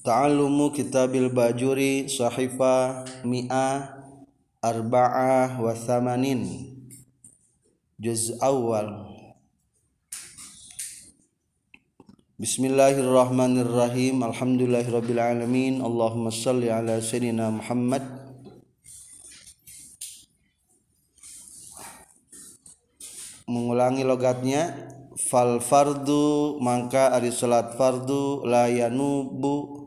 Ta'allumu 0.00 0.72
kitabil 0.72 1.28
bajuri 1.28 2.08
sahifa 2.08 3.04
mi'ah 3.20 4.00
arba'ah 4.64 5.60
wa 5.60 5.76
thamanin. 5.76 6.72
Juz 8.00 8.32
awal. 8.40 9.12
Bismillahirrahmanirrahim. 12.40 14.24
Alhamdulillahirrabbilalamin 14.24 15.84
Allahumma 15.84 16.32
salli 16.32 16.72
ala 16.72 16.96
Sayyidina 16.96 17.52
Muhammad. 17.60 18.00
Mengulangi 23.44 24.08
logatnya. 24.08 24.96
Fal 25.20 25.60
fardu 25.60 26.56
mangka 26.64 27.12
ari 27.12 27.28
salat 27.28 27.76
fardu 27.76 28.48
layanubu 28.48 29.79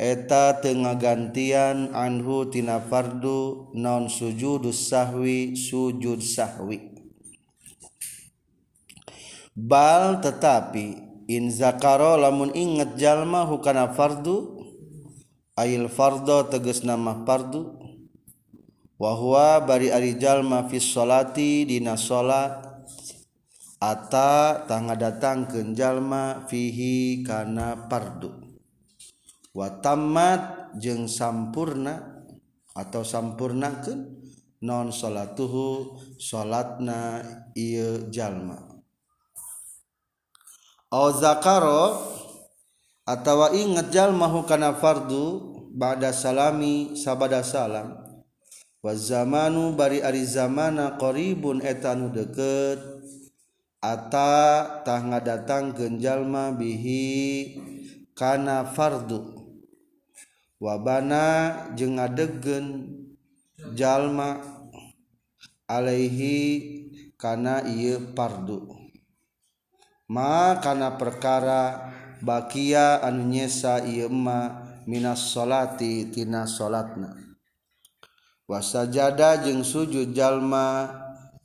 eta 0.00 0.58
tengah 0.58 0.96
gantian 0.96 1.92
Anhu 1.92 2.48
tina 2.48 2.80
fardu 2.80 3.70
non 3.76 4.08
sujudus 4.08 4.88
sahwi 4.88 5.54
sujud 5.54 6.20
sahwi. 6.24 6.92
Bal 9.52 10.24
tetapi 10.24 10.96
in 11.28 11.52
zakaro 11.52 12.16
lamun 12.16 12.56
inget 12.56 12.96
jalma 12.96 13.44
hukana 13.44 13.92
fardu 13.92 14.64
ayil 15.60 15.92
fardo 15.92 16.48
teges 16.48 16.82
nama 16.82 17.20
fardu. 17.28 17.78
Wahwa 18.96 19.60
bari 19.66 19.90
ari 19.90 20.14
jalma 20.14 20.70
fis 20.70 20.86
solati 20.86 21.66
dina 21.66 21.98
solat 21.98 22.64
ata 23.82 24.62
tangga 24.70 24.94
datang 24.94 25.50
ke 25.50 25.58
jalma 25.74 26.46
fihi 26.46 27.26
kana 27.26 27.90
fardu. 27.90 28.41
watamat 29.52 30.72
jeung 30.80 31.08
sampurna 31.08 32.24
atau 32.72 33.04
sampurnakeun? 33.04 34.20
Non 34.62 34.94
salatuhu 34.94 35.98
salatna 36.22 37.18
ieu 37.58 38.06
jalma. 38.14 38.62
Au 40.86 41.10
zakaro 41.10 41.98
atawa 43.02 43.50
inget 43.50 43.90
jalma 43.90 44.30
kana 44.46 44.78
fardu 44.78 45.50
ba'da 45.74 46.14
salami 46.14 46.94
sabada 46.94 47.42
salam. 47.42 48.06
Wa 48.78 48.94
zamanu 48.94 49.74
bari 49.74 49.98
ari 49.98 50.22
zamana 50.22 50.94
qaribun 50.94 51.58
eta 51.58 51.98
nu 51.98 52.14
deukeut. 52.14 53.02
Ata 53.82 54.78
tah 54.86 55.02
ngadatang 55.02 55.74
genjalma 55.74 56.54
bihi 56.54 57.58
kana 58.14 58.62
fardu. 58.62 59.41
wabana 60.62 61.24
jeung 61.74 61.98
ngadegen 61.98 62.66
jalma 63.74 64.38
Alaihi 65.66 66.38
kana 67.18 67.66
ieu 67.66 68.14
pardu 68.14 68.70
makana 70.06 70.94
perkara 71.00 71.90
bakia 72.22 73.02
anu 73.02 73.26
nyesa 73.26 73.82
ieu 73.82 74.12
ma 74.12 74.62
minas 74.86 75.34
salati 75.34 76.10
tina 76.10 76.46
salatna. 76.46 77.14
Wasajada 78.50 79.40
jeung 79.40 79.64
sujud 79.64 80.12
jalma 80.12 80.90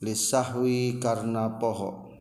lisahwi 0.01 0.99
karna 0.99 1.55
poho. 1.55 2.19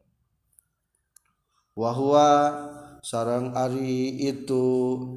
Wahwa 1.76 2.65
sarang 3.06 3.54
Ari 3.54 4.18
itu 4.26 4.66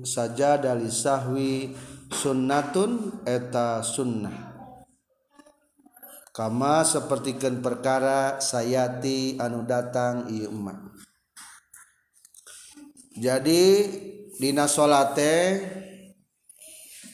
saja 0.05 0.61
dari 0.61 0.93
sahwi 0.93 1.73
sunnatun 2.13 3.25
eta 3.25 3.81
sunnah. 3.81 4.53
Kama 6.29 6.85
sepertikan 6.85 7.65
perkara 7.65 8.37
sayati 8.37 9.41
anu 9.41 9.65
datang 9.65 10.29
Ima 10.29 10.93
jadi 13.19 13.63
Dina 14.39 14.71
salate 14.71 15.59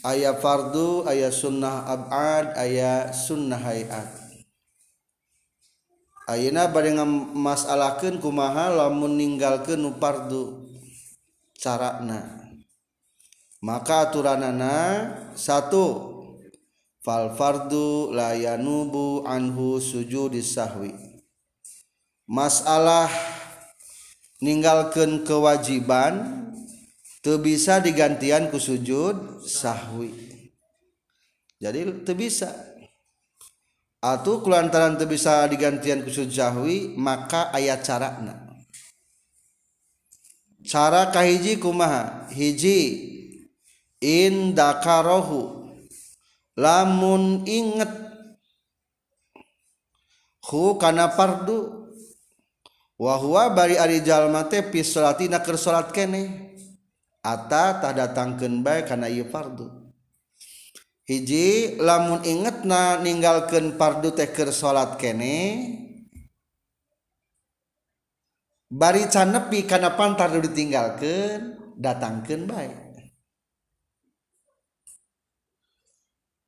aya 0.06 0.38
fardu 0.38 1.10
aya 1.10 1.34
sunnah 1.34 1.90
abad 1.90 2.54
aya 2.54 3.10
sunnah 3.10 3.58
hayat. 3.58 4.26
Ayeuna 6.26 6.70
bade 6.70 6.94
ngamasalakeun 6.94 8.22
kumaha 8.22 8.70
lamun 8.74 9.18
ninggalkeun 9.18 9.82
nu 9.82 9.98
fardu. 9.98 10.65
carana. 11.60 12.46
Maka 13.66 14.06
aturanana 14.06 14.76
satu 15.34 16.14
fal 17.02 17.34
fardu 17.34 18.14
la 18.14 18.38
yanubu 18.38 19.26
anhu 19.26 19.82
sujudi 19.82 20.46
sahwi. 20.46 20.94
Masalah 22.30 23.10
ninggalkan 24.38 25.26
kewajiban 25.26 26.46
teu 27.26 27.42
bisa 27.42 27.82
digantian 27.82 28.54
ku 28.54 28.62
sujud 28.62 29.42
sahwi. 29.42 30.14
Jadi 31.58 32.06
teu 32.06 32.14
bisa. 32.14 32.54
Atau 33.98 34.46
kulantaran 34.46 34.94
teu 35.02 35.10
bisa 35.10 35.42
digantian 35.50 36.06
ku 36.06 36.14
sujud 36.14 36.30
sahwi 36.30 36.94
maka 36.94 37.50
ayat 37.50 37.82
carana. 37.82 38.45
cara 40.66 41.14
kahiji 41.14 41.62
kumaha? 41.62 42.28
Hiji. 42.34 43.14
Indakarohu 44.02 45.72
lamun 46.58 47.48
inget. 47.48 47.90
Hu 50.46 50.78
kana 50.78 51.10
fardu 51.10 51.90
wahwa 53.02 53.50
bari 53.50 53.82
ari 53.82 54.06
jalma 54.06 54.46
teh 54.46 54.62
fi 54.62 54.86
salatina 54.86 55.42
keur 55.42 55.58
salat 55.58 55.90
kene. 55.90 56.54
Ata 57.26 57.82
tah 57.82 57.90
datangkeun 57.90 58.62
bae 58.62 58.86
kana 58.86 59.10
ieu 59.10 59.26
fardu 59.26 59.86
hiji 61.06 61.78
lamun 61.78 62.26
ingetna 62.26 62.98
ninggalkeun 63.02 63.78
fardu 63.78 64.10
teh 64.18 64.30
keur 64.34 64.50
salat 64.50 64.98
kene 64.98 65.85
bari 68.76 69.08
can 69.08 69.32
nepi 69.32 69.64
karena 69.64 69.96
pantar 69.96 70.36
dulu 70.36 70.52
ditinggalkan 70.52 71.56
datangkan 71.80 72.44
baik 72.44 72.76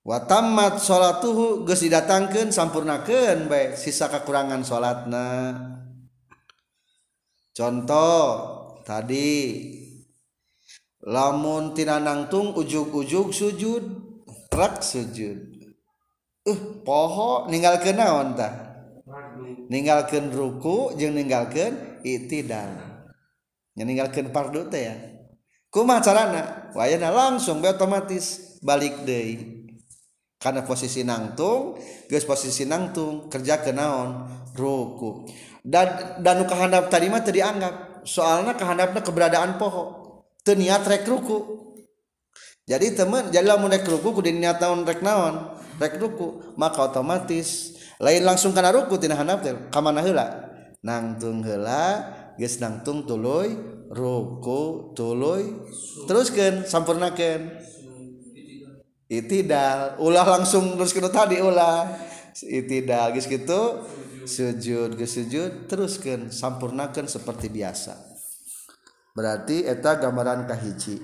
watamat 0.04 0.84
sholatuhu 0.84 1.64
geus 1.64 1.88
didatangkeun 1.88 2.52
sampurnakeun 2.52 3.48
baik 3.48 3.80
sisa 3.80 4.12
kekurangan 4.12 4.68
salatna 4.68 5.56
contoh 7.56 8.24
tadi 8.84 9.40
lamun 11.08 11.72
tina 11.72 12.04
nangtung 12.04 12.52
ujug-ujug 12.52 13.32
sujud 13.32 13.84
rak 14.58 14.82
sujud. 14.82 15.38
Uh 16.48 16.60
poho 16.82 17.46
ninggalkeun 17.52 18.02
naon 18.02 18.34
tah? 18.34 18.54
Ninggalkeun 19.70 20.34
ruku 20.34 20.98
jeung 20.98 21.14
ninggalkeun 21.14 21.97
itidal 22.16 22.98
ninggalkeun 23.86 24.34
fardu 24.34 24.72
teh 24.72 24.82
ya. 24.90 24.96
Kumaha 25.70 26.02
carana? 26.02 26.44
Wayana 26.74 27.14
langsung 27.14 27.62
be 27.62 27.70
otomatis 27.70 28.58
balik 28.64 29.06
deui. 29.06 29.68
Karena 30.38 30.62
posisi 30.62 31.02
nangtung 31.02 31.78
geus 32.10 32.26
posisi 32.26 32.66
nangtung 32.66 33.30
kerja 33.30 33.62
ke 33.62 33.76
naon? 33.76 34.26
Ruku. 34.58 35.28
Dan 35.62 36.18
dan 36.24 36.48
kahandap 36.48 36.90
tadi 36.90 37.12
mah 37.12 37.22
dianggap. 37.22 38.06
Soalna 38.08 38.56
kahandapna 38.56 39.04
keberadaan 39.04 39.60
poho. 39.62 39.94
Teu 40.42 40.56
niat 40.56 40.88
rek 40.88 41.06
ruku. 41.06 41.68
Jadi 42.64 42.96
teman 42.96 43.30
jadi 43.30 43.46
lamun 43.46 43.70
rek 43.70 43.86
ruku 43.86 44.16
kudu 44.16 44.32
niat 44.32 44.58
naon 44.64 44.88
rek 44.88 45.04
naon? 45.04 45.60
Rek 45.78 46.00
ruku. 46.00 46.56
Maka 46.56 46.90
otomatis 46.90 47.76
lain 48.00 48.24
langsung 48.24 48.56
kana 48.56 48.72
ruku 48.72 48.96
tina 49.02 49.18
handap 49.18 49.44
teh 49.44 49.54
ka 49.74 49.82
mana 49.82 50.06
heula 50.06 50.47
nangtung 50.88 51.44
heula 51.44 52.08
geus 52.40 52.64
nangtung 52.64 53.04
tuluy 53.04 53.52
ruku 53.92 54.96
tuluy. 54.96 55.52
Teruskeun 56.08 56.64
sampurnakeun. 56.64 57.68
Itidal 59.08 60.00
ulah 60.04 60.28
langsung 60.40 60.80
terus 60.80 60.96
kena 60.96 61.12
tadi 61.12 61.44
ulah. 61.44 61.92
Itidal 62.40 63.12
geus 63.12 63.28
kitu 63.28 63.84
sujud 64.24 64.96
geus 64.96 65.20
sujud 65.20 65.68
teruskeun 65.68 66.32
sampurnakeun 66.32 67.12
seperti 67.12 67.52
biasa. 67.52 68.00
Berarti 69.12 69.68
eta 69.68 70.00
gambaran 70.00 70.48
kahiji. 70.48 71.04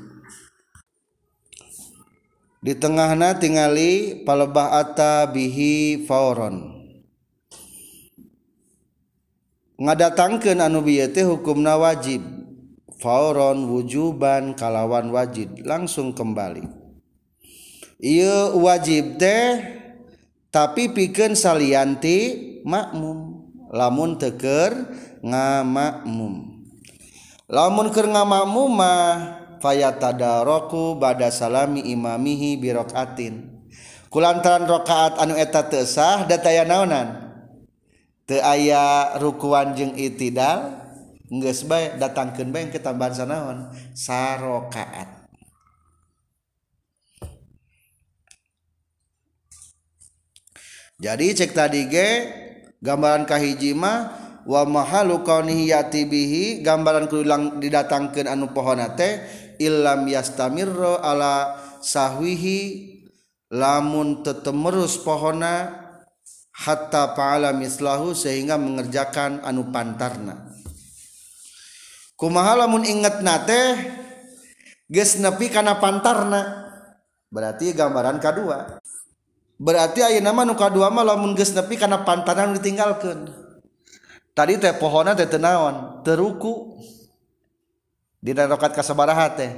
Di 2.64 2.80
tengahna 2.80 3.36
tingali 3.36 4.24
palebah 4.24 4.80
ata 4.80 5.28
bihi 5.28 6.08
fauron 6.08 6.73
ngadatangkan 9.80 10.60
anu 10.62 10.86
biyete 10.86 11.26
hukumna 11.26 11.78
wajib. 11.78 12.22
Fauron 13.02 13.68
wujuban 13.68 14.56
kalawan 14.56 15.12
wajib 15.12 15.60
langsung 15.68 16.16
kembali. 16.16 16.64
Iya 18.00 18.56
wajib 18.56 19.20
teh 19.20 19.60
tapi 20.48 20.96
pikeun 20.96 21.36
salianti 21.36 22.18
makmum. 22.64 23.44
Lamun 23.74 24.16
teker 24.16 24.72
ngamakmum. 25.20 26.64
Lamun 27.52 27.92
keur 27.92 28.08
ngamakmum 28.08 28.72
mah 28.72 29.10
fayatadaraku 29.60 30.96
bada 30.96 31.28
salami 31.28 31.84
imamihi 31.92 32.56
birakatin 32.56 33.54
kulantaran 34.14 34.70
rakaat 34.70 35.18
anu 35.18 35.34
eta 35.34 35.66
teu 35.66 35.90
sah 35.90 36.30
dataya 36.30 36.62
naonan? 36.70 37.33
aya 38.40 39.18
rukuan 39.20 39.76
jeung 39.78 39.94
itidal 39.98 40.80
geus 41.28 41.66
bae 41.66 41.98
datangkeun 41.98 42.54
bae 42.54 42.70
ke 42.70 42.78
tambahan 42.78 43.14
sanaon 43.14 43.58
sarokaat. 43.98 45.26
Jadi 51.04 51.36
cek 51.36 51.52
tadi 51.52 51.92
ge 51.92 52.10
gambaran 52.80 53.28
kahiji 53.28 53.76
mah 53.76 54.14
wa 54.48 54.64
mahalu 54.64 55.20
kaunihi 55.28 55.76
yati 55.76 56.08
bihi 56.08 56.64
gambaran 56.64 57.12
kulang 57.12 57.60
didatangkeun 57.60 58.30
anu 58.30 58.56
pohona 58.56 58.96
teh 58.96 59.20
illam 59.60 60.08
yastamirro 60.08 61.04
ala 61.04 61.60
sahwihi 61.84 62.60
lamun 63.52 64.24
tetemerus 64.24 64.96
pohona 65.04 65.83
hatta 66.54 67.18
paala 67.18 67.52
mislahu 67.52 68.14
sehingga 68.14 68.56
mengerjakan 68.62 69.42
anu 69.42 69.74
pantarna. 69.74 70.54
Kumaha 72.14 72.64
lamun 72.64 72.86
inget 72.86 73.26
nate 73.26 73.62
geus 74.88 75.18
nepi 75.18 75.50
kana 75.50 75.82
pantarna? 75.82 76.70
Berarti 77.34 77.74
gambaran 77.74 78.22
kedua 78.22 78.78
berarti 79.64 80.04
ayeuna 80.04 80.36
mah 80.36 80.44
nu 80.44 80.60
kadua 80.60 80.92
mah 80.92 81.08
lamun 81.08 81.34
geus 81.34 81.56
nepi 81.56 81.80
kana 81.80 82.06
pantarna 82.06 82.54
ditinggalkeun. 82.58 83.32
Tadi 84.34 84.58
teh 84.58 84.74
pohona 84.78 85.14
teh 85.14 85.30
tenaon 85.30 86.02
teruku 86.02 86.82
dina 88.18 88.50
rakaat 88.50 88.74
kasabaraha 88.78 89.28
teh. 89.38 89.52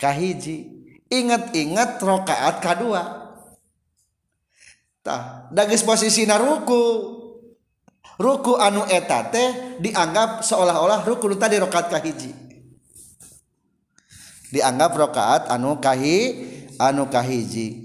Kahiji. 0.00 0.72
Inget-inget 1.12 2.00
rakaat 2.00 2.58
kadua. 2.64 3.23
tah 5.04 5.52
dagis 5.52 5.84
posisi 5.84 6.24
naruku 6.24 6.82
ruku 8.16 8.56
anu 8.56 8.88
eta 8.88 9.28
teh 9.28 9.78
dianggap 9.84 10.40
seolah-olah 10.40 11.04
ruku 11.04 11.28
tadi 11.36 11.60
rakaat 11.60 11.92
kahiji 11.92 12.32
dianggap 14.48 14.96
rokaat 14.96 15.52
anu 15.52 15.76
kahi 15.76 16.16
anu 16.80 17.10
kahiji 17.12 17.84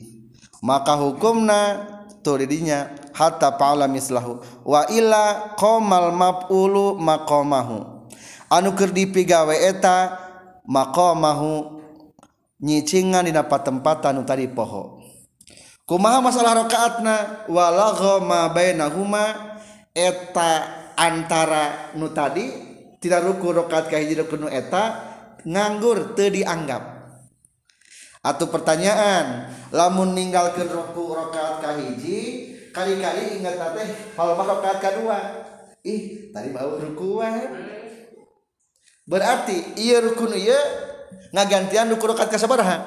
maka 0.63 0.95
hukumna 0.95 1.91
tuh 2.23 2.39
didinya 2.39 2.93
hatta 3.11 3.59
paula 3.59 3.91
mislahu 3.91 4.39
wa 4.63 4.87
illa 4.87 5.55
qamal 5.59 6.15
maf'ulu 6.15 6.95
maqamahu 6.95 8.07
anu 8.47 8.69
keur 8.79 8.95
dipigawe 8.95 9.55
eta 9.59 10.15
maqamahu 10.69 11.81
nyicingan 12.61 13.25
dina 13.25 13.47
patempatan 13.47 14.19
anu 14.19 14.27
tadi 14.27 14.45
poho. 14.51 14.98
Kumaha 15.89 16.21
masalah 16.21 16.61
rakaatna? 16.61 17.49
Walagha 17.49 18.21
ma 18.21 18.53
bainahuma. 18.53 19.57
Eta 19.89 20.69
antara 20.93 21.91
nu 21.97 22.13
tadi 22.13 22.45
tidak 23.01 23.25
ruku 23.25 23.49
rakaat 23.49 23.89
kahiji 23.89 24.21
ruku 24.21 24.37
nu 24.37 24.45
eta 24.45 25.01
nganggur 25.49 26.13
teu 26.13 26.29
dianggap. 26.29 27.01
Atau 28.21 28.53
pertanyaan 28.53 29.49
lamun 29.73 30.13
ninggalkeun 30.13 30.69
ruku 30.69 31.17
rakaat 31.17 31.65
kahiji 31.65 32.19
kali-kali 32.69 33.41
ingat 33.41 33.57
teh 33.75 33.89
hal 34.13 34.29
rakaat 34.37 34.77
kedua 34.77 35.19
ih 35.83 36.29
tadi 36.29 36.53
bau 36.53 36.77
ruku 36.77 37.23
berarti 39.09 39.79
iya 39.81 40.03
rukun 40.05 40.37
iya 40.37 40.59
ngagantian 41.33 41.89
ruku 41.89 42.05
rakaat 42.05 42.29
kasabaraha 42.29 42.85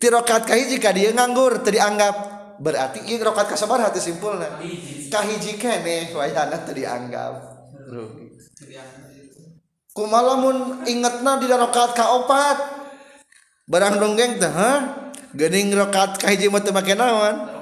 tirokat 0.00 0.48
kahiji 0.48 0.80
ka 0.80 0.96
dia 0.96 1.12
nganggur 1.12 1.60
tadi 1.60 1.76
anggap 1.76 2.40
berarti 2.56 3.04
ini 3.04 3.20
rokat 3.20 3.52
kasabar 3.52 3.84
hati 3.84 4.00
simpulna. 4.00 4.58
Kahiji 5.12 5.60
kene 5.60 6.16
wayana 6.16 6.56
tadi 6.64 6.88
anggap 6.88 7.60
kumalamun 9.92 10.88
ingetna 10.88 11.36
di 11.36 11.46
rokat 11.50 11.92
kaopat 11.92 12.58
barang 13.68 14.00
donggeng 14.00 14.40
teh 14.40 14.48
ha 14.48 14.72
gening 15.36 15.74
rokat 15.76 16.16
kahiji 16.16 16.48
mah 16.48 16.64
teu 16.64 16.72
make 16.72 16.96
naon? 16.96 17.60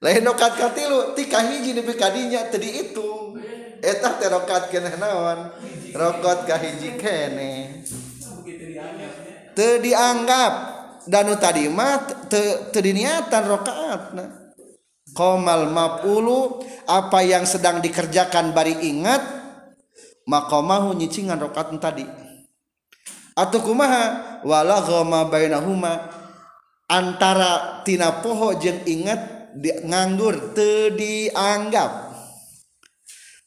Lain 0.00 0.24
rokat 0.24 0.56
katilu 0.56 1.12
ti 1.18 1.26
kahiji 1.26 1.74
nepi 1.74 1.92
kadinya 1.98 2.46
tadi 2.46 2.86
itu 2.86 3.34
eta 3.82 4.14
teh 4.20 4.30
rokat 4.30 4.70
keneh 4.70 4.94
naon? 4.94 5.50
Rokat 5.90 6.46
kahiji 6.46 6.94
kene 6.94 7.82
teu 9.58 9.82
dianggap 9.82 10.79
danu 11.08 11.36
tadimah 11.38 12.28
terdiniatan 12.72 13.42
rokaat 13.46 14.02
nah. 14.12 14.28
komal 15.16 15.70
mapulu 15.70 16.60
apa 16.84 17.22
yang 17.22 17.46
sedang 17.46 17.78
dikerjakan 17.78 18.52
bari 18.52 18.74
ingat 18.84 19.40
makomahu 20.30 20.94
nyicingan 20.94 21.42
rakaat 21.42 21.74
tadi. 21.82 22.06
Atau 23.34 23.62
kumaha? 23.66 24.38
Wala 24.46 24.78
goma 24.86 25.26
bainahuma. 25.26 26.06
Antara 26.90 27.82
tina 27.86 28.22
poho 28.22 28.54
jeng 28.58 28.82
ingat 28.86 29.54
di 29.54 29.70
nganggur 29.86 30.54
teu 30.54 30.94
dianggap. 30.94 32.09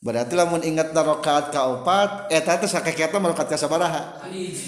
berarti 0.03 0.35
lamun 0.35 0.59
ingat 0.67 0.91
rakaat 0.91 1.55
kaopat 1.55 2.27
eta 2.27 2.51
eh, 2.51 2.57
teh 2.59 2.67
sakaketa 2.67 3.23
rakaat 3.23 3.55
kasabaraha 3.55 4.19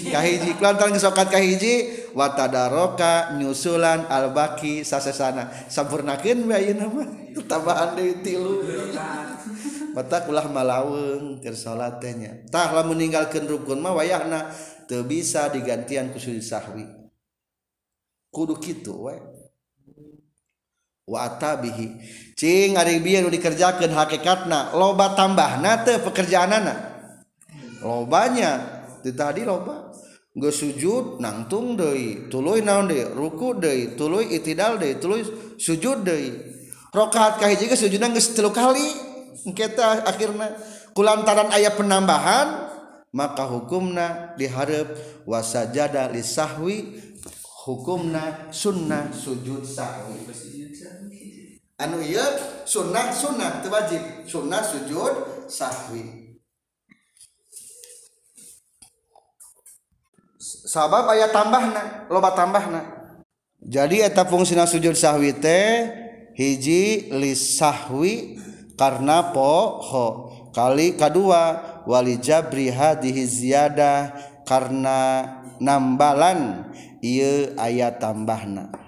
kahiji. 0.08 0.56
Kelantar 0.56 0.88
gesokat 0.88 1.28
kahiji 1.28 2.08
watadaroka 2.16 3.36
nyusulan 3.36 4.08
albaki 4.08 4.80
sasesana. 4.80 5.52
Sampurnakeun 5.68 6.48
we 6.48 6.56
ayeuna 6.56 6.88
mah? 6.88 7.08
Tambahan 7.44 8.00
deui 8.00 8.24
tilu. 8.24 8.64
Mata 9.92 10.24
ulah 10.24 10.48
malaweung 10.48 11.44
keur 11.44 11.52
salat 11.52 12.00
teh 12.00 12.16
nya 12.16 12.40
tah 12.48 12.72
lamun 12.72 12.96
ninggalkeun 12.96 13.44
rukun 13.44 13.76
mah 13.84 13.92
wayahna 13.92 14.48
teu 14.88 15.04
bisa 15.04 15.52
digantian 15.52 16.16
ku 16.16 16.18
sahwi. 16.40 16.88
Kudu 18.32 18.56
kitu 18.56 18.96
we. 19.04 19.35
Wa 21.06 21.30
atabihi. 21.30 21.86
Cing 22.36 22.76
ari 22.76 23.00
bieu 23.00 23.24
nu 23.24 23.30
dikerjakeun 23.32 23.94
hakikatna 23.94 24.74
loba 24.76 25.14
tambahna 25.14 25.86
teu 25.86 26.02
pekerjaanana. 26.02 26.74
Lobanya 27.80 28.60
di 29.00 29.14
tadi 29.14 29.46
loba. 29.46 29.94
Geus 30.36 30.60
sujud 30.60 31.16
nangtung 31.16 31.80
deui 31.80 32.28
tuluy 32.28 32.60
naon 32.60 32.92
deui 32.92 33.08
ruku 33.08 33.56
deui 33.56 33.96
tuluy 33.96 34.36
itidal 34.36 34.76
deui 34.76 35.00
tuluy 35.00 35.24
sujud 35.56 36.04
deui. 36.04 36.28
Rakaat 36.92 37.40
kahiji 37.40 37.72
geus 37.72 37.80
sujudna 37.80 38.12
geus 38.12 38.36
tilu 38.36 38.52
kali 38.52 38.84
kita 39.56 40.04
akhirna. 40.04 40.52
Kulantaran 40.92 41.48
aya 41.56 41.72
penambahan 41.72 42.68
maka 43.16 43.48
hukumna 43.48 44.36
diharap 44.36 44.92
wasajada 45.24 46.12
lisahwi 46.12 47.00
hukumna 47.64 48.52
sunnah 48.52 49.08
sujud 49.12 49.64
sahwi 49.64 50.20
anu 51.76 52.00
ieu 52.00 52.24
sunnah 52.64 53.12
sunnah 53.12 53.60
itu 53.60 53.68
wajib. 53.68 54.02
Sunnah 54.24 54.62
sujud 54.64 55.46
sahwi. 55.48 56.26
Sabab 60.66 61.08
aya 61.12 61.30
tambahna 61.30 62.08
loba 62.10 62.32
tambahna. 62.34 62.82
Jadi 63.62 64.02
eta 64.02 64.26
fungsina 64.26 64.66
sujud 64.68 64.94
sahwi 64.94 65.34
teh 65.36 65.90
hiji 66.36 67.12
lisahwi 67.12 68.38
karena 68.76 69.32
poho. 69.32 70.32
Kali 70.56 70.96
kedua 70.96 71.82
wali 71.84 72.16
jabri 72.16 72.72
jabriha 72.72 72.96
dihiziyadah 72.96 73.98
karena 74.48 74.98
nambalan. 75.60 76.72
Ieu 77.04 77.52
ayat 77.60 78.00
tambahna. 78.00 78.85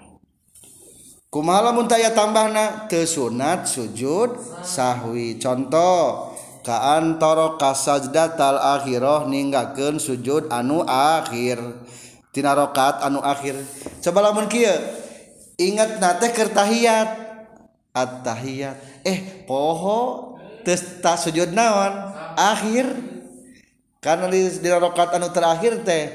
kumalamun 1.29 1.85
taya 1.85 2.11
tambahna? 2.11 2.89
Tesunat 2.89 3.69
sujud 3.69 4.35
sahwi. 4.65 5.37
Contoh 5.37 6.33
kaantara 6.65 7.55
kasajdatal 7.55 8.57
akhirah 8.57 9.29
ninggakeun 9.29 10.01
sujud 10.01 10.49
anu 10.49 10.83
akhir. 10.85 11.61
Tina 12.33 12.53
rokat 12.53 13.01
anu 13.01 13.21
akhir. 13.21 13.57
Coba 14.05 14.29
lamun 14.29 14.45
kieu 14.49 14.73
ingat 15.57 16.01
nate 16.01 16.33
keur 16.33 16.49
tahiyat. 16.53 17.29
At-tahiyat 17.89 19.01
eh 19.01 19.49
poho 19.49 20.37
teu 20.61 20.77
sujud 21.17 21.49
naon? 21.57 22.13
Akhir. 22.37 22.85
Karena 23.99 24.29
di 24.31 24.45
dina 24.61 24.77
rokat 24.77 25.09
anu 25.17 25.33
terakhir 25.33 25.81
teh 25.81 26.13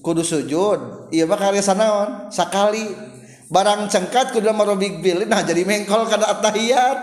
kudu 0.00 0.24
sujud. 0.24 1.12
Iya 1.12 1.28
mah 1.28 1.38
karya 1.38 1.60
sanaon 1.60 2.32
sakali. 2.32 3.17
Barang 3.48 3.88
cengkat 3.88 4.36
kudu 4.36 4.52
marobik 4.52 5.00
bil 5.00 5.24
nah 5.24 5.40
jadi 5.40 5.64
mengkol 5.64 6.04
kada 6.08 6.28
atahiyat. 6.36 6.98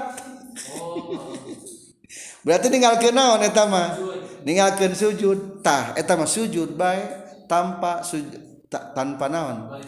Berarti 2.45 2.69
ninggalkeun 2.69 3.17
naon 3.17 3.41
eta 3.41 3.65
mah? 3.65 3.97
Ninggalkeun 4.45 4.93
sujud. 4.93 5.65
Tah 5.65 5.97
eta 5.97 6.13
mah 6.13 6.29
sujud 6.29 6.77
bae 6.77 7.01
tanpa 7.49 8.05
sujud 8.05 8.69
ta, 8.69 8.93
tanpa 8.93 9.25
naon? 9.25 9.81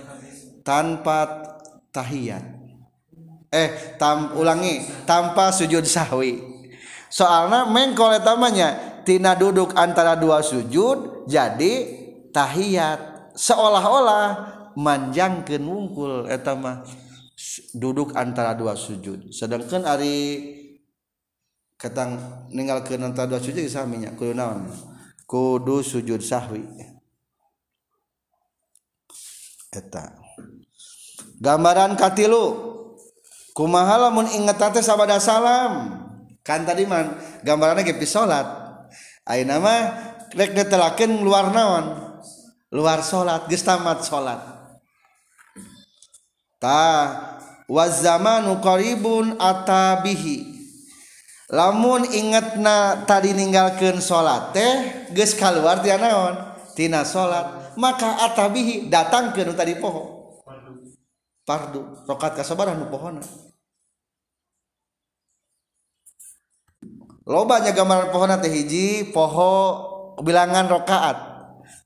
Tanpa 0.65 1.45
tahiyat. 1.93 2.41
Eh 3.53 3.95
tam 4.01 4.33
ulangi 4.33 4.81
tanpa 5.05 5.53
sujud 5.53 5.85
sahwi. 5.85 6.41
Soalnya 7.07 7.69
mengkol 7.69 8.17
eta 8.17 8.33
mahnya 8.33 9.01
tina 9.05 9.37
duduk 9.37 9.77
antara 9.77 10.17
dua 10.17 10.41
sujud 10.41 11.29
jadi 11.29 11.73
tahiyat. 12.33 13.31
Seolah-olah 13.37 14.56
manjangkan 14.77 15.65
wungkul 15.65 16.29
etama 16.29 16.85
duduk 17.73 18.13
antara 18.13 18.53
dua 18.53 18.77
sujud. 18.77 19.33
Sedangkan 19.33 19.89
Ari 19.89 20.17
katang 21.81 22.45
ninggalkeun 22.53 23.01
antara 23.01 23.25
dua 23.25 23.41
sujud 23.41 23.65
saminya 23.65 24.13
kudu 24.13 24.37
naon? 24.37 24.69
Kudu 25.25 25.81
sujud 25.81 26.21
sahwi. 26.21 26.61
Eta. 29.73 30.13
Gambaran 31.41 31.97
katilu. 31.97 32.77
Kumaha 33.57 33.97
lamun 33.97 34.29
inget 34.29 34.61
tante 34.61 34.85
sabada 34.85 35.17
salam? 35.17 36.05
Kan 36.45 36.61
tadi 36.61 36.85
man 36.85 37.17
gambarannya 37.41 37.81
gepi 37.81 38.05
salat. 38.05 38.45
Ayeuna 39.25 39.57
mah 39.57 39.81
rek 40.37 40.53
ditelakeun 40.53 41.25
luar 41.25 41.49
naon? 41.49 41.85
Luar 42.69 43.01
salat 43.01 43.49
geus 43.49 43.65
tamat 43.65 44.05
salat. 44.05 44.56
ta 46.57 47.13
wazamanu 47.69 48.59
qaribun 48.61 49.37
atabihi. 49.37 50.57
Lamun 51.47 52.03
ingetna 52.11 53.07
tadi 53.07 53.31
ninggalkan 53.31 54.03
salat 54.03 54.51
teh 54.51 54.73
geus 55.15 55.31
kaluar 55.31 55.79
tina 55.79 55.95
naon? 55.95 56.35
Tina 56.75 57.07
salat 57.07 57.71
maka 57.79 58.27
atabihi 58.27 58.91
datang 58.91 59.31
ke 59.31 59.47
tadi 59.55 59.79
poho 59.79 60.17
pardu 61.47 62.03
rokat 62.03 62.35
kasabaran 62.35 62.75
nu 62.75 62.91
pohona. 62.91 63.23
Lobanya 67.23 67.71
gambaran 67.71 68.11
pohona 68.11 68.35
teh 68.43 68.51
hiji 68.51 69.15
poho 69.15 69.55
bilangan 70.19 70.67
rokaat. 70.67 71.17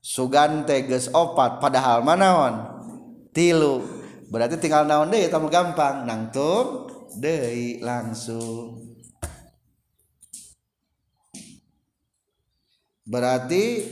Sugan 0.02 0.66
teh 0.66 0.82
geus 0.90 1.06
opat 1.14 1.62
padahal 1.62 2.02
manaon 2.02 2.82
tilu. 3.30 4.01
Berarti 4.32 4.56
tinggal 4.56 4.88
naon 4.88 5.12
deh 5.12 5.28
tamu 5.28 5.52
gampang. 5.52 6.08
Nangtung 6.08 6.88
deui 7.20 7.84
langsung. 7.84 8.80
Berarti 13.04 13.84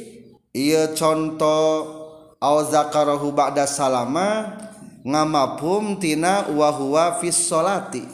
ia 0.57 0.97
contoh 0.97 2.01
auzakarahu 2.41 3.37
ba'da 3.37 3.69
salama 3.69 4.57
ngamapum 5.05 6.01
tina 6.01 6.49
wa 6.49 6.73
huwa 6.73 7.21
fis 7.21 7.37
salati 7.37 8.05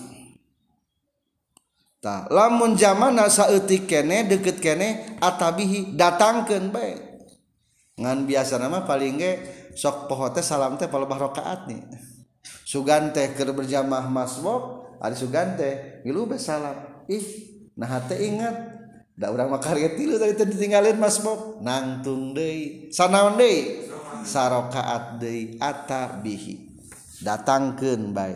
tah 2.02 2.30
lamun 2.30 2.78
zamana 2.78 3.26
saeutik 3.26 3.90
kene 3.90 4.26
deket 4.26 4.58
kene 4.58 5.18
atabihi 5.18 5.94
datangkeun 5.94 6.74
bae. 6.74 6.94
Ngan 7.96 8.28
biasa 8.28 8.60
nama 8.60 8.84
paling 8.84 9.16
ge 9.16 9.32
sok 9.72 10.08
poho 10.08 10.28
teh 10.28 10.44
salam 10.44 10.76
teh 10.76 10.88
palebah 10.88 11.16
rakaat 11.16 11.64
nih 11.64 11.80
Sugan 12.66 13.14
teh 13.14 13.30
keur 13.30 13.54
berjamaah 13.54 14.10
masbok 14.10 14.90
ari 14.98 15.14
sugan 15.14 15.54
teh 15.54 16.02
ngilu 16.02 16.26
be 16.26 16.34
salam. 16.34 17.06
Ih 17.06 17.22
nah 17.78 18.02
teh 18.02 18.18
ingat. 18.18 18.74
Da 19.14 19.30
urang 19.30 19.54
mah 19.54 19.62
karya 19.62 19.94
tilu 19.94 20.18
tadi 20.18 20.34
teh 20.34 20.50
ditinggalin 20.50 20.98
masbok. 20.98 21.62
Nangtung 21.62 22.34
deui 22.34 22.90
sanaon 22.90 23.38
deui? 23.38 23.86
Sarakaat 24.26 25.22
deui 25.22 25.62
ata 25.62 26.18
bihi. 26.18 26.74
Datangkeun 27.22 28.10
bae. 28.10 28.34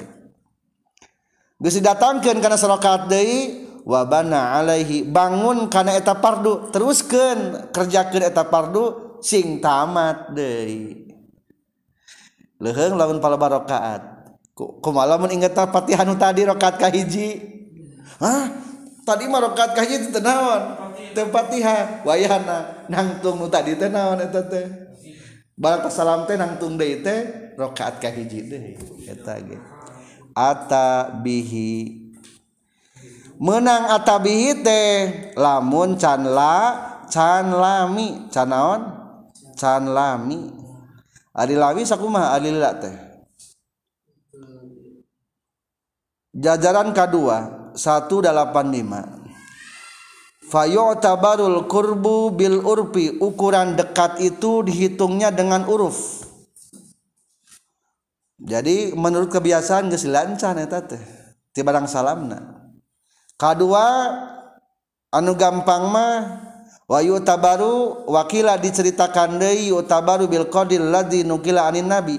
Geus 1.59 1.83
didatangkeun 1.83 2.39
kana 2.39 2.55
sarakaat 2.55 3.11
deui 3.11 3.67
wabana 3.83 4.63
alaihi 4.63 5.03
bangun 5.11 5.67
karena 5.67 5.99
eta 5.99 6.15
pardu. 6.15 6.71
Teruskan 6.71 7.75
kerjakan 7.75 8.31
eta 8.31 8.47
pardu 8.47 9.19
sing 9.27 9.59
tamat 9.59 10.33
deh 10.39 11.11
leheng 12.61 12.95
lawan 12.95 13.19
pala 13.25 13.41
barokaat 13.41 14.10
kumalamun 14.85 15.33
ingat 15.33 15.57
Fatihah 15.57 16.05
nu 16.05 16.21
tadi 16.21 16.45
rokat 16.45 16.77
kahiji 16.77 17.41
ah 18.21 18.53
tadi 19.09 19.25
mah 19.27 19.41
rokat 19.49 19.73
kahiji 19.73 20.07
itu 20.07 20.09
tenawan 20.13 20.93
tempatiha 21.17 22.05
wayahana 22.07 22.87
nangtung 22.87 23.41
nu 23.41 23.49
tadi 23.49 23.75
tenawan 23.75 24.21
eta 24.21 24.45
teh? 24.47 24.67
Bal 25.61 25.85
salam 25.93 26.25
teh 26.25 26.41
nangtung 26.41 26.81
deui 26.81 27.05
teh 27.05 27.53
rokat 27.59 28.01
kahiji 28.01 28.49
deui 28.49 28.75
eta 29.09 29.37
ge. 29.41 29.59
Ata 30.33 31.21
bihi. 31.21 32.01
Menang 33.41 33.89
atabihi 33.89 34.61
teh 34.61 34.93
lamun 35.37 35.97
can 35.97 36.25
la 36.25 36.57
can 37.09 37.53
lami. 37.53 38.29
Canaon 38.33 38.81
can 39.57 39.91
lami. 39.91 40.49
Ari 41.35 41.57
lami 41.57 41.83
sakumaha 41.85 42.37
ari 42.37 42.53
teh. 42.81 43.10
Jajaran 46.35 46.93
kedua 46.95 47.71
185 47.79 50.51
fayotabarul 50.51 51.67
kurbu 51.71 52.31
bil 52.35 52.59
urfi 52.63 53.19
ukuran 53.23 53.77
dekat 53.79 54.19
itu 54.23 54.63
dihitungnya 54.67 55.31
dengan 55.31 55.63
huruf 55.67 56.31
jadi 58.41 58.97
menurut 58.97 59.29
kebiasaan 59.29 59.93
geus 59.93 60.09
lancar 60.09 60.57
eta 60.57 60.81
teh 60.81 61.01
ti 61.53 61.61
barang 61.61 61.85
salamna. 61.85 62.73
Kadua 63.37 64.17
anu 65.13 65.37
gampang 65.37 65.93
mah 65.93 66.41
wa 66.89 66.99
yutabaru 67.05 68.09
wakila 68.09 68.57
diceritakan 68.57 69.37
deui 69.37 69.69
yutabaru 69.69 70.25
bil 70.25 70.49
qadil 70.49 70.89
ladzi 70.89 71.21
nukila 71.21 71.69
anin 71.69 71.93
nabi. 71.93 72.17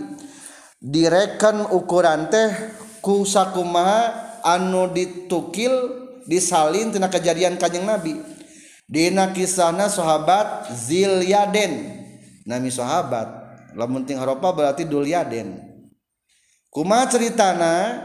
Direken 0.78 1.74
ukuran 1.74 2.30
teh 2.30 2.50
ku 3.02 3.26
sakumaha 3.26 4.40
anu 4.46 4.90
ditukil 4.94 5.74
disalin 6.30 6.94
tina 6.94 7.10
kejadian 7.10 7.58
kanjeng 7.58 7.86
Nabi. 7.86 8.18
Dina 8.86 9.32
kisahna 9.34 9.88
sahabat 9.88 10.70
Zilyaden. 10.76 12.00
Nami 12.46 12.70
sahabat 12.74 13.42
lamun 13.76 14.04
ting 14.04 14.20
haropa 14.20 14.52
berarti 14.52 14.84
Dulyaden. 14.84 15.60
Kuma 16.72 17.04
ceritana 17.08 18.00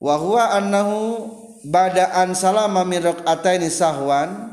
wa 0.00 0.14
huwa 0.16 0.56
annahu 0.56 1.28
badaan 1.68 2.36
salama 2.36 2.84
min 2.84 3.00
rakaataini 3.00 3.68
sahwan 3.72 4.52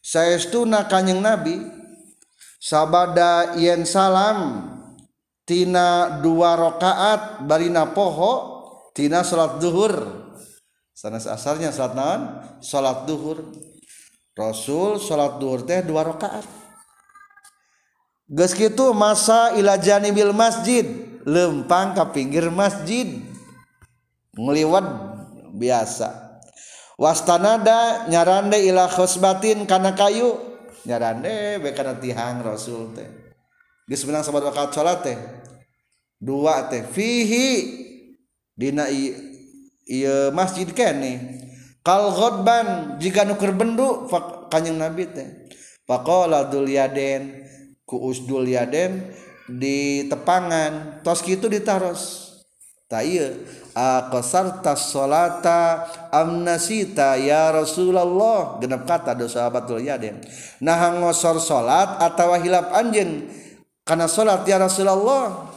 saestuna 0.00 0.88
kanjeng 0.88 1.20
Nabi 1.20 1.60
sabada 2.60 3.56
yen 3.60 3.84
salam 3.84 4.72
tina 5.44 6.20
dua 6.24 6.56
rakaat 6.56 7.44
barina 7.44 7.92
poho 7.92 8.55
tina 8.96 9.20
salat 9.20 9.60
duhur. 9.60 9.92
Sanes 10.96 11.28
asarnya 11.28 11.68
salat 11.68 11.92
naon? 11.92 12.22
Salat 12.64 13.04
duhur. 13.04 13.44
Rasul 14.32 14.96
salat 14.96 15.36
duhur 15.36 15.68
teh 15.68 15.84
dua 15.84 16.08
rakaat. 16.08 16.48
Geus 18.26 18.56
kitu 18.56 18.96
masa 18.96 19.52
ila 19.60 19.76
janibil 19.76 20.32
masjid. 20.32 20.88
Lempang 21.28 21.92
ka 21.92 22.08
pinggir 22.08 22.48
masjid. 22.48 23.20
Ngliwat 24.32 24.86
biasa. 25.52 26.40
Wastanada 26.96 28.08
nyarande 28.08 28.56
ila 28.64 28.88
khusbatin 28.88 29.68
kana 29.68 29.92
kayu. 29.92 30.40
Nyarande 30.88 31.60
be 31.60 31.76
kana 31.76 32.00
tihang 32.00 32.40
Rasul 32.40 32.96
teh. 32.96 33.08
Geus 33.84 34.02
menang 34.08 34.24
sabat 34.24 34.48
rakaat 34.48 34.72
salat 34.72 35.04
teh. 35.04 35.18
Dua 36.16 36.72
teh. 36.72 36.82
Fihi 36.88 37.48
dina 38.56 38.88
iya 39.86 40.32
masjid 40.32 40.66
kene 40.72 41.44
kal 41.84 42.10
ghadban 42.10 42.98
jika 42.98 43.22
nuker 43.22 43.52
bendu 43.54 44.08
kanjeng 44.50 44.80
nabi 44.80 45.06
teh. 45.06 45.46
Faqala 45.86 46.50
dul 46.50 46.66
yaden 46.66 47.46
ku 47.86 48.02
usdul 48.10 48.42
yaden 48.50 49.14
di 49.46 50.08
tepangan 50.10 51.04
tos 51.06 51.22
kitu 51.22 51.46
ditaros. 51.46 52.26
Sarta 54.22 54.78
salata 54.78 55.90
amnasita 56.14 57.18
ya 57.18 57.50
Rasulullah 57.50 58.62
genap 58.62 58.86
kata 58.86 59.14
do 59.14 59.26
sahabatul 59.26 59.82
yaden. 59.82 60.22
Nah 60.62 60.94
ngosor 60.94 61.42
salat 61.42 61.98
atawa 61.98 62.38
hilap 62.38 62.70
anjeun 62.74 63.26
kana 63.82 64.06
salat 64.06 64.46
ya 64.46 64.62
Rasulullah 64.62 65.50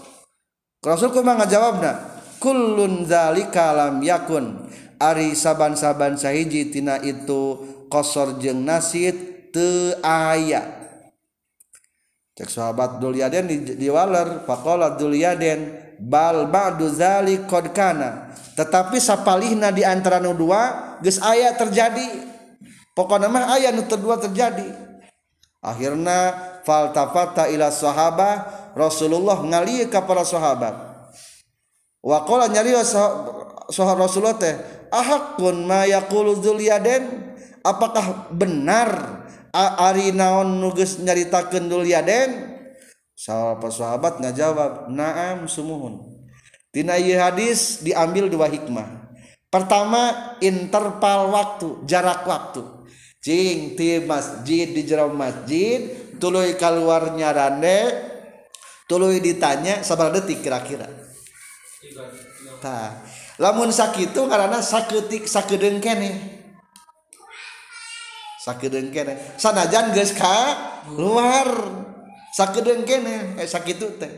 Rasul 0.82 1.14
kumaha 1.14 1.46
ngajawabna 1.46 2.19
kullun 2.40 3.06
zalika 3.06 3.76
lam 3.76 4.02
yakun. 4.02 4.66
Ari 5.00 5.32
saban-saban 5.32 6.20
sahiji 6.20 6.76
tina 6.76 7.00
itu 7.00 7.56
kosor 7.88 8.36
jeung 8.36 8.68
nasid 8.68 9.16
teu 9.56 9.96
aya 10.04 10.76
cek 12.36 12.48
sahabat 12.52 13.04
dul 13.04 13.16
yaden 13.16 13.48
di, 13.48 13.58
di 13.76 13.88
waler 13.92 14.48
faqala 14.48 14.96
dul 14.96 15.16
yaden 15.16 15.76
bal 16.00 16.52
ba'du 16.52 16.88
zalik 16.92 17.48
qad 17.48 17.72
kana. 17.76 18.32
Tetapi 18.56 19.00
sapalihna 19.00 19.72
di 19.72 19.88
antara 19.88 20.20
nu 20.20 20.36
dua 20.36 20.96
geus 21.00 21.20
aya 21.24 21.56
terjadi. 21.56 22.28
Pokokna 22.92 23.32
mah 23.32 23.56
aya 23.56 23.72
nu 23.72 23.88
kedua 23.88 24.20
terjadi. 24.20 24.68
Akhirna 25.64 26.36
faltafata 26.64 27.52
ila 27.52 27.72
sahaba 27.72 28.48
Rasulullah 28.76 29.40
ngalieu 29.44 29.92
ka 29.92 30.04
para 30.04 30.24
sahabat 30.24 30.89
wa 32.00 32.24
qala 32.24 32.48
nyari 32.48 32.76
sahabat 32.80 33.98
Rasulullah 34.00 34.40
teh 34.40 34.56
ahakun 34.90 35.68
ma 35.68 35.86
yaqulu 35.86 36.40
dzulyaden 36.40 37.34
apakah 37.62 38.32
benar 38.34 39.24
ari 39.54 40.14
naon 40.14 40.62
nu 40.62 40.74
geus 40.74 41.02
nyaritakeun 41.02 41.70
dzulyaden 41.70 42.60
sahabat 43.20 43.72
sahabat 43.76 44.14
ngajawab 44.24 44.88
naam 44.88 45.46
sumuhun. 45.50 46.00
Tina 46.70 47.02
ieu 47.02 47.18
hadis 47.18 47.82
diambil 47.82 48.30
dua 48.30 48.46
hikmah. 48.46 49.10
Pertama 49.50 50.38
interval 50.40 51.34
waktu 51.34 51.68
jarak 51.90 52.24
waktu. 52.30 52.62
Cing 53.20 53.76
ti 53.76 54.00
masjid 54.06 54.70
di 54.70 54.86
jero 54.86 55.12
masjid 55.12 55.92
tuluy 56.22 56.56
keluarnya 56.56 57.36
rande 57.36 57.92
tuluy 58.88 59.20
ditanya 59.20 59.84
sabar 59.84 60.14
detik 60.16 60.40
kira-kira 60.40 60.88
tah 62.60 63.04
lamun 63.40 63.72
sakitu 63.72 64.28
karena 64.28 64.60
saketik 64.60 65.26
sakedeung 65.26 65.80
kene. 65.80 66.40
Sakedeung 68.44 68.92
kene. 68.92 69.16
Sanajan 69.40 69.92
geus 69.96 70.16
ka 70.16 70.38
luar. 70.96 71.48
Sakedeng 72.30 72.86
kene. 72.86 73.40
Eh 73.42 73.50
sakit 73.50 73.78
teh. 73.98 74.14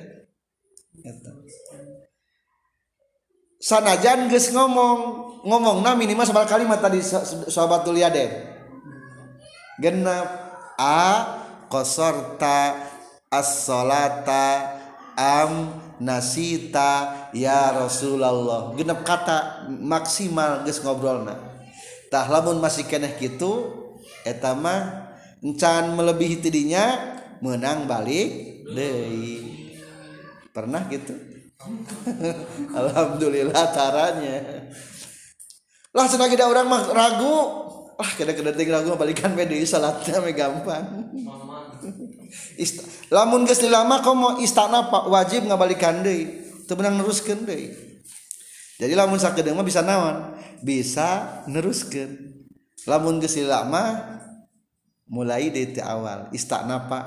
Sanajan 3.62 4.27
geus 4.27 4.51
ngomong 4.51 5.31
ngomong 5.45 5.81
na 5.81 5.98
minimal 5.98 6.25
sebar 6.25 6.45
kalimat 6.45 6.81
tadi 6.81 7.01
sahabatul 7.50 7.98
yaden 7.98 8.29
genap 9.81 10.29
a 10.77 11.01
kosorta 11.65 12.77
as-salata 13.33 14.80
am 15.22 15.78
nasita 16.01 17.30
ya 17.38 17.78
Rasulullah 17.78 18.74
genep 18.74 19.06
kata 19.06 19.70
maksimal 19.70 20.66
guys 20.66 20.82
ngobrolnatah 20.82 22.25
lamun 22.25 22.58
masih 22.58 22.90
keneh 22.90 23.13
gitu 23.22 23.70
etama 24.25 25.06
encan 25.46 25.94
melebihi 25.94 26.42
tidinya 26.42 27.18
menang 27.46 27.86
balik 27.86 28.50
Dei 28.72 29.70
pernah 30.50 30.90
gitu 30.90 31.32
Alhamdulillah 32.82 33.66
caranya. 33.74 34.66
Lah 35.92 36.06
senang 36.08 36.32
kita 36.32 36.48
orang 36.48 36.68
ragu. 36.90 37.38
Ah 38.01 38.12
kena 38.18 38.34
kena 38.34 38.50
ragu 38.56 38.98
balikan 38.98 39.38
pede 39.38 39.62
salatnya 39.62 40.25
gampang. 40.34 41.12
Gampang 42.31 42.88
lamun 43.11 43.43
geus 43.43 43.61
lama 43.67 44.00
mau 44.15 44.39
istana 44.39 44.88
pak 44.88 45.07
wajib 45.11 45.45
ngabalikan 45.47 46.00
deui. 46.03 46.47
Teu 46.65 46.79
menang 46.79 47.03
neruskeun 47.03 47.43
deui. 47.43 47.75
Jadi 48.79 48.94
lamun 48.96 49.20
sakedeung 49.20 49.59
mah 49.59 49.67
bisa 49.67 49.83
naon? 49.83 50.37
Bisa 50.63 51.44
neruskeun. 51.51 52.39
Lamun 52.87 53.20
geus 53.20 53.35
lama 53.44 54.00
mulai 55.11 55.51
dari 55.51 55.75
awal. 55.83 56.31
Istana 56.31 56.87
pak 56.87 57.05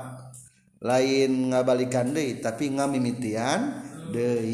lain 0.85 1.49
ngabalikan 1.49 2.13
deh 2.13 2.37
tapi 2.37 2.69
ngamimitian 2.69 3.81
deh 4.13 4.45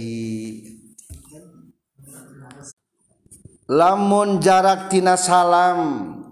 lamun 3.68 4.40
jarak 4.40 4.88
tina 4.88 5.20
salam 5.20 5.80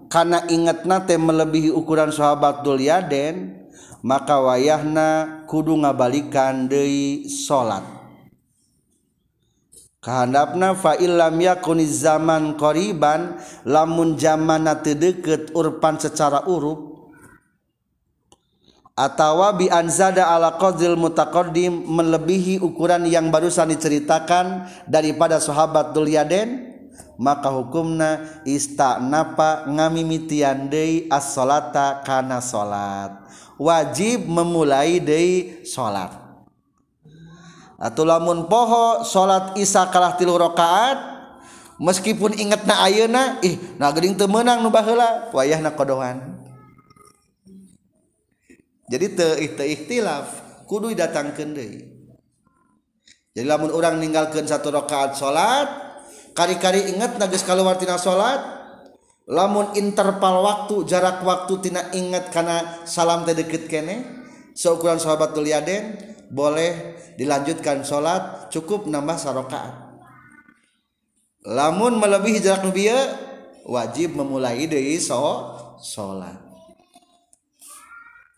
karena 0.08 0.40
ingat 0.48 0.88
nate 0.88 1.20
melebihi 1.20 1.68
ukuran 1.68 2.08
sahabat 2.08 2.64
dul 2.64 2.80
yaden 2.80 3.59
maka 4.00 4.40
wayahna 4.40 5.44
kudu 5.48 5.76
ngabalikan 5.80 6.68
deh 6.68 7.24
salat. 7.28 7.84
Kehendapna 10.00 10.72
fa 10.72 10.96
illam 10.96 11.36
yakuni 11.36 11.84
zaman 11.84 12.56
qoriban 12.56 13.36
lamun 13.68 14.16
zaman 14.16 14.64
nate 14.64 14.96
deket 14.96 15.52
urpan 15.52 16.00
secara 16.00 16.48
urup 16.48 16.90
atawa 18.96 19.52
bi 19.52 19.68
anzada 19.68 20.32
ala 20.32 20.56
qadril 20.56 20.96
mutaqaddim 20.96 21.84
melebihi 21.84 22.64
ukuran 22.64 23.04
yang 23.08 23.28
barusan 23.28 23.72
diceritakan 23.72 24.68
daripada 24.88 25.36
sahabat 25.36 25.92
Dulyaden 25.92 26.68
maka 27.20 27.52
hukumna 27.52 28.40
istanapa 28.48 29.68
ngamimitian 29.68 30.72
deui 30.72 31.12
as-salata 31.12 32.00
kana 32.04 32.40
salat 32.40 33.20
wajib 33.60 34.24
memulai 34.24 34.96
dari 34.96 35.60
salat 35.68 36.16
atau 37.76 38.08
lamun 38.08 38.48
poho 38.48 39.04
salat 39.04 39.52
isya 39.60 39.92
kalah 39.92 40.16
tilu 40.16 40.40
rakaat 40.40 40.96
meskipun 41.76 42.32
inget 42.40 42.64
na 42.64 42.80
ayeuna 42.88 43.36
ih 43.44 43.60
na 43.76 43.92
geuning 43.92 44.16
teu 44.16 44.24
meunang 44.24 44.64
nu 44.64 44.72
baheula 44.72 45.28
wayahna 45.36 45.76
kodohan 45.76 46.40
jadi 48.90 49.06
teu 49.14 49.38
teu 49.54 49.66
ikhtilaf 49.70 50.26
kudu 50.66 50.90
datangkeun 50.98 51.54
deui. 51.54 51.86
Jadi 53.30 53.46
lamun 53.46 53.70
orang 53.70 54.02
ninggalkan 54.02 54.42
satu 54.42 54.74
rakaat 54.74 55.14
salat 55.14 55.70
kari-kari 56.34 56.90
inget 56.90 57.14
na 57.14 57.30
geus 57.30 57.46
kaluar 57.46 57.78
tina 57.78 57.94
salat 57.94 58.59
lamun 59.30 59.70
interval 59.78 60.42
waktu 60.42 60.82
jarak 60.90 61.22
waktu 61.22 61.54
tina 61.62 61.86
ingat 61.94 62.34
karena 62.34 62.82
salam 62.82 63.22
teh 63.22 63.38
deket 63.38 63.70
kene 63.70 64.02
seukuran 64.58 64.98
sahabat 64.98 65.38
Yaden 65.38 65.94
boleh 66.34 66.98
dilanjutkan 67.14 67.86
sholat 67.86 68.50
cukup 68.50 68.90
nambah 68.90 69.14
sarokaat 69.14 69.74
lamun 71.46 72.02
melebihi 72.02 72.42
jarak 72.42 72.66
nubia 72.66 72.98
wajib 73.70 74.18
memulai 74.18 74.66
dari 74.66 74.98
so 74.98 75.54
sholat. 75.80 76.36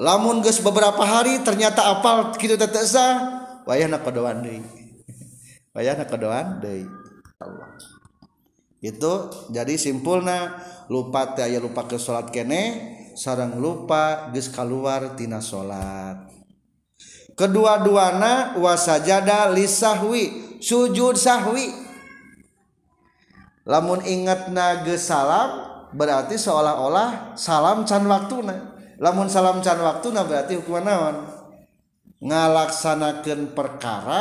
Lamun 0.03 0.43
geus 0.43 0.59
beberapa 0.59 0.99
hari 1.05 1.47
ternyata 1.47 1.87
apal 1.95 2.35
kitu 2.35 2.59
teh 2.59 2.67
teu 2.67 2.83
sah 2.83 3.15
wayahna 3.69 4.03
kodoan 4.03 4.43
deui. 4.43 4.63
Wayahna 5.75 6.11
kodoan 6.11 6.59
deui. 6.59 6.91
Allah 7.39 7.92
itu 8.83 9.13
jadi 9.55 9.79
simpulna 9.79 10.59
lupa 10.91 11.39
teh 11.39 11.47
aya 11.47 11.63
lupa 11.63 11.87
ke 11.87 11.97
salat 12.03 12.35
kene 12.35 12.99
sarang 13.15 13.63
lupa 13.63 14.35
geus 14.35 14.51
kaluar 14.51 15.15
tina 15.15 15.39
salat 15.39 16.33
kedua-duana 17.37 18.59
wasajada 18.61 19.51
lisahwi 19.53 20.59
sujud 20.63 21.17
sahwi. 21.17 21.73
Lamun 23.63 24.03
ingatna 24.03 24.83
geus 24.83 25.07
salam 25.07 25.71
berarti 25.95 26.35
seolah-olah 26.35 27.39
salam 27.39 27.87
can 27.87 28.07
waktuna. 28.07 28.75
Lamun 28.99 29.31
salam 29.31 29.63
can 29.63 29.79
waktuna 29.79 30.27
berarti 30.27 30.59
hukuman 30.59 30.87
naon? 30.87 31.17
Ngalaksanakeun 32.23 33.51
perkara 33.51 34.21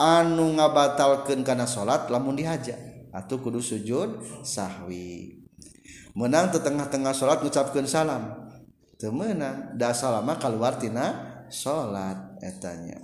anu 0.00 0.56
ngabatalkeun 0.56 1.44
kana 1.44 1.68
salat 1.68 2.08
lamun 2.08 2.32
dihaja 2.32 2.93
atau 3.14 3.38
kudu 3.38 3.62
sujud 3.62 4.18
sahwi. 4.42 5.38
Menang 6.18 6.50
ke 6.50 6.58
tengah-tengah 6.58 7.14
salat 7.14 7.38
ngucapkan 7.46 7.86
salam 7.86 8.50
temenang 8.98 9.74
salama 9.94 10.34
keluar 10.38 10.78
tina 10.82 11.14
salat 11.46 12.18
etanya. 12.42 12.98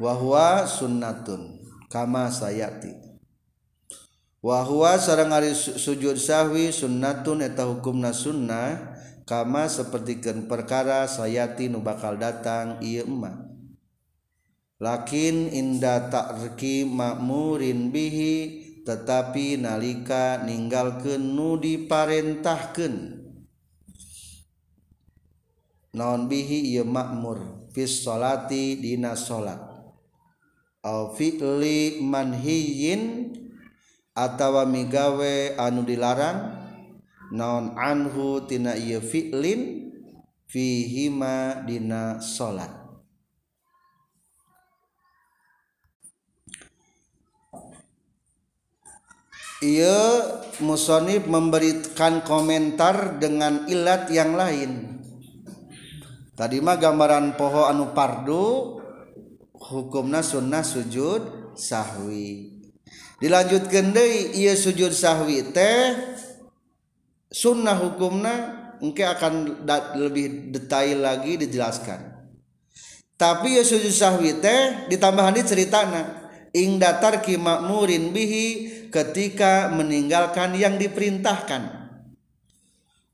Wahwa 0.00 0.66
sunnatun 0.66 1.62
kama 1.92 2.32
sayati. 2.32 2.96
Wahwa 4.40 4.96
sarang 4.96 5.36
ari 5.36 5.52
sujud 5.52 6.16
sahwi 6.16 6.72
sunnatun 6.72 7.44
eta 7.44 7.68
hukumna 7.68 8.08
sunnah 8.16 8.96
kama 9.28 9.68
sepertikan 9.68 10.48
perkara 10.48 11.04
sayati 11.04 11.68
nu 11.68 11.84
bakal 11.84 12.16
datang 12.16 12.80
ieu 12.80 13.04
emma 13.04 13.49
lakin 14.80 15.52
inda 15.52 16.08
ta'rki 16.08 16.88
ma'murin 16.88 17.92
bihi 17.92 18.64
tetapi 18.80 19.60
nalika 19.60 20.40
ninggalkeun 20.40 21.36
nu 21.36 21.60
diparentahkeun. 21.60 23.20
Naon 25.90 26.30
bihi 26.32 26.72
ieu 26.72 26.86
ma'mur? 26.88 27.68
Fis 27.76 28.02
salati 28.02 28.80
dina 28.80 29.12
salat. 29.14 29.60
Au 30.80 31.12
fi'li 31.12 32.00
manhiyin 32.00 33.36
atawa 34.16 34.64
migawe 34.64 35.60
anu 35.60 35.84
dilarang? 35.84 36.56
Naon 37.36 37.76
anhu 37.76 38.48
tina 38.48 38.74
ieu 38.80 39.04
fi'lin? 39.04 39.92
Fihima 40.50 41.62
dina 41.68 42.18
salat. 42.18 42.79
ia 49.60 50.24
musonib 50.64 51.28
memberikan 51.28 52.24
komentar 52.24 53.20
dengan 53.20 53.68
ilat 53.68 54.08
yang 54.08 54.32
lain. 54.32 55.00
Tadi 56.32 56.56
mah 56.64 56.80
gambaran 56.80 57.36
poho 57.36 57.68
anu 57.68 57.92
pardu 57.92 58.80
hukumna 59.52 60.24
sunnah 60.24 60.64
sujud 60.64 61.52
sahwi. 61.52 62.56
Dilanjutkan 63.20 63.92
deui 63.92 64.32
ieu 64.40 64.56
sujud 64.56 64.96
sahwi 64.96 65.52
teh 65.52 65.92
sunnah 67.28 67.76
hukumna 67.76 68.34
engke 68.80 69.04
akan 69.04 69.60
lebih 70.00 70.48
detail 70.56 71.04
lagi 71.04 71.36
dijelaskan. 71.36 72.16
Tapi 73.20 73.60
ieu 73.60 73.64
sujud 73.68 73.92
sahwi 73.92 74.40
teh 74.40 74.88
ditambahan 74.88 75.36
di 75.36 75.44
ceritana. 75.44 76.19
Ing 76.50 76.82
datar 76.82 77.22
makmurin 77.22 78.10
bihi 78.10 78.46
ketika 78.90 79.70
meninggalkan 79.70 80.54
yang 80.58 80.76
diperintahkan. 80.76 81.78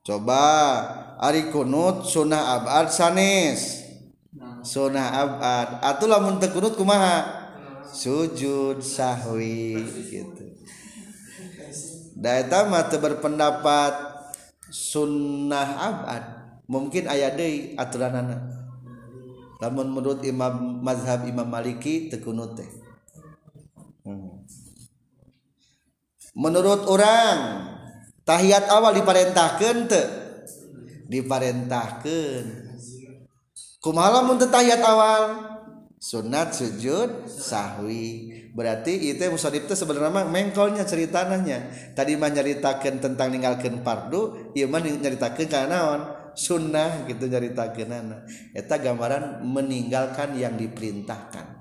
Coba 0.06 0.44
ari 1.20 1.52
kunut 1.52 2.06
sunnah 2.08 2.60
abad 2.60 2.88
sanes. 2.88 3.84
Sunnah 4.64 5.22
abad. 5.22 5.82
Atau 5.82 6.10
lamun 6.10 6.40
kunut 6.40 6.74
kumaha? 6.74 7.46
Sujud 7.86 8.82
sahwi 8.82 9.82
gitu. 10.10 10.46
Daeta 12.16 12.66
mah 12.66 12.88
berpendapat 12.88 13.94
sunnah 14.72 15.68
abad. 15.76 16.22
Mungkin 16.66 17.06
ayat 17.06 17.38
deui 17.38 17.78
aturanana. 17.78 18.42
Lamun 19.62 19.88
menurut 19.88 20.20
Imam 20.26 20.82
mazhab 20.84 21.24
Imam 21.24 21.48
Maliki 21.48 22.12
tekunut 22.12 22.58
teh 22.60 22.85
menurut 26.36 26.84
orang 26.86 27.38
tahiyat 28.28 28.68
awal 28.68 28.92
diperintahkan 28.92 29.76
te? 29.88 30.02
Diperintahkan. 31.08 32.42
Kumaha 33.80 34.20
mun 34.26 34.36
tahiyat 34.36 34.82
awal? 34.84 35.22
Sunat 35.96 36.52
sujud 36.52 37.24
sahwi. 37.26 38.30
Berarti 38.52 39.12
itu 39.12 39.20
musodib 39.32 39.68
itu 39.68 39.74
sebenarnya 39.76 40.28
mengkolnya 40.28 40.84
ceritanya 40.84 41.68
tadi 41.92 42.16
mah 42.16 42.32
tentang 42.32 43.28
ninggalkan 43.28 43.84
pardu 43.84 44.52
iya 44.56 44.64
mah 44.64 44.80
nyaritakan 44.80 45.46
karena 45.48 45.68
naon? 45.72 46.02
Sunnah 46.36 47.08
gitu 47.08 47.32
nyaritakan 47.32 47.88
anak 47.96 48.20
eta 48.52 48.76
gambaran 48.76 49.40
meninggalkan 49.40 50.36
yang 50.36 50.52
diperintahkan 50.60 51.55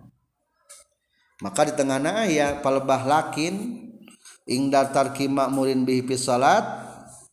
maka 1.44 1.68
di 1.68 1.74
tengahna 1.76 2.24
aya 2.24 2.64
palebah 2.64 3.04
lakin 3.04 3.84
ingdar 4.48 4.94
tarki 4.96 5.28
ma'murin 5.28 5.84
bihi 5.84 6.06
fi 6.08 6.16
salat 6.16 6.64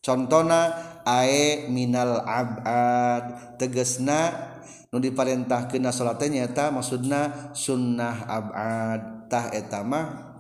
contona 0.02 0.74
ae 1.06 1.70
minal 1.70 2.22
abad. 2.26 3.56
Tegesna 3.58 4.50
nu 4.90 4.98
diparentahkeun 4.98 5.86
salatnya 5.94 6.50
eta 6.50 6.74
maksudna 6.74 7.52
sunnah 7.54 8.26
abad. 8.26 9.00
Tah 9.30 9.48
eta 9.54 9.80
mah 9.80 10.34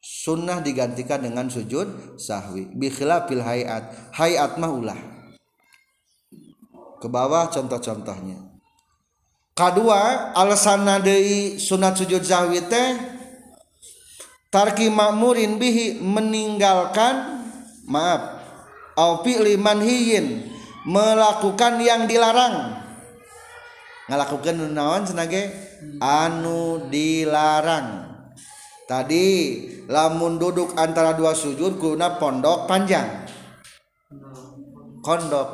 sunnah 0.00 0.64
digantikan 0.64 1.20
dengan 1.20 1.50
sujud 1.50 2.16
sahwi. 2.16 2.70
Bi 2.72 2.88
khilafil 2.88 3.42
hayat. 3.44 4.14
Hayat 4.16 4.56
mah 4.56 4.70
ulah. 4.72 5.00
Ke 7.00 7.08
bawah 7.08 7.48
contoh-contohnya. 7.48 8.49
Kedua 9.54 10.32
alasan 10.34 10.86
deui 11.04 11.60
sunat 11.60 11.98
sujud 11.98 12.22
sahwi 12.24 12.64
teh 12.66 12.96
tarki 14.50 14.90
makmurin 14.90 15.56
bihi 15.56 16.02
meninggalkan 16.02 17.46
maaf 17.86 18.40
au 18.98 19.22
fi'li 19.22 19.56
manhiyin 19.56 20.50
melakukan 20.84 21.80
yang 21.80 22.04
dilarang. 22.08 22.82
Ngalakukan 24.10 24.74
naon 24.74 25.06
senage? 25.06 25.54
Anu 26.02 26.90
dilarang. 26.90 28.10
Tadi 28.90 29.26
lamun 29.86 30.34
duduk 30.34 30.74
antara 30.74 31.14
dua 31.14 31.30
sujud 31.30 31.78
guna 31.78 32.18
pondok 32.18 32.66
panjang. 32.66 33.06
Kondok 35.00 35.48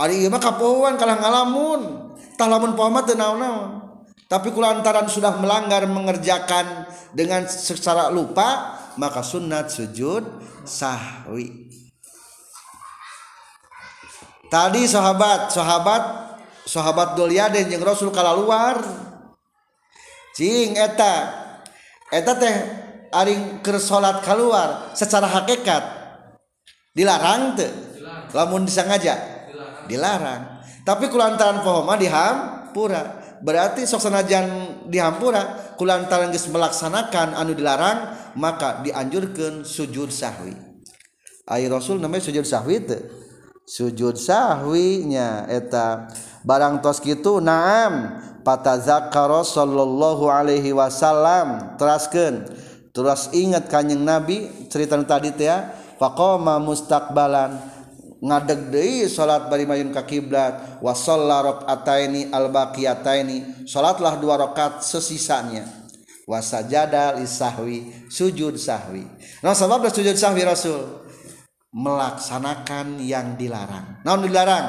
ari 0.00 0.24
ieu 0.24 0.32
mah 0.32 0.40
kapohoan 0.40 0.96
kalah 0.96 1.20
ngalamun 1.20 2.09
tah 2.40 2.48
lamun 2.48 2.72
poho 2.72 2.88
mah 2.88 3.04
teu 3.04 3.20
naon-naon. 3.20 3.84
Tapi 4.24 4.48
kulantaran 4.56 5.04
sudah 5.12 5.36
melanggar 5.36 5.84
mengerjakan 5.84 6.88
dengan 7.12 7.44
secara 7.44 8.08
lupa 8.08 8.80
maka 8.96 9.20
sunat 9.20 9.68
sujud 9.68 10.24
sahwi. 10.64 11.68
Tadi 14.48 14.82
sahabat 14.88 15.52
sahabat 15.52 16.02
sahabat 16.64 17.08
Dulyaden 17.18 17.68
yang 17.68 17.84
Rasul 17.84 18.08
kala 18.08 18.32
luar 18.32 18.80
cing 20.32 20.80
eta. 20.80 21.36
Eta 22.10 22.34
teh 22.34 22.56
aring 23.10 23.62
ke 23.62 23.78
salat 23.78 24.22
keluar 24.22 24.94
secara 24.96 25.26
hakikat. 25.26 25.82
Dilarang 26.94 27.54
teh. 27.54 27.70
Lamun 28.30 28.66
disengaja. 28.66 29.46
Dilarang, 29.50 29.86
dilarang. 29.86 30.42
tapi 30.84 31.12
kulantaran 31.12 31.60
pohoma 31.60 31.96
dihampura. 31.96 33.20
Berarti 33.40 33.88
soksanajan 33.88 34.84
dihampura 34.92 35.74
kulantaran 35.80 36.28
geus 36.28 36.44
melaksanakan 36.52 37.32
anu 37.40 37.56
dilarang 37.56 38.12
maka 38.36 38.84
dianjurkan 38.84 39.64
sujud 39.64 40.12
sahwi. 40.12 40.52
Air 41.48 41.72
Rasul 41.72 41.98
namanya 41.98 42.28
sujud 42.28 42.44
sahwi 42.44 42.84
itu 42.84 43.00
sujud 43.70 44.18
sahwinya 44.18 45.48
eta 45.48 46.10
barang 46.44 46.84
tos 46.84 47.00
gitu 47.00 47.40
naam. 47.40 48.20
Patazakaro 48.40 49.44
sallallahu 49.44 50.32
alaihi 50.32 50.72
wasallam. 50.72 51.76
Teraskan 51.76 52.48
terus 52.92 53.28
ingat 53.36 53.68
kanyang 53.68 54.00
nabi 54.00 54.68
cerita 54.72 54.96
tadi 55.04 55.32
teh 55.36 55.48
ya. 55.48 55.76
Faqama 56.00 56.56
mustaqbalan. 56.56 57.79
Ngadeg 58.20 58.68
deui 58.68 59.08
salat 59.08 59.48
bari 59.48 59.64
mayun 59.64 59.90
ka 59.90 60.04
kiblat 60.04 60.80
wa 60.84 60.92
shalla 60.92 61.40
rakaataini 61.40 62.28
al 62.28 62.52
baqiyataini 62.52 63.64
salatlah 63.64 64.20
dua 64.20 64.36
rakaat 64.36 64.84
sesisanya. 64.84 65.64
Wa 66.28 66.38
sajada 66.38 67.18
lisahwi 67.18 68.06
sujud 68.06 68.54
sahwi. 68.54 69.02
Nah 69.42 69.56
sebab 69.56 69.88
sujud 69.90 70.14
sahwi 70.14 70.46
rasul? 70.46 71.02
Melaksanakan 71.74 73.02
yang 73.02 73.34
dilarang. 73.34 74.04
Naon 74.06 74.22
dilarang? 74.26 74.66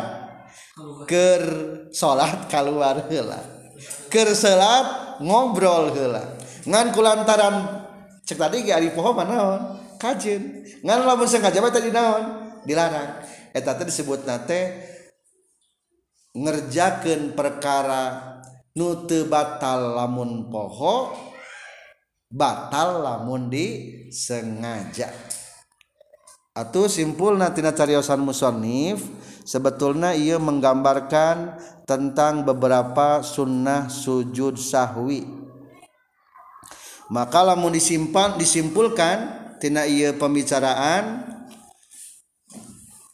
Ker 1.05 1.43
salat 1.93 2.49
keluar 2.49 3.05
heula. 3.05 3.41
Ker 4.09 4.33
salat 4.33 5.19
ngobrol 5.21 5.93
heula. 5.93 6.23
Ngan 6.65 6.93
kulantaran 6.93 7.85
cek 8.25 8.37
tadi 8.37 8.65
ge 8.65 8.73
ari 8.73 8.89
poho 8.89 9.13
naon? 9.13 9.77
Kajen 10.01 10.65
ngan 10.81 11.05
lamun 11.05 11.29
sengaja 11.29 11.61
tadi 11.69 11.93
naon? 11.93 12.41
Dilarang 12.65 13.20
eteta 13.51 13.83
disebut 13.83 14.23
nate 14.23 14.59
ngerjakan 16.31 17.35
perkara 17.35 18.03
nute 18.75 19.27
batal 19.27 19.99
lamun 19.99 20.47
poho 20.47 21.11
batal 22.31 23.03
lamun 23.03 23.51
disengaja. 23.51 25.11
Atau 26.51 26.87
simpul 26.91 27.39
natina 27.39 27.71
cariosan 27.71 28.23
musonif 28.23 29.03
sebetulnya 29.43 30.15
ia 30.15 30.39
menggambarkan 30.39 31.59
tentang 31.83 32.47
beberapa 32.47 33.23
sunnah 33.23 33.91
sujud 33.91 34.55
sahwi. 34.55 35.27
Maka 37.11 37.43
lamun 37.43 37.75
disimpan 37.75 38.39
disimpulkan 38.39 39.51
tina 39.59 39.83
ia 39.83 40.15
pembicaraan 40.15 41.27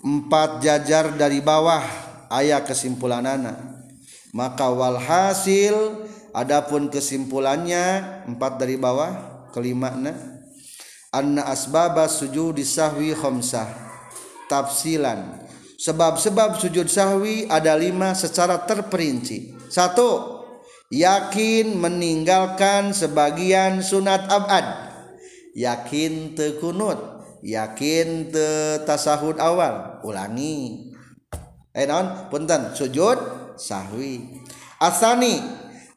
empat 0.03 0.61
jajar 0.61 1.15
dari 1.17 1.41
bawah 1.41 1.81
ayat 2.29 2.67
kesimpulan 2.67 3.25
anak 3.25 3.57
maka 4.35 4.69
walhasil 4.69 6.05
adapun 6.35 6.91
kesimpulannya 6.91 8.25
empat 8.29 8.61
dari 8.61 8.77
bawah 8.77 9.47
kelima 9.55 9.95
na 9.97 10.13
anna 11.09 11.49
asbaba 11.49 12.05
sujud 12.05 12.59
sahwi 12.61 13.15
khamsah 13.17 13.87
tafsilan. 14.51 15.45
Sebab-sebab 15.77 16.57
sujud 16.57 16.89
sahwi 16.89 17.45
ada 17.45 17.77
lima 17.77 18.17
secara 18.17 18.65
terperinci. 18.65 19.53
Satu 19.69 20.41
yakin 20.89 21.77
meninggalkan 21.77 22.97
sebagian 22.97 23.85
sunat 23.85 24.25
abad. 24.25 24.65
Yakin 25.53 26.33
tekunut 26.33 27.16
yakin 27.43 28.31
tasahud 28.85 29.37
awal? 29.37 30.01
Ulangi. 30.05 30.93
Eh 31.73 31.85
naon? 31.85 32.29
Punten. 32.33 32.73
Sujud 32.73 33.17
sahwi. 33.57 34.41
Asani 34.77 35.41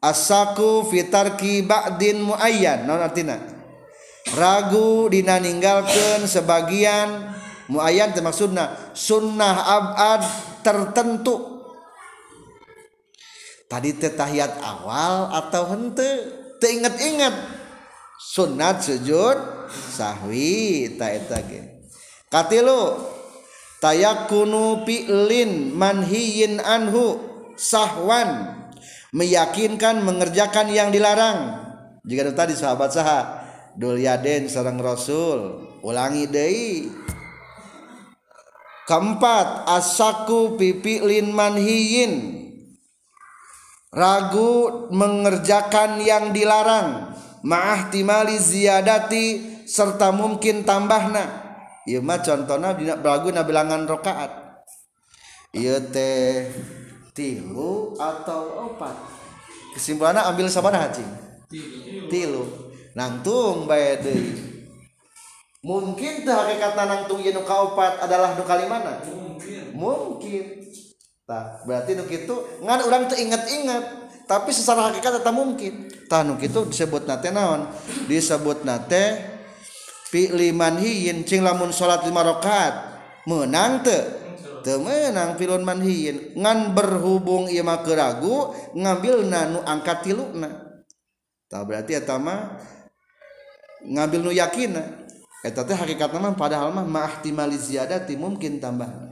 asaku 0.01 0.89
fitarki 0.89 1.65
ba'din 1.65 2.25
muayyan. 2.25 2.89
Naon 2.89 3.05
artina 3.05 3.37
ragu 4.37 5.09
dina 5.11 5.41
ninggalkeun 5.41 6.29
sebagian 6.29 7.35
muayyan 7.73 8.15
maksudna 8.21 8.93
sunnah 8.93 9.57
abad 9.81 10.23
tertentu. 10.61 11.61
Tadi 13.71 13.95
teh 13.95 14.11
tahiyat 14.11 14.59
awal 14.59 15.31
atau 15.31 15.71
henteu? 15.71 16.27
Teu 16.59 16.77
inget-inget 16.77 17.60
sunat 18.21 18.85
sujud 18.85 19.37
sahwi 19.73 20.93
ta 21.01 21.09
eta 21.09 21.41
ge. 21.41 21.81
Katilu 22.29 23.01
tayakunu 23.81 24.85
fi'lin 24.85 25.73
manhiyin 25.73 26.61
anhu 26.61 27.17
sahwan. 27.57 28.61
Meyakinkan 29.11 30.07
mengerjakan 30.07 30.71
yang 30.71 30.95
dilarang. 30.95 31.67
Jika 32.07 32.31
tadi 32.31 32.55
sahabat 32.55 32.95
saha 32.95 33.43
dul 33.75 33.99
yaden 33.99 34.47
sareng 34.47 34.79
rasul 34.79 35.67
ulangi 35.83 36.31
deui. 36.31 36.93
Keempat 38.87 39.67
asaku 39.67 40.55
pipi'lin 40.55 41.35
manhiyin. 41.35 42.13
Ragu 43.91 44.87
mengerjakan 44.95 45.99
yang 46.07 46.31
dilarang 46.31 47.11
ma'ahtimali 47.45 48.37
ziyadati 48.37 49.25
serta 49.65 50.13
mungkin 50.13 50.65
tambahna. 50.65 51.49
Ieu 51.89 52.05
mah 52.05 52.21
contona 52.21 52.77
dina 52.77 53.01
na 53.01 53.43
bilangan 53.43 53.89
rakaat. 53.89 54.33
Ieu 55.57 55.81
teh 55.91 56.53
tilu 57.17 57.97
atau 57.99 58.71
opat? 58.71 58.95
Kesimpulannya 59.75 60.23
ambil 60.29 60.47
sabaraha 60.47 60.93
cing 60.93 61.11
tilu. 62.11 62.47
Nangtung 62.95 63.71
bae 63.71 63.99
deui. 63.99 64.35
Mungkin 65.61 66.25
teh 66.25 66.35
hakikatna 66.35 66.85
nangtung 66.87 67.21
ieu 67.21 67.35
nu 67.35 67.43
kaopat 67.43 68.05
adalah 68.05 68.37
nu 68.37 68.45
kalimana? 68.45 69.03
Mungkin. 69.05 69.75
Mungkin. 69.75 70.45
Tah 71.25 71.63
berarti 71.65 71.95
nu 71.95 72.05
kitu 72.07 72.35
ngan 72.65 72.81
urang 72.87 73.07
teu 73.07 73.19
inget-inget 73.19 74.00
tapi 74.31 74.55
secara 74.55 74.87
hakikat 74.87 75.19
tetap 75.19 75.35
mungkin. 75.35 75.91
Tanu 76.07 76.39
gitu 76.39 76.71
disebut 76.71 77.03
nate 77.03 77.35
naon? 77.35 77.67
Disebut 78.07 78.63
nate 78.63 79.27
fi'li 80.07 80.55
manhiyin 80.55 81.27
cing 81.27 81.43
lamun 81.43 81.75
salat 81.75 82.07
lima 82.07 82.23
rakaat 82.23 82.95
menang 83.27 83.83
te 83.83 83.99
teu 84.63 84.79
menang 84.79 85.35
filun 85.35 85.67
manhiyin 85.67 86.39
ngan 86.39 86.79
berhubung 86.79 87.51
ieu 87.51 87.67
mah 87.67 87.83
ragu 87.83 88.55
ngambil 88.79 89.27
nanu 89.27 89.67
angkat 89.67 90.07
tiluna. 90.07 90.79
Tah 91.51 91.67
berarti 91.67 91.99
eta 91.99 92.15
mah 92.15 92.55
ngambil 93.83 94.31
nu 94.31 94.31
yakin 94.31 94.79
eta 95.43 95.67
teh 95.67 95.75
hakikatna 95.75 96.23
mah 96.23 96.35
padahal 96.39 96.71
mah 96.71 96.87
ma 96.87 97.11
ziyadati 97.51 98.15
mungkin 98.15 98.63
tambah. 98.63 99.11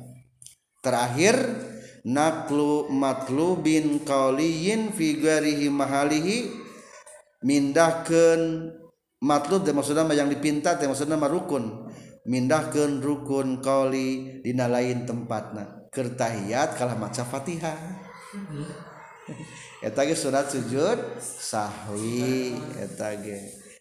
Terakhir 0.79 1.35
naklu 2.09 2.89
matlubin 2.89 4.01
kauliyin 4.01 4.97
fi 4.97 5.21
ghairihi 5.21 5.69
mahalihi. 5.69 6.39
Mindahkeun 7.45 8.73
matlub 9.23 9.63
teh 9.63 9.77
maksudna 9.77 10.09
yang 10.17 10.33
dipinta 10.33 10.81
teh 10.81 10.89
maksudna 10.89 11.21
mah 11.21 11.29
rukun. 11.29 11.87
Mindahkeun 12.25 13.05
rukun 13.05 13.61
qauli 13.61 14.41
dina 14.41 14.67
lain 14.67 15.05
tempatna. 15.05 15.89
Keur 15.93 16.17
tahiyat 16.17 16.75
kalah 16.75 16.97
maca 16.97 17.23
Fatihah. 17.23 17.77
Eta 19.85 20.03
ge 20.09 20.17
surat 20.17 20.49
sujud 20.49 21.21
sahwi 21.21 22.57
eta 22.81 23.15
ge. 23.21 23.39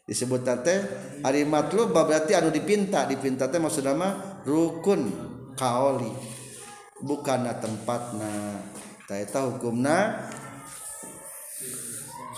Disebut 0.08 0.46
teh 0.63 0.80
ari 1.24 1.44
matlub 1.48 1.96
berarti 1.96 2.38
anu 2.38 2.54
dipinta. 2.54 3.10
Dipinta 3.10 3.50
teh 3.50 3.58
maksudna 3.58 3.98
mah 3.98 4.13
rukun 4.46 5.10
qauli 5.58 6.37
bukan 7.03 7.49
tempatna 7.57 8.62
taeta 9.05 9.45
hukumna 9.49 10.29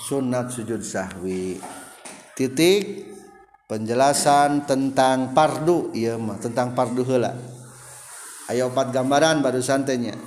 sunat 0.07 0.51
sujud 0.51 0.81
sahwi. 0.81 1.59
Titik 2.33 3.11
penjelasan 3.67 4.63
tentang 4.63 5.35
pardu 5.35 5.91
iya 5.91 6.15
mah 6.15 6.39
tentang 6.39 6.71
pardu 6.71 7.03
heula. 7.03 7.35
Ayo 8.49 8.73
opat 8.73 8.89
gambaran 8.89 9.45
baru 9.45 9.61
santainya 9.61 10.17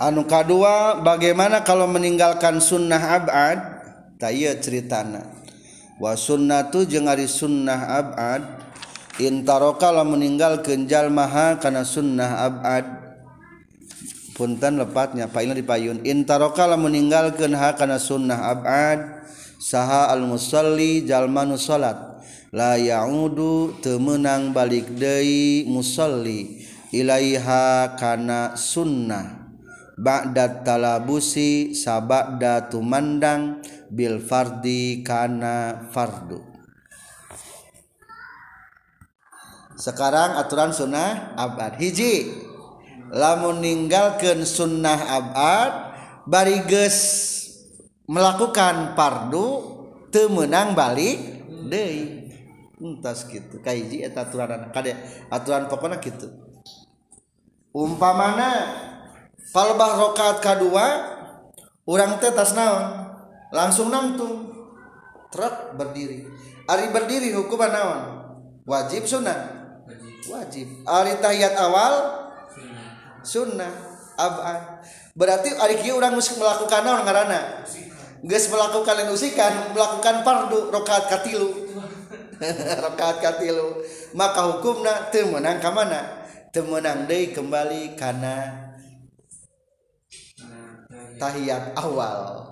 anu 0.00 0.24
kedua 0.24 1.04
bagaimana 1.04 1.60
kalau 1.60 1.84
meninggalkan 1.84 2.58
sunnah 2.58 3.20
abad? 3.20 3.58
Tak 4.16 4.32
iya 4.32 4.56
ceritana. 4.56 5.24
Wa 6.00 6.16
sunnatu 6.16 6.88
jeung 6.88 7.08
ari 7.08 7.28
sunnah 7.28 8.00
abad 8.00 8.40
intarokala 9.20 10.00
meninggal 10.02 10.64
kenjal 10.64 11.12
maha 11.12 11.60
karena 11.60 11.84
sunnah 11.84 12.48
abad. 12.48 12.84
Punten 14.32 14.80
lepatnya 14.80 15.28
paina 15.28 15.52
dipayun. 15.52 16.00
Intarokala 16.00 16.80
meninggalkan 16.80 17.52
ha 17.52 17.76
karena 17.76 18.00
sunnah 18.00 18.48
abad. 18.48 19.28
Saha 19.60 20.08
al 20.08 20.24
musalli 20.24 21.04
jalmanu 21.04 21.60
salat. 21.60 22.24
La 22.50 22.80
yaudu 22.80 23.76
temenang 23.84 24.56
balik 24.56 24.96
deui 24.96 25.68
musalli. 25.68 26.64
Ilaiha 26.90 27.94
kana 28.00 28.56
sunnah. 28.56 29.52
Ba'da 30.00 30.64
talabusi 30.64 31.76
sabada 31.76 32.72
tumandang. 32.72 33.60
Bil 33.92 34.18
fardi 34.24 35.04
kana 35.04 35.86
fardu 35.92 36.49
sekarang 39.80 40.36
aturan 40.36 40.70
sunnah 40.76 41.34
abad. 41.34 41.80
Hiji. 41.80 42.46
Lamun 43.10 43.58
meninggalkan 43.58 44.46
sunnah 44.46 45.18
abad 45.18 45.70
bariges 46.30 46.96
melakukan 48.06 48.94
pardu 48.94 49.80
temenang 50.14 50.78
balik 50.78 51.18
deh 51.66 52.22
entas 52.78 53.26
gitu 53.26 53.58
kaiji 53.66 54.06
eta 54.06 54.30
aturan 54.30 54.70
kade 54.70 54.94
aturan 55.26 55.66
pokoknya 55.66 55.98
gitu 55.98 56.30
umpamana 57.74 58.78
falbah 59.50 59.98
rokaat 59.98 60.38
kedua 60.38 60.86
orang 61.90 62.22
teh 62.22 62.30
tas 62.30 62.54
naon? 62.54 63.10
Langsung 63.50 63.90
nangtung. 63.90 64.46
Truk 65.30 65.74
berdiri. 65.74 66.26
Ari 66.70 66.94
berdiri 66.94 67.34
hukuman 67.34 67.70
naon? 67.70 68.00
Wajib 68.66 69.06
sunnah. 69.06 69.59
Wajib. 70.28 70.66
Ari 70.84 71.16
tahiyat 71.22 71.54
awal? 71.56 71.94
Sunnah. 73.24 73.72
Abad 74.20 74.84
berarti 75.16 75.52
ari 75.56 75.80
kieu 75.80 75.96
urang 75.96 76.12
geus 76.16 76.36
melakukan 76.36 76.84
naon 76.84 77.08
ngaranna? 77.08 77.64
Geus 78.20 78.52
melakukan 78.52 79.08
usikan 79.08 79.72
melakukan 79.72 80.20
fardu 80.20 80.68
rakaat 80.68 81.08
katilu. 81.08 81.50
Rakaat 82.84 83.20
katilu. 83.20 83.84
Maka 84.16 84.48
hukumna 84.48 85.12
teu 85.12 85.28
meunang 85.28 85.60
ka 85.60 85.68
mana? 85.72 86.24
Teu 86.52 86.64
meunang 86.64 87.04
deui 87.04 87.36
kembali 87.36 87.96
kana 87.96 88.68
tahiyat 91.20 91.76
awal. 91.76 92.48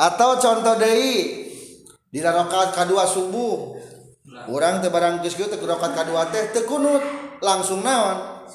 Atau 0.00 0.40
contoh 0.40 0.80
deui 0.80 1.44
di 2.08 2.18
rakaat 2.24 2.72
kedua 2.72 3.04
subuh 3.04 3.76
orang 4.48 4.80
tebarang 4.80 5.20
rokat 5.20 5.92
kedua 5.92 6.22
teh 6.32 6.54
tekunut 6.54 7.02
langsung 7.44 7.84
naon? 7.84 8.46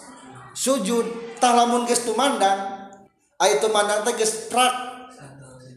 Sujud. 0.56 1.36
Talamun 1.36 1.84
geus 1.84 2.08
tumandang 2.08 2.88
itu 3.44 3.60
tumandang 3.60 4.08
teh 4.08 4.16
geus 4.16 4.48
prak 4.48 4.74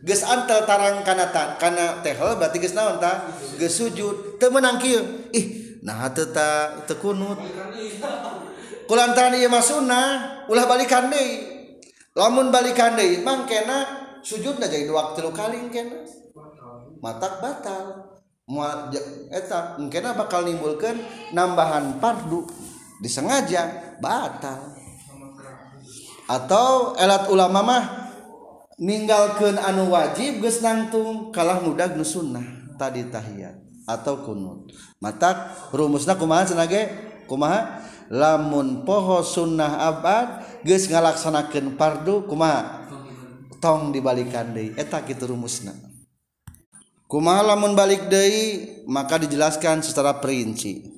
geus 0.07 0.23
antel 0.23 0.62
tarang 0.62 1.03
kana 1.03 1.35
ta, 1.35 1.59
kana 1.59 1.99
tehel 2.01 2.38
berarti 2.38 2.62
geus 2.62 2.79
naon 2.79 3.03
tah 3.03 3.27
geus 3.59 3.75
sujud. 3.75 4.38
Teu 4.38 4.55
meunang 4.55 4.79
kieu. 4.79 5.03
Ih 5.35 5.79
nah 5.83 6.07
teu 6.14 6.31
ta 6.31 6.79
tekunut 6.87 7.38
kulantaran 8.88 9.37
ieu 9.37 9.51
mah 9.51 9.61
sunnah 9.61 10.07
ulah 10.47 10.64
balikan 10.71 11.11
deui. 11.11 11.59
Lamun 12.14 12.55
balikan 12.55 12.94
deui 12.94 13.21
mangkena 13.27 13.85
sujudna 14.23 14.71
jadi 14.71 14.87
dua 14.87 15.12
tilu 15.18 15.35
kali 15.35 15.68
kena. 15.75 16.07
Matak 17.03 17.42
batal. 17.42 17.98
eta 19.29 19.77
mungkin 19.77 20.09
bakal 20.17 20.49
nimbulkan 20.49 20.97
nambahan 21.37 22.01
pardu. 22.01 22.49
Disengaja 22.99 23.95
batal. 24.03 24.75
Atau 26.29 26.99
elat 26.99 27.31
ulama 27.31 27.61
mah 27.63 27.85
ninggalkan 28.81 29.57
anu 29.57 29.95
wajib 29.95 30.43
geus 30.45 30.61
nangtung 30.61 31.31
kalah 31.31 31.63
mudah 31.63 31.95
nu 31.95 32.05
sunnah 32.05 32.43
tadi 32.75 33.07
tahiyat 33.07 33.55
atau 33.87 34.27
kunut. 34.27 34.69
Mata 35.01 35.55
rumusna 35.73 36.19
kumaha 36.19 36.45
cenah 36.49 36.67
ge 36.67 36.91
kumaha? 37.31 37.87
Lamun 38.09 38.89
poho 38.89 39.21
sunnah 39.21 39.89
abad 39.89 40.45
geus 40.65 40.89
ngalaksanakeun 40.89 41.77
pardu 41.79 42.25
kumaha? 42.29 42.89
Tong 43.59 43.91
dibalikan 43.91 44.53
deui. 44.53 44.75
Eta 44.77 45.03
kitu 45.03 45.33
rumusna. 45.33 45.88
kumaha 47.09 47.57
lamun 47.57 47.73
balik 47.73 48.12
deui 48.12 48.85
maka 48.85 49.16
dijelaskan 49.16 49.81
secara 49.81 50.21
perinci. 50.21 50.94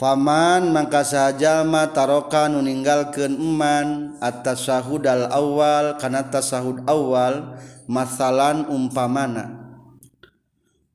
Faman 0.00 0.72
mangka 0.72 1.04
sahajalma 1.04 1.92
taroka 1.92 2.48
nu 2.48 2.64
eman 2.64 4.16
atas 4.16 4.64
sahudal 4.64 5.28
awal 5.28 6.00
kana 6.00 6.24
tasahud 6.24 6.88
awal 6.88 7.60
masalan 7.84 8.64
umpamana. 8.72 9.60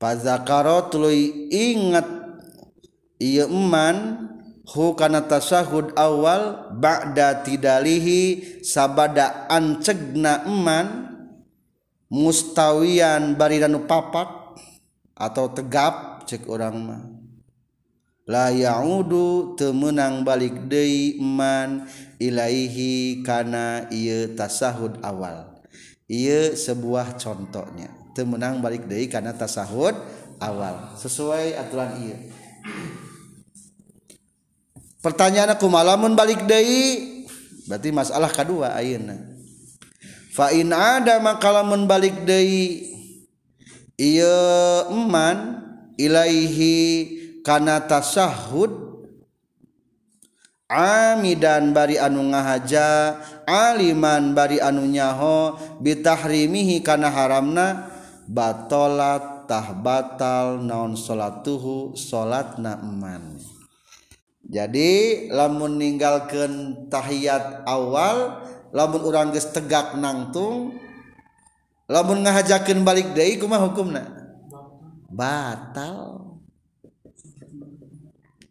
Pazakaro 0.02 0.90
tulu 0.90 1.14
ingat 1.54 2.10
ieu 3.22 3.46
eman 3.46 4.26
hu 4.74 4.98
kana 4.98 5.22
tasahud 5.22 5.94
awal 5.94 6.74
ba'da 6.74 7.46
tidalihi 7.46 8.58
sabada 8.66 9.46
ancegna 9.54 10.50
eman 10.50 11.15
mustawian 12.16 13.36
baridanu 13.36 13.84
papak 13.84 14.56
atau 15.12 15.52
tegap 15.52 16.24
cek 16.24 16.48
orang 16.48 16.76
mah. 16.80 17.04
La 18.26 18.50
yaudu 18.50 19.54
temenang 19.54 20.26
balik 20.26 20.66
deui 20.66 21.22
iman 21.22 21.86
ilaihi 22.18 23.22
kana 23.22 23.86
ieu 23.94 24.34
tasahud 24.34 24.98
awal. 25.06 25.62
Ieu 26.10 26.58
sebuah 26.58 27.20
contohnya. 27.22 27.92
Temenang 28.18 28.64
balik 28.64 28.90
deui 28.90 29.12
kana 29.12 29.36
tasahud 29.36 29.94
awal. 30.42 30.98
Sesuai 30.98 31.54
aturan 31.54 32.02
ieu. 32.02 32.18
Pertanyaan 35.06 35.54
aku 35.54 35.70
malamun 35.70 36.18
balik 36.18 36.50
deui? 36.50 37.14
Berarti 37.70 37.94
masalah 37.94 38.34
kedua 38.34 38.74
ayeuna 38.74 39.35
fa 40.36 40.52
in 40.52 40.76
ada 40.76 41.24
makalamun 41.24 41.88
balik 41.88 42.28
deui 42.28 42.92
ieu 43.96 44.92
Iman 44.92 45.64
Ilaihi 45.96 46.76
kana 47.40 47.80
tasahud 47.88 48.84
Amidan 50.68 51.72
bari 51.72 51.96
anu 51.96 52.36
ngahaja 52.36 53.16
Aliman 53.48 54.36
bari 54.36 54.60
anu 54.60 54.84
nyaho 54.84 55.56
Bitahrimihi 55.80 56.84
kana 56.84 57.08
haramna 57.08 57.96
Batolatah 58.26 59.78
batal 59.78 60.58
naon 60.58 60.98
salatuhu 60.98 61.94
salatna 61.94 62.82
eman. 62.82 63.38
Jadi 64.46 65.26
lamun 65.30 65.78
ninggalkeun 65.78 66.86
tahiyat 66.90 67.70
awal 67.70 68.42
lamun 68.76 69.08
orang 69.08 69.32
geus 69.32 69.48
tegak 69.56 69.96
nangtung 69.96 70.76
lamun 71.88 72.28
ngahajakeun 72.28 72.84
balik 72.84 73.16
deui 73.16 73.40
kumaha 73.40 73.72
hukumna? 73.72 74.04
Batal. 75.08 76.36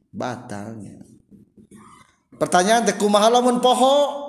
Batalnya. 0.09 1.05
Pertanyaan 2.41 2.89
teh 2.89 2.97
kumaha 2.97 3.29
lamun 3.29 3.61
poho? 3.61 4.25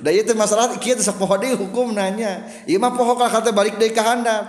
Da 0.00 0.14
itu 0.14 0.30
masalah 0.38 0.78
kieu 0.78 0.94
teh 0.94 1.04
poho 1.10 1.34
deui 1.34 1.58
hukum 1.58 1.90
nanya 1.90 2.46
ieu 2.70 2.78
mah 2.78 2.94
poho 2.94 3.18
ka 3.18 3.26
kata 3.26 3.50
balik 3.50 3.82
deui 3.82 3.90
ka 3.90 4.06
handap. 4.06 4.46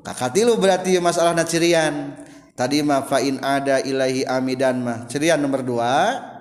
Kakatilu 0.00 0.56
berarti 0.56 0.96
masalahna 1.04 1.44
cirian. 1.44 2.16
Tadi 2.54 2.86
mah 2.86 3.02
fa 3.04 3.18
in 3.18 3.42
ada 3.42 3.82
ilahi 3.82 4.24
amidan 4.24 4.78
mah. 4.80 4.98
Cirian 5.10 5.42
nomor 5.42 5.66
dua 5.66 6.32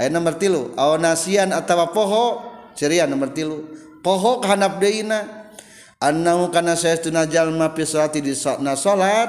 Ayat 0.00 0.16
nomor 0.16 0.40
tilu. 0.40 0.72
Aw 0.80 0.96
nasian 0.96 1.52
atawa 1.52 1.92
poho. 1.92 2.40
Ceria 2.72 3.04
nomor 3.04 3.36
tilu. 3.36 3.68
Poho 4.00 4.40
kahanap 4.40 4.80
deina 4.80 5.52
annahu 6.00 6.48
kana 6.48 6.72
sayastuna 6.72 7.28
jalma 7.28 7.68
fi 7.76 7.84
salati 7.84 8.24
di 8.24 8.32
na 8.64 8.72
salat. 8.72 9.28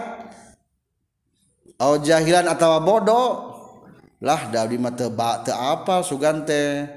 Aw 1.76 1.94
jahilan 2.00 2.48
atawa 2.48 2.80
bodoh 2.80 3.52
lah 4.24 4.48
da 4.48 4.64
abdi 4.64 4.80
mah 4.80 4.96
teu 4.96 5.12
teu 5.44 5.52
apal 5.52 6.08
sugan 6.08 6.48
teh 6.48 6.88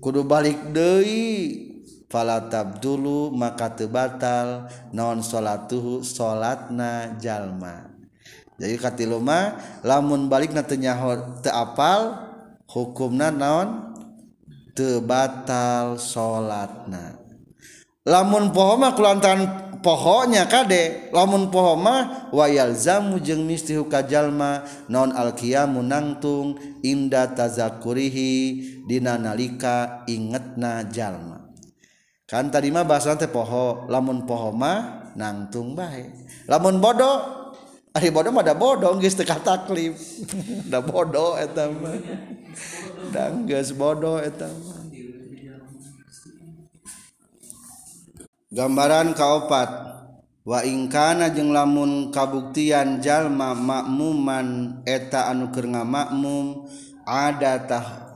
kudu 0.00 0.24
balik 0.24 0.72
deui. 0.72 1.68
Fala 2.08 2.48
tabdulu 2.48 3.28
maka 3.28 3.76
teu 3.76 3.92
batal. 3.92 4.72
Naon 4.96 5.20
salatuhu 5.20 6.00
salatna 6.00 7.20
jalma. 7.20 7.92
Jadi 8.56 8.80
katilu 8.80 9.20
mah 9.20 9.60
lamun 9.84 10.32
balik 10.32 10.56
na 10.56 10.64
teu 10.64 10.80
nyaho 10.80 11.44
teu 11.44 11.52
apal 11.52 12.31
hukumna 12.72 13.28
naon? 13.28 13.92
Tebatal 14.72 16.00
salatna 16.00 17.20
lamun 18.08 18.56
poho 18.56 18.80
mah 18.80 18.96
kulantaran 18.96 19.44
pohonya 19.84 20.48
kade 20.48 21.12
lamun 21.12 21.52
poho 21.52 21.76
mah 21.76 22.32
wayal 22.32 22.72
zamu 22.72 23.20
jeung 23.20 23.44
misti 23.44 23.76
hukajalma 23.76 24.64
naon 24.88 25.12
alqiyamu 25.12 25.84
nangtung 25.84 26.56
inda 26.80 27.30
tazakurihi 27.30 28.32
dina 28.88 29.20
nalika 29.20 30.08
ingetna 30.08 30.88
jalma. 30.88 31.52
Kan 32.24 32.48
tadi 32.48 32.72
mah 32.72 32.88
bahasa 32.88 33.12
teh 33.20 33.28
poho 33.28 33.84
lamun 33.92 34.24
poho 34.24 34.56
mah 34.56 35.12
nangtung 35.20 35.76
bae. 35.76 36.08
Lamun 36.48 36.80
bodoh 36.80 37.41
Ari 37.92 38.08
bodoh 38.08 38.32
mah 38.32 38.40
da 38.40 38.56
bodoh 38.56 38.96
geus 38.96 39.12
teu 39.12 39.28
taklif. 39.28 40.00
Da 40.72 40.80
bodoh 40.80 41.36
eta 41.36 41.68
mah. 41.68 42.00
Da 43.12 43.28
geus 43.44 43.76
bodoh 43.76 44.16
eta 44.16 44.48
mah. 44.48 44.80
Gambaran 48.52 49.16
kaopat 49.16 49.70
wa 50.44 50.60
ingkana 50.60 51.30
jeung 51.32 51.54
lamun 51.54 52.12
kabuktian 52.12 53.00
jalma 53.00 53.54
makmuman 53.54 54.80
eta 54.84 55.32
anu 55.32 55.48
keur 55.54 55.70
ngamakmum 55.70 56.68
adatah 57.06 58.12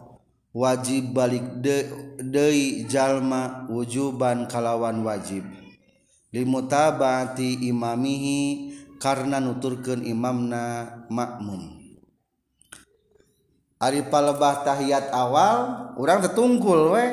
wajib 0.51 1.15
balik 1.15 1.45
de 1.63 1.89
deui 2.19 2.85
jalma 2.91 3.69
wujuban 3.71 4.51
kalawan 4.51 5.07
wajib 5.07 5.47
limutabati 6.35 7.71
imamihi 7.71 8.73
karena 9.07 9.39
nuturkan 9.39 10.03
imamna 10.03 10.91
makmum. 11.07 11.79
Ari 13.79 14.03
palebah 14.11 14.67
tahiyat 14.67 15.15
awal 15.15 15.95
orang 15.95 16.27
tertungkul 16.27 16.99
we 16.99 17.07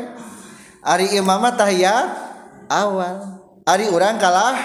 Ari 0.81 1.13
imama 1.21 1.53
tahiyat 1.53 2.09
awal 2.65 3.37
Ari 3.69 3.93
orang 3.93 4.17
kalah 4.17 4.57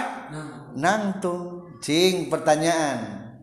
nangtung. 0.72 1.68
Cing 1.84 2.32
pertanyaan. 2.32 3.36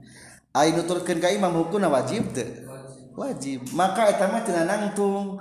Ari 0.50 0.74
nuturkan 0.74 1.22
ke 1.22 1.38
imam 1.38 1.54
hukumna 1.54 1.86
wajib 1.86 2.34
te 2.34 2.66
wajib. 3.14 3.70
Maka 3.78 4.10
etama 4.10 4.42
tina 4.42 4.66
nangtung. 4.66 5.38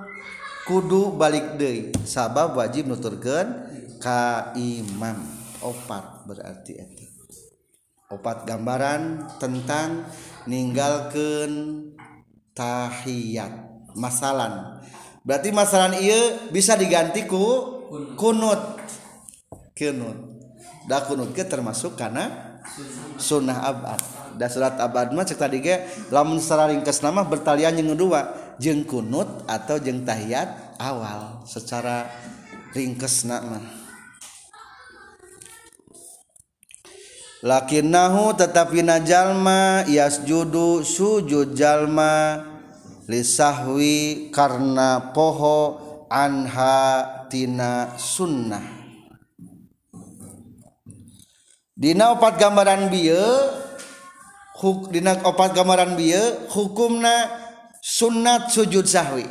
Kudu 0.69 1.17
balik 1.17 1.57
deh 1.57 1.97
sabab 2.05 2.61
wajib 2.61 2.93
nuturkan 2.93 3.73
ka 4.05 4.53
imam. 4.53 5.17
Opat 5.65 6.29
berarti 6.29 6.77
eta. 6.77 7.04
opat 8.13 8.45
gambaran 8.45 9.33
tentang 9.41 10.05
ninggalkan 10.45 11.81
tahiyat 12.53 13.53
masalan. 13.97 14.83
Berarti 15.25 15.51
masalan 15.51 15.97
iya 15.99 16.51
bisa 16.53 16.77
diganti 16.77 17.25
ku 17.25 17.41
kunut. 18.21 18.77
kunut. 19.75 20.19
Da 20.85 21.01
kunut 21.03 21.33
ke 21.33 21.49
termasuk 21.49 21.97
karena 21.97 22.61
sunnah 23.17 23.65
abad. 23.65 24.01
Da 24.37 24.53
surat 24.53 24.77
abad 24.77 25.15
mah 25.17 25.25
cek 25.25 25.41
tadi 25.41 25.65
ge 25.65 25.87
lamun 26.13 26.43
secara 26.43 26.69
ringkas 26.69 27.01
nama 27.01 27.25
bertalian 27.25 27.81
yang 27.81 27.97
kedua 27.97 28.35
jeng 28.61 28.85
kunut 28.85 29.47
atau 29.49 29.81
jeng 29.81 30.05
tahiyat 30.05 30.77
awal 30.79 31.43
secara 31.47 32.11
ringkas 32.75 33.25
nama 33.25 33.84
lakinnahu 37.45 38.33
tetapi 38.41 38.81
najallma 38.81 39.85
yasjudu 39.85 40.81
sujud 40.81 41.53
jalma 41.53 42.41
lisahwi 43.05 44.33
karena 44.33 45.13
poho 45.13 45.77
anha 46.09 47.05
tina 47.29 47.93
sunnah. 48.01 48.65
Dina 51.75 52.17
opat 52.17 52.41
gambaran 52.41 52.89
bieu 52.89 53.21
huk 54.63 54.89
dina 54.89 55.21
opat 55.27 55.53
gambaran 55.53 55.99
bieu 56.01 56.49
hukumna 56.49 57.29
sunnat 57.85 58.49
sujud 58.49 58.89
sahwi. 58.89 59.29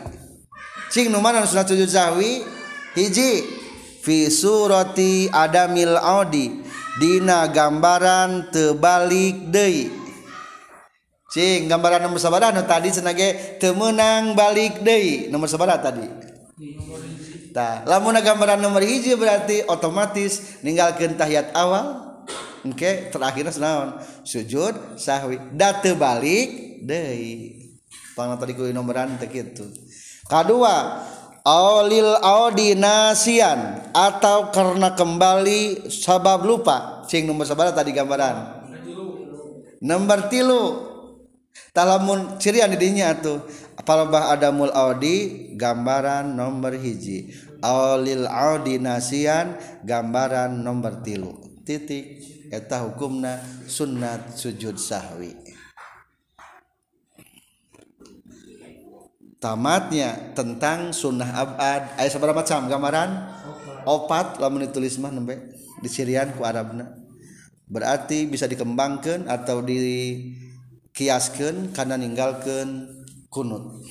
Cing 0.94 1.10
nu 1.10 1.18
mana 1.18 1.48
sunat 1.50 1.66
sujud 1.66 1.90
sahwi? 1.90 2.46
Hiji 2.94 3.42
fi 4.06 4.30
surati 4.30 5.32
adamil 5.34 5.98
audi. 5.98 6.63
Dina 7.02 7.50
gambaran 7.50 8.54
tebalik 8.54 9.50
Dei 9.50 9.90
Cing 11.34 11.66
gambaran 11.66 12.06
nomor 12.06 12.22
sabara 12.22 12.54
anu 12.54 12.62
tadi 12.70 12.94
senage 12.94 13.58
temenang 13.58 14.38
balik 14.38 14.86
Dei 14.86 15.34
nomor 15.34 15.50
sabara 15.50 15.82
tadi. 15.82 16.06
Tah, 17.54 17.86
lamun 17.86 18.18
gambaran 18.18 18.62
nomor 18.62 18.82
hiji 18.82 19.18
berarti 19.18 19.66
otomatis 19.66 20.62
ninggalkeun 20.62 21.18
tahiyat 21.18 21.54
awal. 21.58 22.22
Oke, 22.66 22.78
okay, 22.78 22.94
terakhirnya 23.14 23.54
senaon. 23.54 23.98
Sujud 24.26 24.98
sahwi. 24.98 25.38
Da 25.54 25.78
teu 25.78 25.94
balik 25.98 26.82
deui. 26.82 27.62
Pang 28.18 28.34
tadi 28.38 28.54
ku 28.54 28.66
nomoran 28.70 29.18
teu 29.22 29.30
kitu. 29.30 29.70
Kadua, 30.26 31.02
Aulil 31.44 32.16
audinasian 32.24 33.92
atau 33.92 34.48
karena 34.56 34.96
kembali 34.96 35.92
sabab 35.92 36.48
lupa. 36.48 37.04
Cing 37.04 37.28
nomor 37.28 37.44
sabar 37.44 37.76
tadi 37.76 37.92
gambaran. 37.92 38.64
Nomor 39.84 40.32
tilu. 40.32 40.64
Talamun 41.76 42.40
cirian 42.40 42.72
didinya 42.72 43.12
tuh. 43.20 43.44
Apalabah 43.76 44.32
adamul 44.32 44.72
audi 44.72 45.52
gambaran 45.60 46.32
nomor 46.32 46.80
hiji. 46.80 47.36
Aulil 47.60 48.24
audinasian 48.24 49.60
gambaran 49.84 50.64
nomor 50.64 51.04
tilu. 51.04 51.60
Titik 51.68 52.24
eta 52.56 52.88
hukumna 52.88 53.44
sunnat 53.68 54.40
sujud 54.40 54.80
sahwi. 54.80 55.43
tamatnya 59.44 60.32
tentang 60.32 60.96
sunnah 60.96 61.28
abad 61.36 62.00
ayat 62.00 62.16
seberapa 62.16 62.40
macam 62.40 62.72
gambaran? 62.72 63.10
Opat. 63.84 64.40
Lamun 64.40 64.64
ditulis 64.64 64.96
mah 65.04 65.12
nembe 65.12 65.52
di 65.84 65.90
Sirian 65.92 66.32
ku 66.32 66.48
Arabna. 66.48 66.88
Berarti 67.68 68.24
bisa 68.24 68.48
dikembangkan 68.48 69.28
atau 69.28 69.60
dikiaskan 69.60 70.96
karena 71.76 72.00
ninggalkan 72.00 72.88
kunut. 73.28 73.84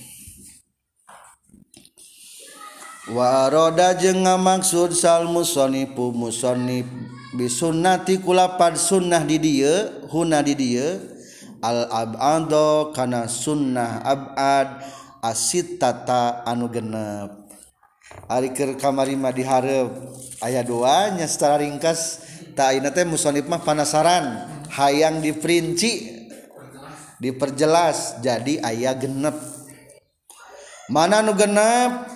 Waroda 3.13 3.93
jeung 3.99 4.25
ngamaksud 4.25 4.95
sal 4.97 5.29
musonipu 5.29 6.15
musonif 6.15 6.87
bisunnati 7.35 8.23
kulapan 8.23 8.79
sunnah 8.79 9.27
di 9.27 9.43
dia 9.43 9.91
huna 10.07 10.39
di 10.39 10.55
dia 10.55 11.03
al 11.59 11.91
abado 11.91 12.95
karena 12.95 13.27
sunnah 13.27 14.07
abad 14.07 15.02
asid 15.23 15.79
tata 15.79 16.43
anu 16.43 16.67
genep. 16.67 17.31
Ariker 18.27 18.75
kamarima 18.77 19.31
diharep. 19.31 19.89
Ayah 20.43 20.67
doanya 20.67 21.25
secara 21.31 21.63
ringkas. 21.63 22.27
Tak 22.53 22.77
teh 22.93 23.07
musonif 23.09 23.49
mah 23.49 23.63
penasaran 23.63 24.51
hayang 24.75 25.23
diperinci. 25.23 26.27
Diperjelas. 27.23 28.21
Jadi 28.21 28.59
ayah 28.61 28.99
genep. 28.99 29.39
Mana 30.91 31.23
nu 31.23 31.33
genep? 31.39 32.11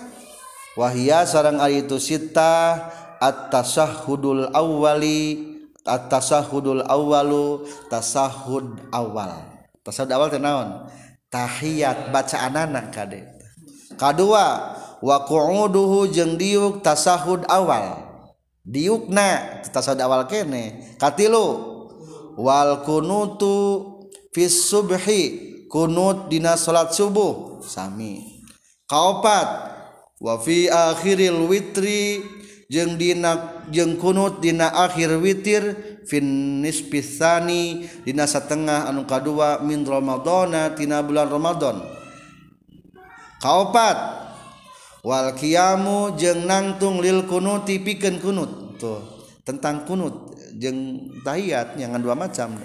Wahia 0.77 1.25
sarang 1.25 1.57
ari 1.57 1.89
itu 1.89 1.97
sita 1.97 2.85
at-tasahhudul 3.17 4.53
awwali. 4.53 5.55
At-tasahhudul 5.87 6.85
awwalu. 6.85 7.65
Tasahud 7.89 8.91
awal 8.93 9.57
tasahud 9.87 10.11
awal 10.11 10.27
teh 10.27 10.41
naon? 10.43 10.91
tahiyat 11.31 12.11
bacaan 12.11 12.55
anak 12.55 12.93
kade. 12.93 13.23
Kedua 13.97 14.45
wa 15.01 15.17
qu'uduhu 15.25 16.11
jeung 16.11 16.37
diuk 16.37 16.85
tasahud 16.85 17.47
awal. 17.49 18.05
Diukna 18.67 19.63
tasahud 19.67 19.99
awal 20.03 20.27
kene 20.27 20.95
katilu. 21.01 21.75
Wal 22.37 22.85
kunutu 22.85 23.55
fis 24.29 24.69
subhi 24.69 25.65
kunut 25.65 26.29
dina 26.29 26.53
salat 26.53 26.93
subuh 26.93 27.65
sami. 27.65 28.45
Kaopat 28.85 29.49
wa 30.21 30.37
fi 30.37 30.69
akhiril 30.69 31.49
witri 31.49 32.21
jeung 32.67 32.99
dina 32.99 33.63
jeung 33.71 33.95
kunut 33.95 34.43
dina 34.43 34.67
akhir 34.71 35.19
witir 35.23 35.75
fin 36.03 36.59
nispisani 36.63 37.87
dina 38.03 38.27
satengah 38.27 38.91
anu 38.91 39.07
kadua 39.07 39.63
min 39.63 39.87
ramadana 39.87 40.75
tina 40.75 41.03
bulan 41.03 41.27
ramadan. 41.31 41.79
Kaopat 43.39 43.97
wal 45.03 45.31
qiyamu 45.35 46.15
jeung 46.19 46.43
nangtung 46.43 46.99
lil 46.99 47.23
kunuti 47.23 47.79
pikeun 47.79 48.19
kunut. 48.19 48.51
Tuh 48.77 49.01
tentang 49.47 49.87
kunut 49.87 50.35
jeung 50.59 51.09
tahiyat 51.23 51.79
yang 51.81 51.95
dua 51.97 52.13
macam 52.13 52.59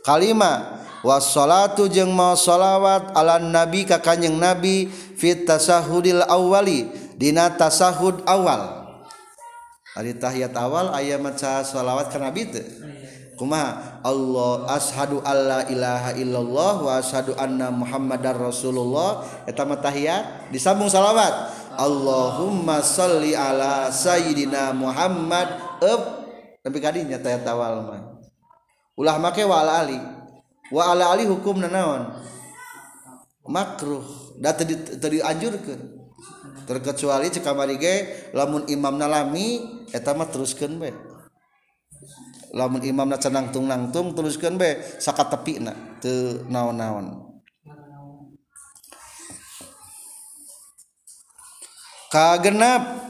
kalima 0.00 0.80
wassalatu 1.04 1.88
jeung 1.88 2.12
mau 2.14 2.32
sholawat 2.32 3.12
ala 3.16 3.36
nabi 3.36 3.84
ka 3.84 4.00
kanjeng 4.00 4.40
nabi 4.40 4.88
fit 4.88 5.44
tasahudil 5.44 6.24
awali 6.24 6.88
dina 7.20 7.52
tasahud 7.52 8.24
awal 8.24 8.79
Ari 9.98 10.14
tahiyat 10.22 10.54
awal 10.54 10.94
aya 10.94 11.18
maca 11.18 11.66
salawat 11.66 12.14
ka 12.14 12.22
Nabi. 12.22 12.46
teu. 12.46 12.62
Kumaha? 13.34 14.04
Allah 14.04 14.68
ashadu 14.68 15.24
alla 15.24 15.64
ilaha 15.66 16.12
illallah 16.14 16.74
wa 16.84 16.92
ashadu 17.00 17.32
anna 17.40 17.72
muhammadar 17.72 18.36
rasulullah 18.36 19.24
eta 19.48 19.64
mah 19.64 19.80
tahiyat 19.80 20.52
disambung 20.52 20.92
salawat. 20.92 21.50
Allahumma 21.80 22.84
salli 22.84 23.32
ala 23.32 23.88
sayyidina 23.88 24.76
Muhammad 24.76 25.48
Up. 25.80 26.02
tapi 26.60 26.76
kadinya 26.76 27.16
tahiyat 27.16 27.48
awal 27.48 27.80
mah. 27.88 28.00
Ulah 29.00 29.16
make 29.16 29.40
wa 29.48 29.64
ala 29.64 29.88
ali. 29.88 29.96
Wa 30.68 30.92
ala 30.92 31.16
ali 31.16 31.24
hukum 31.24 31.58
naon? 31.64 32.20
Makruh. 33.48 34.36
Da 34.36 34.52
tadi 34.52 34.76
dianjurkeun. 35.18 35.99
terkecuali 36.70 37.34
cekamariige 37.34 38.30
lamun 38.30 38.62
Imam 38.70 38.94
nalami 38.94 39.58
etama 39.90 40.30
teruskeun 40.30 40.78
be. 40.78 40.94
Lamun 42.54 42.78
Imam 42.86 43.10
na 43.10 43.18
canangtung 43.18 43.66
nangtung 43.66 44.14
teruskeun 44.14 44.54
be 44.54 44.78
saka 45.02 45.26
tepi 45.26 45.58
na 45.58 45.74
teu 45.98 46.46
naon-naon. 46.46 47.26
Kagenap 52.10 53.02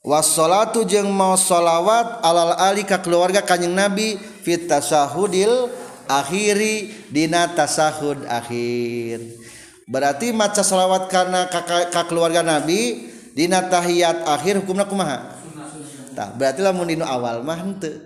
wassalatu 0.00 0.88
jeung 0.88 1.12
mau 1.12 1.36
sholawat 1.36 2.24
alal 2.24 2.56
ali 2.56 2.88
ka 2.88 3.00
keluarga 3.04 3.44
kanjeng 3.44 3.72
nabi 3.72 4.16
fit 4.16 4.64
tasahudil 4.64 5.68
akhiri 6.08 7.08
dina 7.12 7.52
tasahud 7.52 8.24
akhir. 8.28 9.43
berarti 9.84 10.32
maca 10.32 10.64
sholawat 10.64 11.12
karena 11.12 11.46
kakak 11.48 12.06
keluarga 12.08 12.40
Nabi 12.40 13.10
dina 13.34 13.64
tahiyat 13.66 14.24
akhir 14.24 14.64
hukumna 14.64 14.88
kumaha? 14.88 15.34
Tah 16.14 16.30
berarti 16.34 16.62
lamun 16.62 16.88
dina 16.88 17.10
awal 17.10 17.42
mah 17.42 17.58
henteu. 17.58 17.98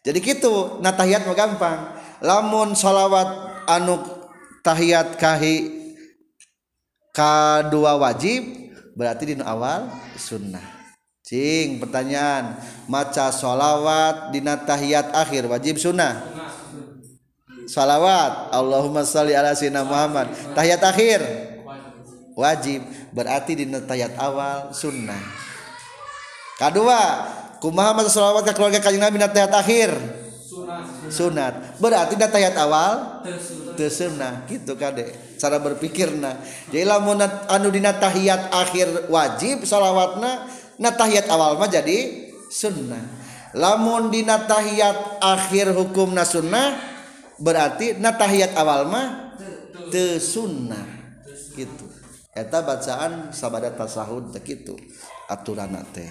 Jadi 0.00 0.18
gitu 0.24 0.80
nah 0.80 0.96
tahiyat 0.96 1.28
mah 1.28 1.36
gampang. 1.36 1.78
Lamun 2.24 2.72
sholawat 2.72 3.28
anu 3.68 4.00
tahiyat 4.64 5.20
kahi 5.20 5.80
kedua 7.12 8.00
wajib 8.00 8.72
berarti 8.96 9.36
dina 9.36 9.44
awal 9.46 9.92
sunnah. 10.16 10.64
Cing 11.20 11.78
pertanyaan. 11.78 12.58
Maca 12.90 13.30
sholawat 13.30 14.34
dina 14.34 14.58
tahiyat 14.58 15.14
akhir 15.14 15.46
wajib 15.46 15.78
sunnah. 15.78 16.18
Sholawat 17.70 18.50
Allahumma 18.50 19.06
sholli 19.06 19.38
ala 19.38 19.54
sayyidina 19.54 19.86
Muhammad. 19.86 20.34
Tahiyat 20.58 20.82
akhir. 20.82 21.20
Wajib. 22.34 22.82
Berarti 23.14 23.54
di 23.54 23.64
tahiyat 23.70 24.18
awal 24.18 24.74
sunnah. 24.74 25.18
Kedua 26.58 27.00
kumaha 27.62 27.94
maca 27.94 28.10
sholawat 28.10 28.50
ke 28.50 28.52
keluarga 28.58 28.82
kanjeng 28.82 29.06
Nabi 29.06 29.22
akhir? 29.22 29.94
Sunat. 31.10 31.78
Berarti 31.78 32.18
di 32.18 32.26
tahiyat 32.26 32.58
awal 32.58 33.22
tersunnah. 33.78 34.50
Gitu 34.50 34.74
kade 34.74 35.30
cara 35.40 35.56
berpikirna 35.56 36.36
jadi 36.68 36.84
lamun 36.84 37.16
anu 37.48 37.72
dina 37.72 37.96
tahiyat 37.96 38.52
akhir 38.52 39.08
wajib 39.08 39.64
sholawatna 39.64 40.44
tahiyat 40.76 41.32
awal 41.32 41.56
mah 41.56 41.70
jadi 41.70 42.28
sunnah. 42.52 43.00
Lamun 43.50 44.14
di 44.14 44.22
tahiyat 44.22 45.18
akhir 45.18 45.74
hukum 45.74 46.14
sunnah 46.22 46.99
berarti 47.40 47.96
natahiyat 47.96 48.54
awal 48.54 48.86
mah 48.86 49.36
te 49.90 50.20
sunnah. 50.20 50.86
Gitu. 51.56 51.86
Eta 52.30 52.62
bacaan 52.62 53.34
sabada 53.34 53.74
tasahud 53.74 54.30
gitu 54.46 54.78
aturan 55.26 55.74
teh. 55.90 56.06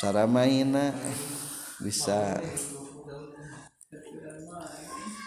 Cara 0.00 0.24
maina 0.24 0.96
bisa. 1.80 2.40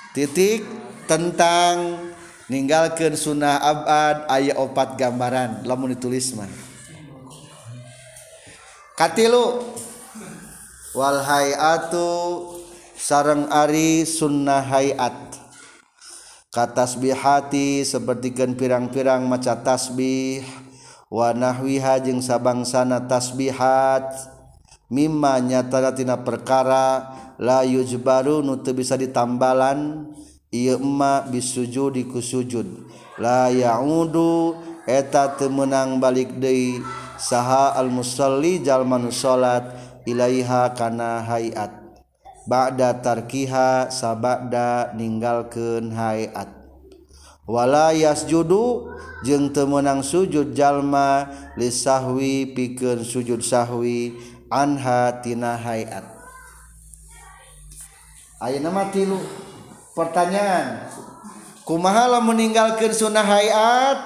Titik 0.10 0.66
tentang 1.05 2.10
ninggalkan 2.49 3.14
sunnah 3.14 3.62
abad 3.62 4.26
ayat 4.26 4.57
opat 4.57 4.97
gambaran. 4.97 5.62
Lamun 5.70 5.93
ditulis 5.93 6.34
mah. 6.34 6.49
Katilu. 8.97 9.78
Wal 10.97 11.22
hayatu 11.22 12.10
sarang 13.00 13.47
Ari 13.47 14.04
sunnah 14.04 14.60
hayat 14.60 15.16
katasbihati 16.52 17.88
sepertikan 17.88 18.60
pirang-pirang 18.60 19.24
maca 19.24 19.56
tasbih 19.56 20.43
wa 21.08 21.32
nahwiha 21.32 22.04
jeung 22.04 22.20
sabangsana 22.20 23.08
tasbihat. 23.08 24.36
Mimma 24.89 25.38
nyatana 25.38 25.93
tina 25.93 26.18
perkara 26.18 27.14
la 27.38 27.62
yujbaru 27.62 28.41
nu 28.41 28.58
teu 28.58 28.74
bisa 28.74 28.97
ditambalan 28.97 30.10
ieu 30.50 30.82
emma 30.82 31.22
bisujud 31.30 31.93
dikusujud 31.93 32.66
la 33.22 33.54
yaudu 33.54 34.58
eta 34.89 35.38
teu 35.38 35.54
meunang 35.54 36.02
balik 36.02 36.41
deui 36.41 36.82
saha 37.22 37.78
al 37.78 37.93
musalli 37.93 38.66
jalma 38.66 38.97
nu 38.97 39.14
salat 39.14 39.70
ilaiha 40.10 40.74
kana 40.74 41.22
hayat. 41.22 41.78
ba'da 42.50 42.97
tarkiha 42.97 43.93
sabada 43.93 44.89
ninggalkeun 44.97 45.93
hayat 45.93 46.50
wala 47.45 47.93
yasjudu 47.93 48.89
jeung 49.22 49.54
teu 49.54 49.70
meunang 49.70 50.02
sujud 50.02 50.58
jalma 50.58 51.30
lisahwi 51.54 52.50
pikeun 52.58 53.06
sujud 53.06 53.45
sahwi 53.45 54.18
anha 54.50 55.22
tina 55.22 55.54
hayat 55.54 56.10
ayeuna 58.41 58.74
mah 58.74 58.89
tilu 58.89 59.22
pertanyaan. 59.93 60.89
Kumaha 61.68 62.10
lamun 62.10 62.34
meninggalkeun 62.34 62.95
sunnah 62.95 63.22
hayat 63.22 64.00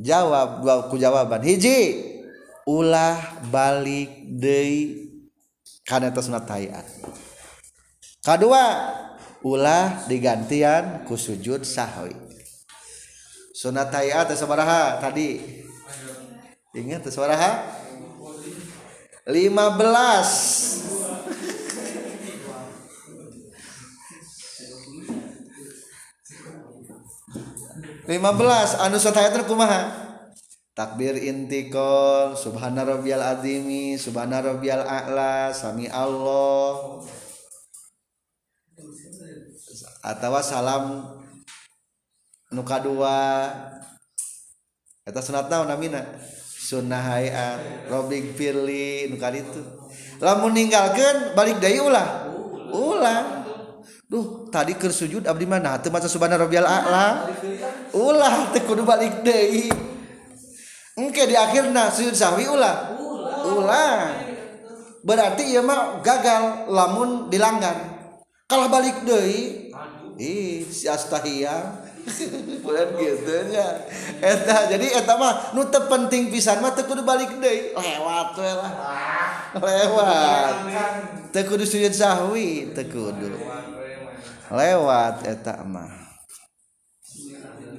jawab 0.00 0.64
ku 0.88 0.96
jawaban. 0.96 1.44
Hiji 1.44 2.00
ulah 2.64 3.20
balik 3.52 4.08
deui 4.24 5.10
kana 5.84 6.08
eta 6.08 6.24
sunat 6.24 6.48
hayat 6.48 6.86
kedua 8.24 8.64
ulah 9.44 10.08
digantian 10.08 11.04
ku 11.04 11.20
sujud 11.20 11.68
sahwi. 11.68 12.16
Sunat 13.52 13.92
hayat 13.92 14.32
sabaraha 14.32 14.98
tadi. 14.98 15.38
Ingat 16.74 17.06
sabaraha? 17.12 17.62
15 19.28 20.84
15 28.04 28.84
anu 28.84 28.96
satayat 29.00 29.32
kumaha? 29.48 29.88
Takbir 30.74 31.14
intikol 31.14 32.34
subhana 32.34 32.82
rabbiyal 32.84 33.22
azimi 33.22 33.94
subhana 33.94 34.42
rabbiyal 34.42 34.82
a'la 34.82 35.54
sami 35.54 35.86
Allah 35.88 37.00
atau 40.04 40.36
salam 40.44 40.84
nuka 42.52 42.76
dua 42.84 43.48
eta 45.08 45.24
sunat 45.24 45.48
naon 45.48 45.64
namina 45.64 46.04
sunnah 46.60 47.00
hayat 47.00 47.88
robik 47.88 48.36
firli 48.36 49.08
nuka 49.08 49.32
itu 49.32 49.64
lamun 50.20 50.52
ninggalkeun 50.52 51.32
balik 51.32 51.56
deui 51.60 51.80
ulah. 51.80 52.28
Ulah. 52.74 53.20
Duh 54.04 54.46
tadi 54.52 54.76
keur 54.76 54.92
sujud 54.92 55.24
abdi 55.24 55.48
mana 55.48 55.80
teu 55.80 55.88
maca 55.88 56.06
subhana 56.06 56.36
rabbiyal 56.36 56.66
a'la. 56.68 57.28
Ulah 57.96 58.52
teu 58.52 58.62
kudu 58.64 58.84
balik 58.84 59.24
deui. 59.24 59.72
Engke 60.94 61.26
di 61.26 61.34
akhirna 61.34 61.90
sujud 61.90 62.14
sahwi 62.14 62.46
ulah. 62.46 62.94
Ulah. 63.44 64.14
Berarti 65.04 65.52
ieu 65.52 65.60
mah 65.60 66.00
gagal 66.00 66.70
lamun 66.70 67.28
dilanggar. 67.28 67.76
Kalah 68.48 68.68
balik 68.72 69.04
deui 69.04 69.63
ih 70.18 70.66
si 70.70 70.86
astahiyah 70.86 71.94
bulan 72.64 72.88
gitu 73.00 73.34
nya. 73.48 73.88
Eta 74.20 74.68
jadi 74.68 75.00
eta 75.00 75.16
mah 75.16 75.56
nu 75.56 75.64
teu 75.72 75.88
penting 75.88 76.28
pisan 76.28 76.60
mah 76.60 76.76
teu 76.76 76.84
kudu 76.84 77.00
balik 77.00 77.32
deui. 77.40 77.72
Lewat 77.72 78.36
we 78.36 78.52
lah. 78.52 78.72
Lewat. 79.56 80.54
Teu 81.32 81.42
kudu 81.48 81.64
sujud 81.64 81.92
sahwi 81.92 82.76
teu 82.76 82.84
kudu. 82.88 83.32
Lewat 84.52 85.24
eta 85.24 85.64
mah. 85.64 85.92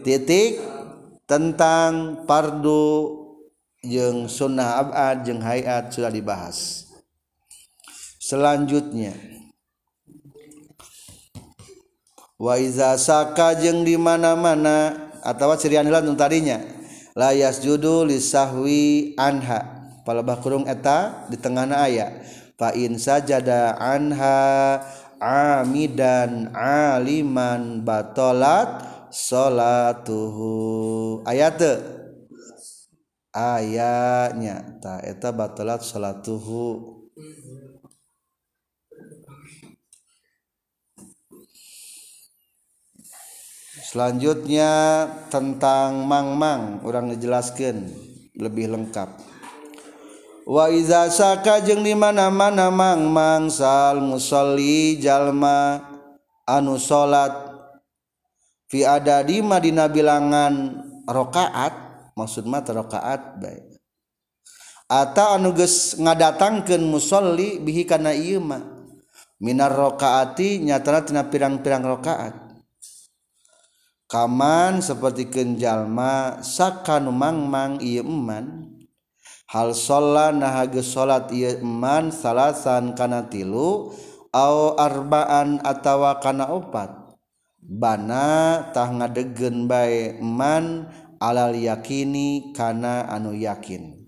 Titik 0.02 0.62
tentang 1.26 2.26
pardu 2.30 3.14
jeung 3.86 4.26
sunnah 4.30 4.82
abad 4.82 5.26
jeung 5.26 5.42
hayat 5.42 5.94
sudah 5.94 6.10
dibahas. 6.10 6.90
Selanjutnya 8.18 9.35
waiza 12.40 12.96
saka 13.00 13.56
jeung 13.60 13.84
dimana-mana 13.84 15.12
atau 15.24 15.52
cirian 15.58 15.88
hilang 15.88 16.16
tadinya. 16.16 16.62
Layas 17.16 17.64
judul 17.64 18.12
lisahwi 18.12 19.16
anha. 19.16 19.88
Palebah 20.04 20.38
kurung 20.44 20.68
eta 20.68 21.26
di 21.32 21.40
tengah 21.40 21.66
aya. 21.72 22.22
Fa 22.56 22.76
in 22.76 23.00
sajada 23.00 23.76
anha 23.80 24.80
amidan 25.20 26.52
aliman 26.56 27.84
batolat 27.84 28.84
salatuhu 29.12 30.54
ayat 31.24 31.60
ayatnya 33.32 34.80
ta 34.84 35.00
eta 35.04 35.32
batolat 35.32 35.84
salatuhu 35.84 36.95
selanjutnya 43.86 45.06
tentang 45.30 46.10
mangmang 46.10 46.82
orang 46.82 47.14
dijelaskan 47.14 47.86
lebih 48.34 48.74
lengkap. 48.74 49.10
Wa 50.46 50.70
iza 50.74 51.10
saka 51.14 51.62
jeung 51.62 51.86
di 51.86 51.94
mana-mana 51.94 52.74
mangmang 52.74 53.50
sal 53.54 54.02
musolli 54.02 54.98
jalma 54.98 55.82
anu 56.46 56.78
salat 56.82 57.34
fi 58.70 58.86
adadi 58.86 59.42
madina 59.42 59.90
bilangan 59.90 60.82
rokaat 61.10 61.74
maksud 62.14 62.46
mata 62.46 62.78
rokaat 62.78 63.42
baik 63.42 63.76
Ata 64.86 65.34
anuges 65.34 65.98
ngadatangkan 65.98 66.78
musolli 66.86 67.58
bihi 67.58 67.90
kana 67.90 68.14
ieu 68.14 68.38
mah. 68.38 68.62
Minar 69.42 69.74
rokaati 69.74 70.62
nyatana 70.62 71.02
tina 71.02 71.24
pirang-pirang 71.26 71.82
rokaat. 71.82 72.45
kaman 74.16 74.80
seperti 74.80 75.28
kenjallma 75.28 76.40
sakkanu 76.40 77.12
mangmang 77.12 77.84
Iman 77.84 78.72
hal 79.52 79.76
salat 79.76 80.32
nahage 80.40 80.80
salat 80.80 81.28
Iman 81.36 82.16
salasan 82.16 82.96
kana 82.96 83.28
tilu 83.28 83.92
a 84.32 84.48
arbaan 84.80 85.60
atawa 85.68 86.24
kana 86.24 86.48
opat. 86.48 86.96
Banatah 87.60 88.94
ngadegen 88.94 89.68
baikman 89.68 90.88
alal 91.20 91.52
yakini 91.52 92.56
kana 92.56 93.12
anu 93.12 93.36
yakin. 93.36 94.00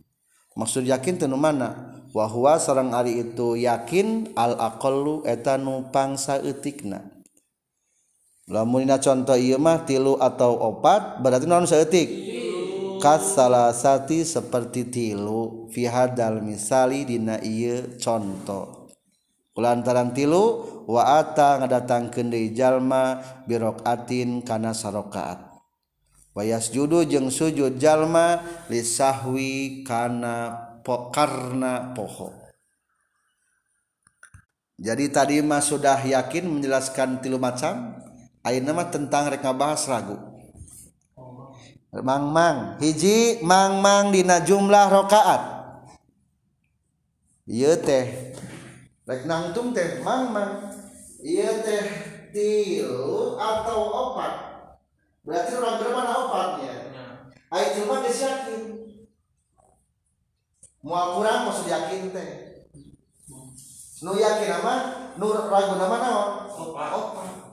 Maksud 0.56 0.88
yakin 0.88 1.20
tenu 1.20 1.36
mana? 1.36 2.00
Wahwa 2.16 2.56
seorang 2.62 2.96
hari 2.96 3.28
itu 3.28 3.60
yakin 3.60 4.32
al-aqlu 4.40 5.28
etanu 5.28 5.92
pangsa 5.92 6.40
etikna 6.40 7.17
lamunina 8.48 8.98
contoh 8.98 9.36
ieu 9.36 9.60
mah 9.60 9.84
tilu 9.84 10.16
atau 10.18 10.56
opat 10.56 11.20
berarti 11.20 11.46
non 11.46 11.68
seetik 11.68 12.08
kas 12.98 13.38
salah 13.38 13.76
sati 13.76 14.26
seperti 14.26 14.90
tilu 14.90 15.70
fi 15.70 15.86
hadal 15.86 16.42
misali 16.42 17.06
dina 17.06 17.38
ieu 17.44 18.00
contoh. 18.02 18.90
Kulantaran 19.54 20.14
tilu 20.14 20.70
wa 20.86 21.18
ata 21.18 21.58
ngadatangkeun 21.58 22.30
deui 22.30 22.54
jalma 22.54 23.22
birokatin 23.50 24.46
kana 24.46 24.70
sarokaat. 24.70 25.50
Wayas 26.38 26.70
judu 26.70 27.02
jeung 27.02 27.34
sujud 27.34 27.82
jalma 27.82 28.46
lisahwi 28.70 29.82
kana 29.82 30.54
po, 30.86 31.10
karena 31.10 31.90
poho. 31.98 32.30
Jadi 34.78 35.10
tadi 35.10 35.42
mah 35.42 35.66
sudah 35.66 35.98
yakin 36.06 36.46
menjelaskan 36.46 37.18
tilu 37.26 37.42
macam? 37.42 37.98
Nama 38.56 38.88
tentang 38.88 39.28
reka 39.28 39.52
bahas 39.52 39.84
ragu. 39.92 40.16
Mangmang 41.92 42.80
hiji 42.80 43.42
mangmang 43.44 44.12
dina 44.16 44.44
jumlah 44.44 44.92
rakaat 44.92 45.42
ieu 47.48 47.74
teh 47.80 48.36
rek 49.08 49.24
nangtung 49.28 49.76
teh 49.76 50.00
mangmang. 50.04 50.72
Ieu 51.24 51.64
teh 51.66 51.84
tilu 52.32 53.36
atau 53.36 53.80
opat. 54.14 54.34
Berarti 55.28 55.52
orang 55.60 55.76
bermana 55.84 56.14
opatnya 56.28 56.74
Ayo 57.48 57.68
cuma 57.80 58.04
geus 58.04 58.22
yakin. 58.22 58.62
Mau 60.84 61.20
kurang 61.20 61.48
maksud 61.48 61.68
yakin 61.68 62.12
teh. 62.12 62.32
Nu 64.04 64.14
yakin 64.14 64.50
apa 64.62 64.74
nu 65.18 65.32
ragu 65.32 65.74
nama 65.80 65.98
naon? 65.98 66.32
Opat. 66.54 66.90
Opat 66.94 67.47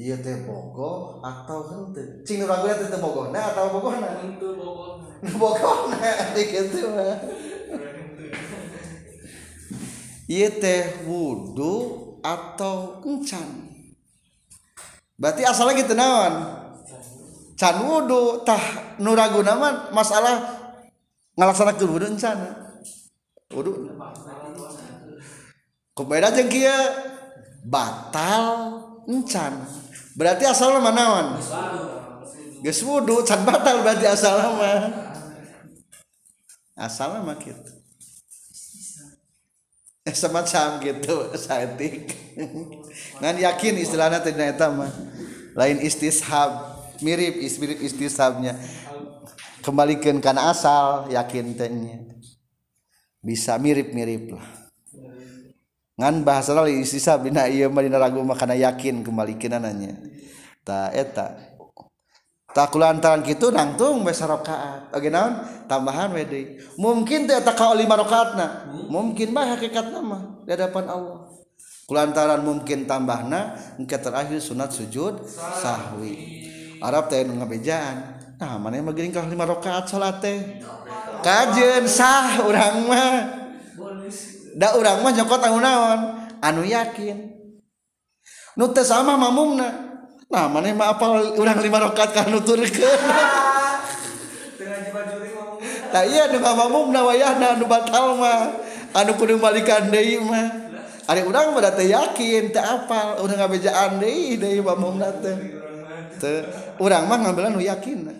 iya 0.00 0.16
teh 0.16 0.48
bogo 0.48 1.20
atau 1.20 1.60
hente 1.68 2.24
Cina 2.24 2.48
ragu 2.48 2.64
gue 2.64 2.88
teh 2.88 2.96
bogo 2.96 3.28
nah 3.28 3.52
atau 3.52 3.68
bogo 3.68 3.92
nah? 3.92 4.16
Hente 4.24 4.48
bogo 4.56 5.04
nah. 5.04 5.28
Bogo 5.36 5.72
nah 5.92 6.32
gitu 6.40 6.88
mah. 6.88 7.20
Iya 10.24 10.48
teh 10.56 11.04
wudu 11.04 11.74
atau 12.24 13.04
encan 13.04 13.68
berarti 15.20 15.44
asalnya 15.44 15.84
gitu 15.84 15.92
nawan, 15.92 16.32
can 17.52 17.76
wudu 17.84 18.40
tah 18.40 18.96
nuragu 18.96 19.44
nama 19.44 19.92
masalah 19.92 20.40
ngelaksanakan 21.36 21.88
wudu 21.92 22.06
encan 22.16 22.40
wudu. 23.52 23.84
Kebeda 25.92 26.32
jengkia 26.32 26.72
batal 27.68 28.80
encan 29.04 29.60
berarti 30.14 30.44
asal 30.46 30.78
mah 30.78 30.94
naon? 30.94 31.26
Geus 32.60 32.84
wudu 32.84 33.24
can 33.24 33.42
batal 33.42 33.80
berarti 33.80 34.06
asal 34.06 34.36
mah 34.56 34.80
asal 36.76 37.20
mah 37.24 37.36
kitu. 37.40 37.72
Eh 40.04 40.16
semacam 40.16 40.80
gitu 40.80 41.16
saetik. 41.36 42.12
Ngan 43.20 43.36
yakin 43.36 43.74
istilahnya 43.80 44.20
tidak 44.24 44.56
eta 44.56 44.68
mah. 44.72 44.92
Lain 45.56 45.80
istishab 45.82 46.78
mirip 47.04 47.40
mirip 47.40 47.78
istishabnya 47.80 48.56
kembalikan 49.60 50.20
karena 50.20 50.52
asal 50.52 51.08
yakin 51.12 51.56
tehnya. 51.56 52.00
Bisa 53.20 53.60
mirip-mirip 53.60 54.32
lah 54.32 54.59
ngan 56.00 56.24
bahasa 56.24 56.56
lain 56.56 56.80
sisa 56.88 57.20
bina 57.20 57.44
iya 57.44 57.68
mah 57.68 57.84
dina 57.84 58.00
ragu 58.00 58.24
makana 58.24 58.56
yakin 58.56 59.04
kembali 59.04 59.36
kinananya 59.36 60.00
ta 60.64 60.88
eta. 60.96 61.36
Tak 62.50 62.74
kulantaran 62.74 63.22
kitu 63.22 63.54
nangtung 63.54 64.02
bae 64.02 64.10
sarakaat 64.10 64.90
oge 64.90 65.06
naon? 65.06 65.38
Tambahan 65.70 66.10
we 66.10 66.26
deui. 66.26 66.58
Mungkin 66.74 67.30
teh 67.30 67.38
eta 67.38 67.54
ka 67.54 67.70
lima 67.78 67.94
rakaatna 67.94 68.74
mungkin 68.90 69.30
bae 69.30 69.54
hakikatna 69.54 70.02
mah 70.02 70.42
di 70.42 70.50
hadapan 70.50 70.90
Allah. 70.90 71.30
Kulantaran 71.86 72.42
mungkin 72.42 72.90
tambahna 72.90 73.54
engke 73.78 73.94
terakhir 74.02 74.42
sunat 74.42 74.74
sujud 74.74 75.22
sahwi. 75.30 76.42
Arab 76.82 77.06
teh 77.06 77.22
nu 77.22 77.38
ngabejaan. 77.38 78.18
Nah 78.42 78.58
mana 78.58 78.82
mah 78.82 78.98
geuning 78.98 79.14
ka 79.14 79.22
lima 79.30 79.46
rakaat 79.46 79.86
salat 79.86 80.18
teh? 80.18 80.58
Kajen 81.22 81.86
sah 81.86 82.42
urang 82.42 82.90
mah. 82.90 83.39
da 84.54 84.74
urang 84.74 85.02
mah 85.02 85.12
nyokot 85.14 85.40
anu 85.42 85.58
naon? 85.62 86.00
Anu 86.40 86.62
yakin. 86.66 87.18
Nu 88.56 88.70
teu 88.74 88.86
sama 88.86 89.14
mamumna. 89.14 89.68
Nah 90.30 90.46
maneh 90.46 90.74
mah 90.74 90.94
apal 90.94 91.34
urang 91.34 91.58
lima 91.58 91.82
rakaat 91.82 92.10
ka 92.14 92.22
nuturkeun 92.30 93.00
tah 95.90 96.06
iya 96.10 96.30
nu 96.30 96.38
mamumna 96.38 97.02
wayahna 97.02 97.58
anu 97.58 97.66
batal 97.66 98.14
mah. 98.14 98.54
Anu 98.94 99.14
kudu 99.18 99.38
balikan 99.38 99.90
deui 99.90 100.22
mah. 100.22 100.70
Ari 101.10 101.26
urang 101.26 101.54
mah 101.54 101.70
teu 101.74 101.90
yakin 101.90 102.54
teu 102.54 102.62
apal. 102.62 103.22
Urang 103.22 103.38
ngabejaan 103.42 103.98
deui 103.98 104.38
deui 104.38 104.62
mamumna 104.62 105.10
teh. 105.18 105.34
Teu 106.22 106.46
urang 106.78 107.10
mah 107.10 107.18
ngambil 107.26 107.50
anu 107.50 107.60
yakin. 107.62 108.19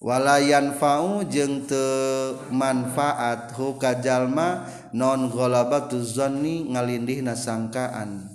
walayan 0.00 0.72
fau 0.72 1.20
jeung 1.28 1.68
teu 1.68 2.34
manfaat 2.48 3.52
hukajalma 3.52 4.64
non 4.96 5.28
ghalabatu 5.28 6.00
zanni 6.00 6.66
ngalindihna 6.66 7.36
sangkaan. 7.36 8.26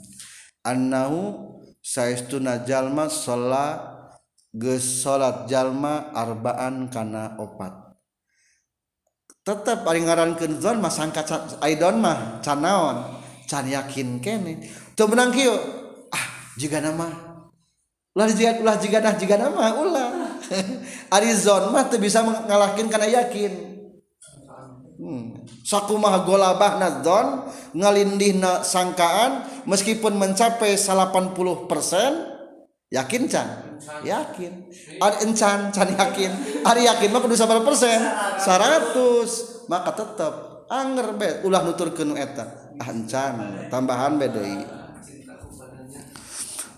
Annahu 0.62 1.54
saestuna 1.82 2.66
jalma 2.66 3.10
sholat 3.10 3.82
geus 4.54 5.04
salat 5.04 5.50
jalma 5.50 6.14
arbaan 6.14 6.90
kana 6.90 7.38
opat. 7.42 7.74
Tetep 9.46 9.86
ari 9.86 10.02
ngarankeun 10.02 10.58
zon 10.58 10.82
mah 10.82 10.90
sangka 10.90 11.22
aidon 11.62 12.02
mah 12.02 12.42
canaon. 12.42 13.22
Can 13.46 13.70
yakin 13.70 14.18
kene. 14.26 14.58
Teu 14.98 15.06
menang 15.06 15.30
kieu. 15.30 15.54
Ah 16.10 16.26
jika 16.58 16.82
nama 16.82 17.06
ulah 18.16 18.32
jika 18.32 18.64
ulah 18.64 18.76
jika 18.84 18.98
dah 19.04 19.14
jika 19.14 19.38
nama 19.38 19.76
ulah. 19.78 20.08
Arizon 21.16 21.72
mah 21.72 21.88
tuh 21.88 22.00
bisa 22.02 22.22
mengalahkan 22.22 22.88
karena 22.92 23.24
yakin. 23.24 23.76
Hmm. 24.96 25.44
sakumah 25.68 26.24
golabah 26.24 26.80
nadzon 26.80 27.52
ngalindih 27.76 28.40
na 28.40 28.64
sangkaan 28.64 29.44
meskipun 29.68 30.16
mencapai 30.16 30.80
80 30.80 31.36
persen 31.68 32.12
yakin 32.88 33.28
can? 33.28 33.48
Yakin. 34.08 34.72
Ada 35.04 35.28
encan 35.28 35.60
can 35.76 35.90
yakin? 36.00 36.32
Ari 36.64 36.88
yakin 36.88 37.12
mah 37.12 37.20
kudu 37.20 37.36
sabar 37.36 37.60
persen. 37.68 38.00
100 38.40 39.68
maka 39.68 39.92
tetap 40.00 40.34
anger 40.72 41.12
bet 41.20 41.44
ulah 41.44 41.60
nutur 41.60 41.92
kenu 41.92 42.16
eta. 42.16 42.72
Ancan 42.80 43.36
encan 43.36 43.68
tambahan 43.68 44.16
bedei 44.16 44.86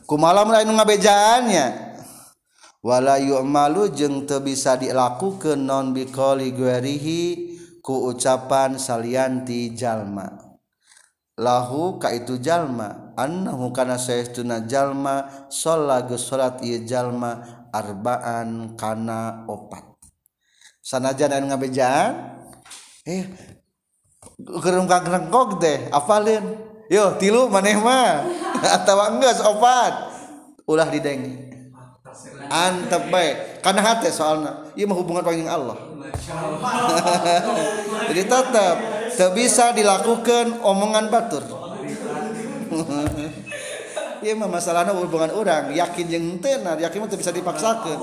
kumalam 0.08 0.48
lain 0.48 0.72
ngabejaannya 0.72 1.87
wala 2.88 3.20
yu'malu 3.20 3.92
jeng 3.92 4.24
teu 4.24 4.40
bisa 4.40 4.80
dilakukeun 4.80 5.60
non 5.60 5.92
biqali 5.92 6.56
guerihi 6.56 7.22
ku 7.84 8.08
ucapan 8.08 8.80
salianti 8.80 9.76
jalma. 9.76 10.48
Lahu 11.36 12.00
ka 12.00 12.16
itu 12.16 12.40
jalma 12.40 13.12
annahu 13.20 13.76
kana 13.76 14.00
saestuna 14.00 14.64
jalma 14.64 15.48
sholat 15.52 16.08
salat 16.16 16.64
ieu 16.64 16.88
jalma 16.88 17.68
arbaan 17.76 18.80
kana 18.80 19.44
opat. 19.52 19.84
Sanajan 20.80 21.36
anu 21.36 21.52
ngabejaan 21.52 22.40
eh 23.04 23.28
gerung 24.40 24.88
kagrengkok 24.88 25.60
deh 25.60 25.92
apalin? 25.92 26.56
Yo 26.88 27.20
tilu 27.20 27.52
maneh 27.52 27.76
mah 27.76 28.24
atawa 28.80 29.12
enggeus 29.12 29.44
opat. 29.44 30.16
Ulah 30.64 30.88
didengi. 30.88 31.47
Antep 32.50 33.12
bae 33.12 33.60
karena 33.60 33.82
hati 33.84 34.10
soalnya 34.10 34.72
mah 34.74 34.98
hubungan 34.98 35.24
panggil 35.24 35.48
Allah. 35.48 35.78
Jadi 38.08 38.24
tetap 38.24 38.76
tak 39.18 39.32
bisa 39.36 39.76
dilakukan 39.76 40.64
omongan 40.64 41.12
batur. 41.12 41.44
Iya 44.18 44.34
mah 44.34 44.50
masalahnya 44.50 44.98
hubungan 44.98 45.30
orang 45.36 45.76
yakin 45.76 46.08
yang 46.10 46.26
tenar 46.42 46.80
yakin 46.80 47.06
mah 47.06 47.10
bisa 47.12 47.36
dipaksakan. 47.36 48.00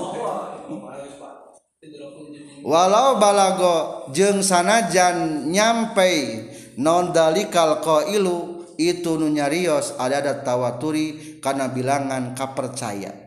Walau 2.65 3.21
balago 3.21 4.09
jeng 4.09 4.41
sanajan 4.41 5.49
nyampe 5.53 6.45
non 6.81 7.13
dalikal 7.13 7.79
qailu 7.79 8.65
itu 8.75 9.15
nunyarios 9.15 9.95
ada 9.95 10.19
ada 10.19 10.33
tawaturi 10.43 11.39
karena 11.39 11.71
bilangan 11.71 12.35
kapercaya 12.35 13.24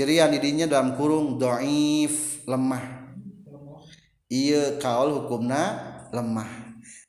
cirian 0.00 0.32
didinya 0.32 0.64
dalam 0.64 0.96
kurung 0.96 1.36
doif 1.36 2.40
lemah. 2.48 3.12
Iya 4.32 4.80
kaul 4.80 5.12
hukumna 5.12 5.76
lemah. 6.08 6.48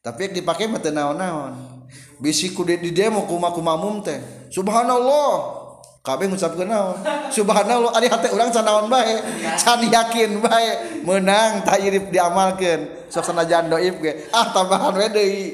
Tapi 0.04 0.28
yang 0.28 0.44
dipakai 0.44 0.68
mata 0.68 0.92
naon-naon. 0.92 1.88
Bisiku 2.20 2.68
di 2.68 2.92
demo 2.92 3.24
kuma 3.24 3.56
kuma 3.56 3.80
teh. 4.04 4.20
Subhanallah. 4.52 5.64
Kabeh 6.04 6.28
ngucapkeun 6.28 6.68
naon. 6.68 7.00
Subhanallah. 7.32 7.96
Ari 7.96 8.12
hate 8.12 8.28
urang 8.36 8.52
can 8.52 8.68
naon 8.68 8.92
bae? 8.92 9.24
Can 9.56 9.88
yakin 9.88 10.44
bae? 10.44 11.00
Menang 11.08 11.64
tayrif 11.64 12.12
diamalkeun. 12.12 13.08
Sok 13.08 13.24
sanajan 13.24 13.72
doif 13.72 14.04
ge. 14.04 14.28
Ah 14.36 14.52
tambahan 14.52 14.92
we 15.00 15.08
deui. 15.08 15.48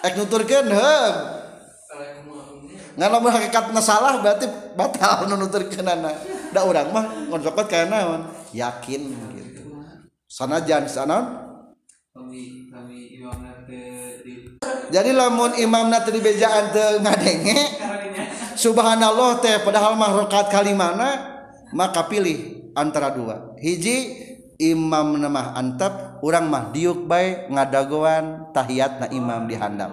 Ek 0.00 0.16
nuturkeun 0.16 0.72
heum 0.72 1.44
ngan 2.94 3.10
lamun 3.10 3.26
hakikatna 3.34 3.82
salah 3.82 4.22
berarti 4.22 4.46
batal 4.78 5.26
nuturkeunana. 5.26 6.14
Da 6.54 6.62
urang 6.62 6.94
mah 6.94 7.26
ngon 7.28 7.42
sokot 7.42 7.66
kana 7.66 7.90
naon? 7.90 8.22
Yakin 8.54 9.02
gitu. 9.34 9.62
Sanajan 10.30 10.86
sanon 10.86 11.42
jadi 14.94 15.10
lamun 15.10 15.58
imamna 15.58 16.06
teu 16.06 16.14
dibejaan 16.14 16.70
teu 16.70 17.02
ngadenge 17.02 17.58
Subhanallah 18.64 19.42
teh 19.42 19.58
padahal 19.66 19.98
mah 19.98 20.14
rakaat 20.22 20.46
kali 20.46 20.78
mana 20.78 21.42
maka 21.74 22.06
pilih 22.06 22.70
antara 22.78 23.10
dua. 23.10 23.58
Hiji 23.58 24.24
imam 24.62 25.18
namah 25.18 25.58
antap 25.58 26.22
orang 26.22 26.46
mah 26.46 26.70
diuk 26.70 27.10
baik 27.10 27.50
ngadagoan 27.50 28.54
tahiyat 28.54 29.02
na 29.02 29.06
imam 29.10 29.50
dihandap 29.50 29.90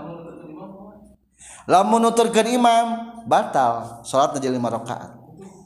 lamun 1.65 2.01
nuturkeun 2.05 2.49
imam 2.49 2.85
batal 3.25 4.01
salat 4.05 4.37
jadi 4.37 4.53
lima 4.53 4.69
rakaat 4.69 5.20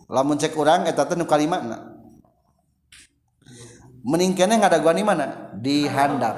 lamun 0.06 0.38
cek 0.38 0.54
orang 0.58 0.86
eta 0.90 1.06
teh 1.06 1.18
nu 1.18 1.26
kalimatna 1.26 1.96
mending 4.06 4.38
kene 4.38 4.62
ngadagoan 4.62 5.02
di 5.02 5.04
mana? 5.04 5.26
Di 5.58 5.78
handap. 5.90 6.38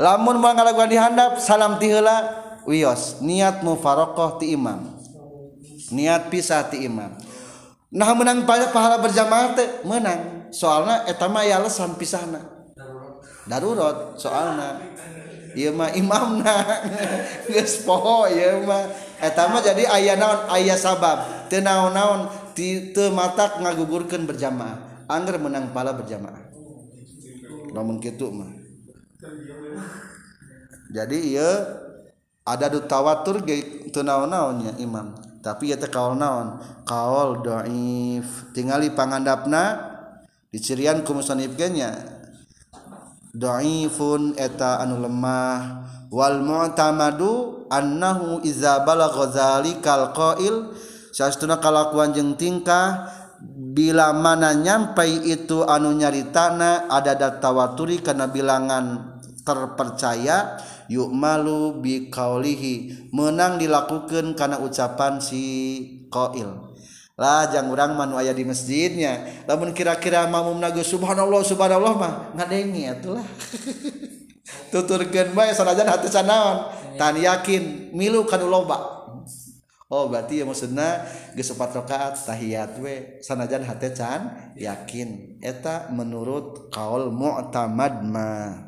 Lamun 0.00 0.40
mau 0.40 0.56
ngadagoan 0.56 0.88
di 0.88 0.96
handap 0.96 1.36
salam 1.36 1.76
tihela 1.76 2.32
wios 2.64 3.20
niat 3.20 3.60
mufarokoh 3.60 4.40
ti 4.40 4.56
imam. 4.56 4.96
Niat 5.92 6.32
pisah 6.32 6.66
ti 6.66 6.88
imam. 6.88 7.12
Nah 7.92 8.10
menang 8.16 8.48
pada 8.48 8.72
pahala 8.72 8.98
berjamaah 8.98 9.54
teh 9.54 9.68
menang. 9.84 10.50
Soalnya 10.50 11.04
etama 11.06 11.44
ya 11.44 11.60
alasan 11.60 11.94
pisahna. 11.94 12.40
Darurat 13.46 14.18
soalnya 14.18 14.80
iya 15.52 15.70
mah 15.70 15.92
imamna. 15.92 16.56
Geus 17.52 17.84
poho 17.84 18.26
ieu 18.32 18.64
mah. 18.64 18.90
Eta 19.20 19.48
mah 19.48 19.60
jadi 19.60 19.86
aya 19.86 20.16
naon 20.16 20.48
aya 20.50 20.74
sabab. 20.74 21.46
Teu 21.46 21.62
naon-naon 21.62 22.45
teu 22.56 23.12
matak 23.12 23.60
ngagugurkeun 23.60 24.24
berjamaah 24.24 24.96
angger 25.06 25.38
menang 25.38 25.70
pahala 25.70 25.94
berjamaah. 25.94 26.50
Namun 27.72 28.02
kitu 28.02 28.30
mah. 28.30 28.50
Jadi 30.90 31.34
iya 31.34 31.50
ada 32.46 32.66
du 32.70 32.84
tawatur 32.86 33.42
teu 33.90 34.02
naon-naonnya 34.02 34.78
imam. 34.78 35.14
Tapi 35.42 35.70
ya 35.70 35.78
teh 35.78 35.90
kaul 35.90 36.18
naon? 36.18 36.58
Kaul 36.82 37.42
dhaif 37.42 38.50
tingali 38.50 38.90
pangandapna 38.90 39.94
dicirian 40.50 41.06
ku 41.06 41.14
musannif 41.14 41.54
nya. 41.54 41.94
Dhaifun 43.30 44.34
eta 44.38 44.82
anu 44.82 44.98
lemah. 45.02 45.86
Wal 46.06 46.38
mu'tamadu 46.38 47.66
annahu 47.66 48.38
iza 48.46 48.86
balagha 48.86 49.26
zalikal 49.34 50.14
qail 50.14 50.70
Sastuna 51.16 51.56
kalakuan 51.64 52.12
jeung 52.12 52.36
tingkah 52.36 53.08
bila 53.72 54.12
mana 54.12 54.52
nyampai 54.52 55.24
itu 55.24 55.64
anu 55.64 55.96
nyaritana 55.96 56.92
ada 56.92 57.16
datawaturi 57.16 58.04
karena 58.04 58.28
bilangan 58.28 59.16
terpercaya 59.40 60.60
yuk 60.92 61.08
malu 61.08 61.80
bi 61.80 62.12
kaulihi 62.12 63.08
menang 63.16 63.56
dilakukan 63.56 64.36
karena 64.36 64.60
ucapan 64.60 65.16
si 65.16 65.44
koil 66.12 66.76
lah 67.16 67.48
jang 67.48 67.72
urang 67.72 67.96
manu 67.96 68.20
aya 68.20 68.36
di 68.36 68.44
masjidnya. 68.44 69.48
Lamun 69.48 69.72
kira-kira 69.72 70.28
mamum 70.28 70.60
nagu 70.60 70.84
subhanallah 70.84 71.40
subhanallah 71.40 71.96
mah 71.96 72.12
ngadengi 72.36 72.92
atulah 72.92 73.24
tuturkeun 74.72 75.32
bae 75.32 75.48
sanajan 75.56 75.88
hati 75.88 76.12
sanaon. 76.12 76.76
Tan 77.00 77.16
yakin 77.16 77.96
milu 77.96 78.28
kanu 78.28 78.52
loba. 78.52 78.95
Oh 79.86 80.10
berarti 80.10 80.42
ya 80.42 80.44
maksudnya 80.44 81.06
gesepat 81.38 81.70
rakaat 81.78 82.18
tahiyat 82.26 82.82
we 82.82 83.22
sanajan 83.22 83.62
hati 83.62 83.94
can 83.94 84.50
yakin. 84.58 85.38
Eta 85.38 85.94
menurut 85.94 86.74
kaul 86.74 87.14
mu'tamad 87.14 88.02
mah. 88.02 88.66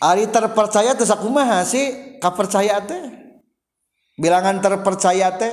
Ari 0.00 0.32
terpercaya 0.32 0.96
teh 0.96 1.04
sakumaha 1.04 1.60
sih? 1.68 2.16
Kapercaya 2.24 2.80
teh? 2.88 3.04
Bilangan 4.16 4.64
terpercaya 4.64 5.28
teh? 5.36 5.52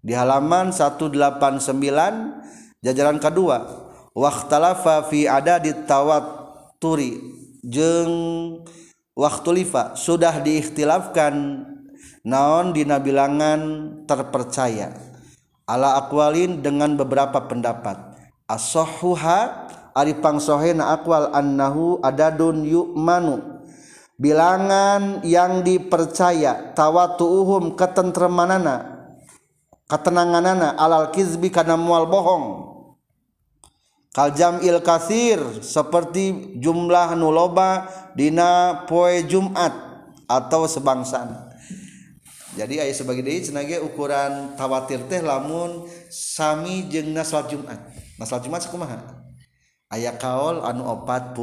Di 0.00 0.16
halaman 0.16 0.72
189 0.72 1.12
jajaran 2.80 3.20
kedua. 3.20 3.84
Waqtalafa 4.16 5.12
fi 5.12 5.28
adadi 5.28 5.76
jeung 7.68 8.12
waktu 9.12 9.50
lifa. 9.52 9.92
Sudah 9.92 10.40
diikhtilafkan 10.40 11.75
naon 12.26 12.74
dina 12.74 12.98
bilangan 12.98 13.60
terpercaya? 14.10 14.90
Ala 15.70 16.02
akwalin 16.02 16.58
dengan 16.58 16.98
beberapa 16.98 17.46
pendapat. 17.46 18.18
As-sahhuha 18.50 19.70
ari 19.94 20.18
pangsohena 20.18 20.90
akwal 20.94 21.30
annahu 21.30 22.02
adadun 22.02 22.66
yu'manu. 22.66 23.62
Bilangan 24.18 25.22
yang 25.22 25.62
dipercaya 25.62 26.74
tawatuhum 26.74 27.78
ketentremanana 27.78 28.96
ketenanganana 29.86 30.74
alal 30.74 31.14
kizbi 31.14 31.52
kana 31.52 31.78
mual 31.78 32.10
bohong. 32.10 32.74
Kal 34.16 34.32
jam'il 34.32 34.80
kasir 34.80 35.60
seperti 35.60 36.56
jumlah 36.56 37.12
nuloba 37.12 37.92
dina 38.16 38.82
poe 38.88 39.20
Jumat 39.28 39.76
atau 40.24 40.64
sebangsan 40.64 41.45
jadi 42.56 42.88
aya 42.88 42.94
sebagai 42.96 43.20
deui 43.20 43.44
cenage 43.44 43.76
ukuran 43.84 44.56
tawatir 44.56 45.04
teh 45.12 45.20
lamun 45.20 45.84
sami 46.08 46.88
jeung 46.88 47.12
nasal 47.12 47.44
Jumat. 47.52 47.76
Nasal 48.16 48.40
Jumat 48.40 48.64
sakumaha? 48.64 48.96
Aya 49.92 50.16
kaol 50.16 50.64
anu 50.64 50.88
40 50.88 51.36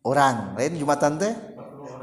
orang. 0.00 0.56
Lain 0.56 0.80
Jumatan 0.80 1.20
teh? 1.20 1.36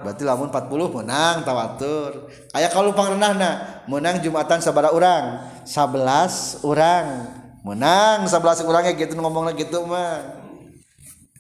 Berarti 0.06 0.22
lamun 0.22 0.54
40 0.54 1.02
menang 1.02 1.42
tawatur. 1.42 2.30
Aya 2.54 2.70
kalau 2.70 2.94
pang 2.94 3.10
rendahna 3.18 3.82
menang 3.90 4.22
Jumatan 4.22 4.62
sabara 4.62 4.94
orang 4.94 5.50
11 5.66 6.62
orang 6.62 7.26
menang 7.66 8.30
11 8.30 8.70
orangnya 8.70 8.94
gitu 8.94 9.18
ngomongnya 9.18 9.58
gitu 9.58 9.82
mah. 9.90 10.46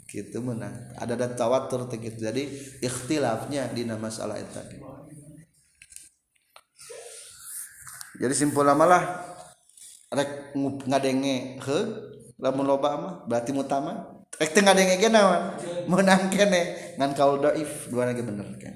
Gitu 0.09 0.41
menang. 0.41 0.73
Ada 0.97 1.13
ada 1.13 1.29
tawatur 1.29 1.85
gitu. 1.93 2.25
Jadi 2.25 2.49
ikhtilafnya 2.81 3.69
di 3.69 3.85
nama 3.85 4.09
salah 4.09 4.41
itu 4.41 4.86
jadi 8.17 8.33
simpul 8.33 8.65
malah 8.73 9.23
rek 10.09 10.57
ngadenge 10.87 11.61
he 11.61 11.79
lamun 12.41 12.65
loba 12.65 12.89
mah 12.97 13.13
berarti 13.29 13.53
mutama 13.53 14.23
rek 14.41 14.53
teu 14.53 14.65
ngadenge 14.65 14.97
ge 14.97 15.09
naon 15.09 15.53
meunang 15.85 16.29
kene. 16.33 16.93
Ngan 16.97 17.13
kaul 17.13 17.37
dhaif 17.41 17.93
dua 17.93 18.09
lagi 18.09 18.25
bener 18.25 18.49
kan 18.57 18.75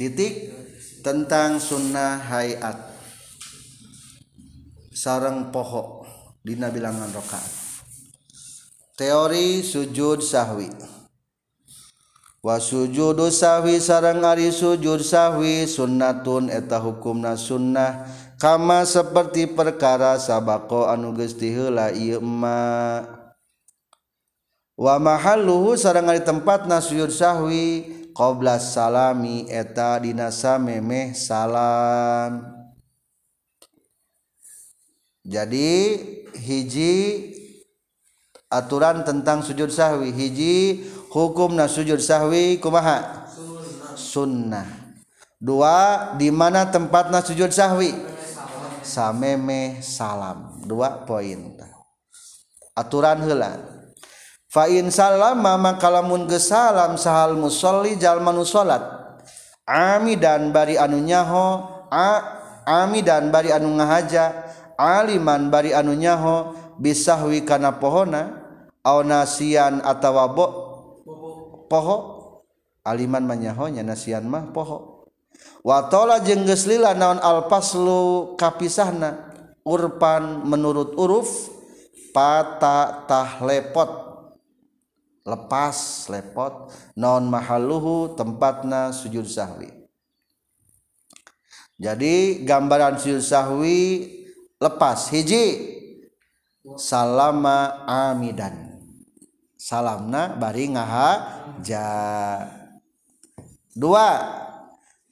titik 0.00 0.48
tentang 1.04 1.60
sunnah 1.60 2.16
hayat. 2.16 2.88
Sarang 4.96 5.52
poho 5.52 6.08
dina 6.44 6.72
bilangan 6.72 7.12
rakaat. 7.12 7.52
Teori 8.96 9.64
sujud 9.64 10.20
sahwi 10.20 10.68
wa 12.40 12.56
sujudu 12.56 13.28
sahwi 13.28 13.76
sarang 13.84 14.24
ari 14.24 14.48
sujud 14.48 15.04
sahwi 15.04 15.68
sunnatun 15.68 16.48
eta 16.48 16.80
hukumna 16.80 17.36
sunnah. 17.36 18.08
Kama 18.40 18.88
seperti 18.88 19.44
perkara 19.52 20.16
sabako 20.16 20.88
anu 20.88 21.12
geus 21.12 21.36
tiheula 21.36 21.92
ieu 21.92 22.24
ma 22.24 23.04
wa 24.80 24.96
mahalluhu 24.96 25.76
sareng 25.76 26.08
ari 26.08 26.24
tempatna 26.24 26.80
sujud 26.80 27.12
sahwi 27.12 27.84
qabla 28.16 28.56
salami 28.56 29.44
eta 29.52 30.00
dina 30.00 30.32
samemeh 30.32 31.12
salam. 31.12 32.48
Jadi 35.20 36.00
hiji 36.40 36.96
aturan 38.48 39.04
tentang 39.04 39.44
sujud 39.44 39.68
sahwi. 39.68 40.16
Hiji 40.16 40.80
hukum 41.10 41.58
na 41.58 41.66
sujud 41.66 41.98
sahwi 41.98 42.62
kumaha? 42.62 43.26
Sunnah. 43.98 44.66
Dua 45.40 46.12
di 46.16 46.30
mana 46.30 46.68
tempat 46.70 47.10
na 47.10 47.20
sujud 47.20 47.50
sahwi? 47.50 47.92
Sameme 48.80 49.82
salam. 49.84 50.62
Dua 50.64 51.04
poin 51.04 51.58
aturan 52.80 53.20
heula. 53.20 53.60
Fa'in 54.50 54.90
salam 54.90 55.38
mama 55.38 55.78
kalamun 55.78 56.26
gesalam 56.26 56.98
sahal 56.98 57.38
musolli 57.38 57.94
jalmanu 57.94 58.42
salat 58.42 58.82
Ami 59.62 60.18
dan 60.18 60.50
bari 60.50 60.74
anu 60.74 60.98
nyaho 60.98 61.62
a, 61.86 62.18
Ami 62.66 63.06
dan 63.06 63.30
bari 63.30 63.54
anu 63.54 63.78
ngahaja. 63.78 64.50
Aliman 64.74 65.52
bari 65.52 65.70
anu 65.70 65.94
nyaho 65.94 66.56
Bisahwi 66.80 67.44
kana 67.46 67.78
pohona 67.78 68.42
Au 68.82 69.04
nasian 69.04 69.84
atawa 69.84 70.24
bo 70.32 70.46
poho. 71.70 72.18
Aliman 72.82 73.22
manyahonya 73.22 73.86
nasian 73.86 74.26
mah 74.26 74.50
poho. 74.50 75.06
Watola 75.62 76.18
jengges 76.26 76.66
lila 76.66 76.98
naon 76.98 77.22
alpaslu 77.22 78.34
kapisahna. 78.34 79.30
Urpan 79.62 80.42
menurut 80.42 80.98
uruf 80.98 81.28
pata 82.10 83.06
tah 83.06 83.38
lepot. 83.46 84.10
Lepas 85.22 86.08
lepot. 86.10 86.74
Non 86.98 87.30
mahaluhu 87.30 88.18
tempatna 88.18 88.90
sujud 88.90 89.28
sahwi. 89.30 89.70
Jadi 91.78 92.42
gambaran 92.42 92.98
sujud 92.98 93.22
sahwi 93.22 93.78
lepas. 94.58 95.12
Hiji 95.12 95.78
salama 96.76 97.84
amidan 97.88 98.69
salamna 99.60 100.32
bari 100.40 100.72
ngaha 100.72 101.10
ja. 101.60 101.92
Dua 103.76 104.08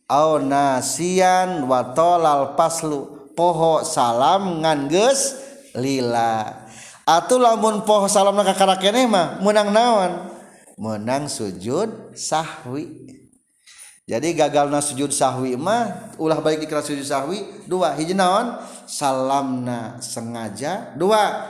au 0.08 0.40
nasian 0.40 1.68
wa 1.68 1.92
tolal 1.92 2.56
paslu. 2.56 3.28
Poho 3.36 3.86
salam 3.86 4.64
ngan 4.64 4.90
geus 4.90 5.36
lila. 5.76 6.64
Atuh 7.06 7.38
lamun 7.38 7.86
poho 7.86 8.10
salam 8.10 8.34
ka 8.42 8.56
karakeneh 8.56 9.06
mah 9.06 9.38
menang 9.44 9.70
naon? 9.70 10.12
Menang 10.74 11.30
sujud 11.30 12.16
sahwi. 12.18 13.14
Jadi 14.08 14.32
gagalna 14.34 14.82
sujud 14.82 15.12
sahwi 15.14 15.54
mah 15.54 16.16
ulah 16.18 16.40
baik 16.42 16.66
ikhlas 16.66 16.90
sujud 16.90 17.06
sahwi 17.06 17.46
dua 17.70 17.94
hiji 17.94 18.16
naon? 18.16 18.58
Salamna 18.90 20.02
sengaja 20.02 20.98
dua 20.98 21.46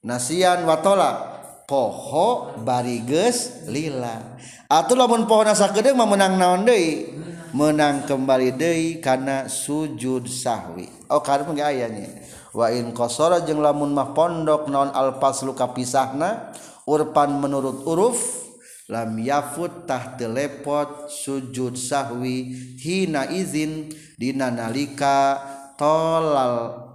nasian 0.00 0.64
watola 0.64 1.33
poho 1.64 2.56
bariges 2.64 3.66
lila. 3.68 4.36
Atau 4.68 4.96
lamun 4.96 5.28
pohon 5.28 5.48
asa 5.48 5.72
gedeng 5.72 5.96
mah 5.96 6.08
menang 6.08 6.36
naon 6.36 6.62
deui? 6.64 7.12
Menang 7.54 8.02
kembali 8.04 8.56
deui 8.58 8.98
kana 8.98 9.46
sujud 9.46 10.26
sahwi. 10.26 10.90
Oh 11.06 11.22
karep 11.22 11.48
ge 11.54 11.62
aya 11.62 11.86
nya. 11.86 12.10
Wa 12.54 12.70
in 12.70 12.94
qasara 12.94 13.42
jeung 13.42 13.62
lamun 13.62 13.94
mah 13.94 14.14
pondok 14.14 14.70
naon 14.70 14.90
al 14.94 15.18
paslu 15.22 15.54
kapisahna 15.54 16.54
urpan 16.86 17.32
menurut 17.40 17.86
uruf 17.88 18.44
lam 18.90 19.16
yafut 19.16 19.88
tah 19.88 20.12
telepot 20.20 21.08
sujud 21.08 21.72
sahwi 21.72 22.52
hina 22.76 23.32
izin 23.32 23.88
dina 24.20 24.52
nalika 24.52 25.40
tolal 25.80 26.92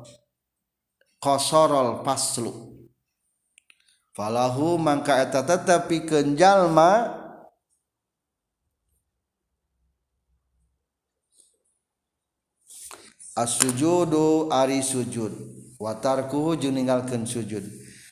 qasaral 1.18 2.06
paslu. 2.06 2.69
Falahu 4.20 4.76
mangka 4.76 5.16
eta 5.16 5.40
tetapi 5.48 6.04
kenjalma 6.04 7.16
as-sujudu 13.40 14.52
ari 14.52 14.84
sujud. 14.84 15.32
Watarkuhu 15.80 16.60
jeung 16.60 16.76
ninggalkeun 16.76 17.24
sujud. 17.24 17.64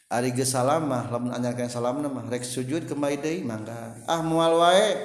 Ari 0.07 0.31
gesalamah 0.31 1.11
lamun 1.11 1.35
anyarkan 1.35 1.67
salam 1.67 1.99
mah 1.99 2.23
rek 2.31 2.47
sujud 2.47 2.87
kembali 2.87 3.19
deui 3.19 3.43
mangga. 3.43 3.99
Ah 4.07 4.23
moal 4.23 4.63
wae. 4.63 4.95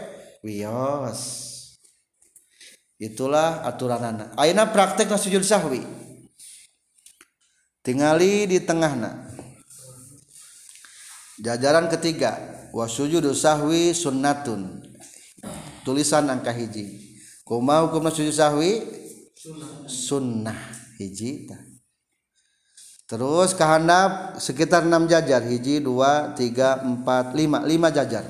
Wios 0.47 1.51
itulah 3.03 3.67
aturan 3.67 3.99
anak 3.99 4.31
ayeuna 4.39 4.71
praktek 4.71 5.11
sujud 5.19 5.43
sahwi? 5.43 5.83
Tingali 7.83 8.47
di 8.47 8.63
tengahna 8.63 9.32
jajaran 11.41 11.89
ketiga 11.89 12.37
wa 12.73 12.85
sujudu 12.85 13.33
sahwi 13.33 13.97
sunnatun. 13.97 14.85
Tulisan 15.83 16.29
angka 16.29 16.53
hiji. 16.53 17.17
Kumaha 17.43 17.89
hukumna 17.89 18.13
sujud 18.13 18.35
sahwi? 18.35 18.83
Sunnah. 19.89 20.57
Hiji 21.01 21.51
terus 23.11 23.53
kehandap 23.53 24.39
sekitar 24.41 24.87
6 24.87 25.11
jajar. 25.11 25.43
Hiji 25.45 25.83
2 25.83 26.39
3 26.39 27.05
4 27.05 27.35
5 27.35 27.69
5 27.69 27.97
jajar. 27.97 28.25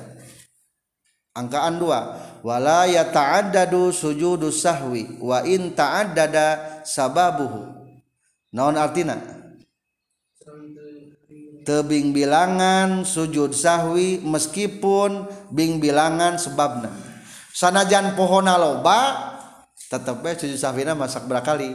Angkaan 1.32 1.78
2 1.78 2.42
wala 2.44 2.88
yata'addadu 2.88 3.92
sujudu 3.92 4.50
sahwi 4.50 5.20
wa 5.22 5.44
in 5.46 5.76
ta'addada 5.76 6.82
sababuhu. 6.82 7.84
Naon 8.52 8.76
artina 8.76 9.41
tebing 11.62 12.14
bilangan 12.14 13.06
sujud 13.06 13.54
sahwi 13.54 14.22
meskipun 14.22 15.26
bing 15.50 15.78
bilangan 15.78 16.38
sebabna. 16.38 16.90
Sanajan 17.52 18.14
pohona 18.18 18.58
loba 18.58 19.32
tetep 19.90 20.22
sujud 20.38 20.58
sahwina 20.58 20.96
masak 20.96 21.26
berakali 21.26 21.74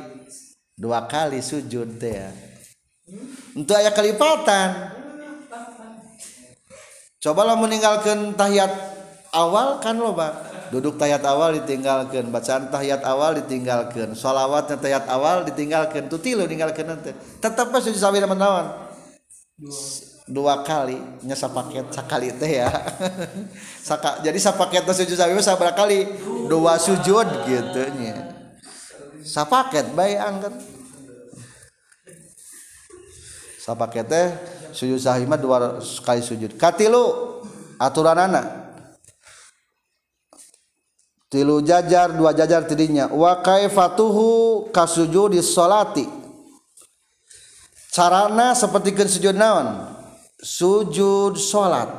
dua 0.77 1.07
kali 1.07 1.39
sujud 1.41 1.99
teh 1.99 2.13
ya. 2.15 2.29
Untuk 3.55 3.75
ayat 3.75 3.95
kelipatan. 3.95 4.69
Cobalah 7.17 7.57
meninggalkan 7.57 8.37
tahiyat 8.37 8.71
awal 9.33 9.81
kan 9.81 9.97
lo 9.97 10.13
bang 10.13 10.37
duduk 10.69 10.99
tahiyat 11.01 11.23
awal 11.25 11.55
ditinggalkan 11.55 12.29
bacaan 12.29 12.69
tahiyat 12.69 13.01
awal 13.07 13.33
ditinggalkan 13.33 14.13
sholawatnya 14.13 14.77
tahiyat 14.77 15.09
awal 15.09 15.41
ditinggalkan 15.47 16.11
tuh 16.11 16.21
tilu 16.21 16.45
tinggalkan 16.45 16.85
nanti. 16.85 17.11
Tetap 17.41 17.73
suci 17.73 17.97
sawir 17.97 18.23
menawan 18.29 18.86
dua. 20.27 20.61
Kali. 20.61 20.97
Nyasa 21.25 21.49
paket 21.49 21.89
sekali 21.89 22.29
teh 22.37 22.61
ya. 22.61 22.69
Saka, 23.87 24.21
jadi 24.21 24.37
sapaket 24.37 24.85
sujud 24.85 25.17
sawir 25.17 25.41
sabar 25.41 25.73
kali. 25.73 26.05
Dua 26.45 26.77
sujud 26.77 27.27
gitu 27.49 27.81
nya. 27.97 28.33
Sapaket 29.25 29.91
baik 29.97 30.19
angkat 30.21 30.53
pakai 33.75 34.07
teh 34.07 34.31
sujud 34.71 34.95
sahih 34.95 35.27
mah 35.27 35.35
dua 35.35 35.83
kali 35.83 36.23
sujud. 36.23 36.55
Katilu 36.55 37.43
aturan 37.75 38.15
anak 38.15 38.47
tilu 41.27 41.59
jajar 41.59 42.15
dua 42.15 42.31
jajar 42.31 42.63
tidinya. 42.63 43.11
Wa 43.11 43.43
kaifatuhu 43.43 44.71
kasujudi 44.71 45.43
solati 45.43 46.26
sarana 47.97 48.53
seperti 48.53 48.93
ke 48.93 49.09
sujud 49.09 49.33
naon? 49.33 49.89
Sujud 50.37 51.33
salat 51.33 51.89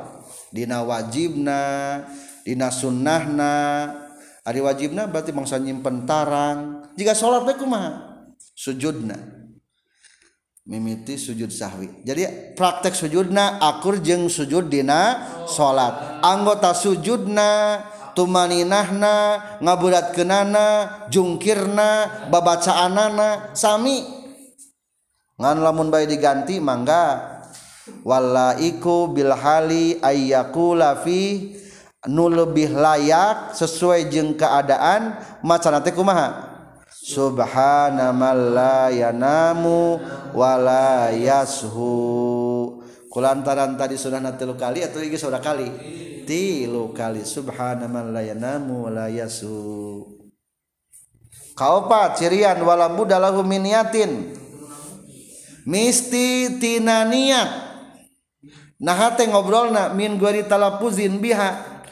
Dina 0.54 0.86
wajibna 0.86 1.60
Dina 2.46 2.70
sunnahna. 2.70 3.54
Ari 4.46 4.64
wajibna 4.64 5.04
berarti 5.04 5.36
mangsa 5.36 5.60
nyimpen 5.60 6.08
tarang. 6.08 6.88
Jika 6.96 7.12
salat 7.12 7.44
teh 7.44 7.60
kumaha? 7.60 8.24
Sujudna. 8.56 9.12
Mimiti 10.64 11.20
sujud 11.20 11.52
sahwi. 11.52 12.04
Jadi 12.04 12.52
praktek 12.56 12.96
sujudna 12.96 13.60
akur 13.60 14.00
jeng 14.00 14.32
sujud 14.32 14.72
dina 14.72 15.28
salat 15.44 16.20
anggota 16.24 16.72
sujudna 16.76 17.80
tumaninahna 18.16 19.16
ngabudat 19.60 20.16
kenana 20.16 20.66
jungkirna 21.12 22.28
babacaanana 22.32 23.52
sami. 23.52 24.17
Ngan 25.38 25.56
lamun 25.62 25.88
bayi 25.88 26.10
diganti 26.10 26.58
mangga 26.58 27.38
walaiku 28.02 29.14
bil 29.14 29.32
hali 29.32 29.96
ayyakula 30.02 30.98
fi 31.00 31.54
nu 32.10 32.30
lebih 32.30 32.74
layak 32.74 33.54
sesuai 33.54 34.06
jeng 34.10 34.38
keadaan 34.38 35.18
macana 35.42 35.82
teh 35.82 35.90
kumaha? 35.90 36.46
Subhana 37.08 38.12
la 38.34 38.92
yanamu 38.92 39.98
wala 40.36 41.08
yashu. 41.14 42.84
Kulantaran 43.08 43.80
tadi 43.80 43.96
sudah 43.96 44.20
tilu 44.36 44.54
kali 44.54 44.84
atau 44.84 45.00
ini 45.00 45.16
sudah 45.16 45.40
kali? 45.40 45.66
Tilu 46.28 46.92
kali. 46.92 47.24
Subhana 47.24 47.88
la 47.88 48.20
yanamu 48.20 48.84
wala 48.86 49.08
yashu. 49.08 50.04
Kaopat 51.56 52.20
cirian 52.20 52.60
wala 52.62 52.92
budalahu 52.92 53.42
min 53.42 53.66
niyatin 53.66 54.30
mistitina 55.64 57.08
niat. 57.08 57.50
Nah 58.78 58.94
hati 58.94 59.26
ngobrol 59.26 59.74
na 59.74 59.90
min 59.90 60.18
guari 60.20 60.46
talapuzin 60.46 61.18
biha. 61.18 61.82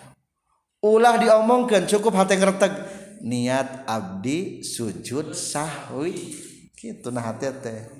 Ulah 0.85 1.19
diomongkan 1.19 1.89
cukup 1.91 2.15
hati 2.15 2.39
ngertek 2.39 2.73
niat 3.25 3.89
abdi 3.89 4.63
sujud 4.63 5.35
sahwi. 5.35 6.39
Gitu 6.79 7.11
nah 7.11 7.33
hati 7.33 7.51
teh. 7.59 7.91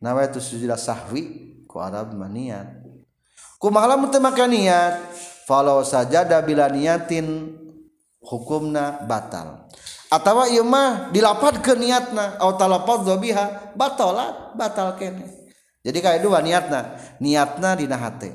Nawa 0.00 0.28
itu 0.28 0.40
sujud 0.40 0.68
sahwi 0.76 1.50
ku 1.70 1.78
Arab 1.78 2.10
maniat 2.18 2.80
kumahala 3.60 4.00
mutemakan 4.00 4.50
niat 4.50 4.98
falau 5.44 5.84
saja 5.84 6.24
bila 6.40 6.66
niatin 6.72 7.54
hukumna 8.24 9.04
batal. 9.04 9.68
Atau 10.10 10.42
ieu 10.50 10.66
mah 10.66 11.14
ke 11.62 11.72
niatna 11.78 12.34
atau 12.34 12.58
talafadz 12.58 13.06
biha 13.22 13.74
batalat 13.78 14.58
batal 14.58 14.98
kene. 14.98 15.54
Jadi 15.86 15.98
kayak 16.02 16.20
dua 16.26 16.42
niatna 16.42 16.98
niatna 17.22 17.78
dina 17.78 17.94
hate. 17.94 18.34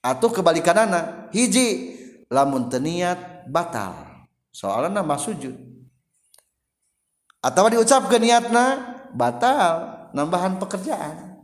Atau 0.00 0.30
kebalikanana 0.30 1.28
hiji 1.34 1.98
lamun 2.30 2.70
niat 2.70 3.44
batal. 3.50 4.22
Soalnya 4.54 5.02
nama 5.02 5.18
sujud. 5.18 5.52
Atau 7.42 7.68
diucapkan 7.68 8.22
niatna 8.22 8.64
batal 9.10 10.08
nambahan 10.14 10.62
pekerjaan. 10.62 11.42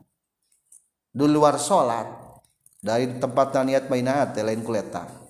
Di 1.11 1.27
luar 1.27 1.59
sholat 1.59 2.07
dari 2.79 3.19
tempat 3.19 3.51
niat 3.67 3.91
mainat 3.91 4.39
lain 4.39 4.62
kuleta 4.62 5.27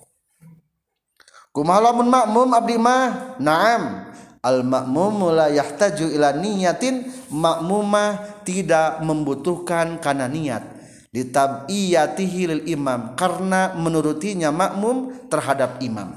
kumalamun 1.57 2.05
makmum 2.05 2.53
abdi 2.53 2.77
mah? 2.77 3.33
Naam 3.41 4.06
al-makmum 4.47 5.35
la 5.35 5.51
yahtaju 5.51 6.07
ila 6.15 6.31
niyatin 6.31 7.11
makmumah 7.27 8.39
tidak 8.47 9.03
membutuhkan 9.03 9.99
karena 9.99 10.31
niat. 10.31 10.63
Ditabiyatihi 11.11 12.41
lil 12.47 12.63
imam 12.71 13.19
karena 13.19 13.75
menurutinya 13.75 14.51
makmum 14.55 15.27
terhadap 15.27 15.83
imam. 15.83 16.15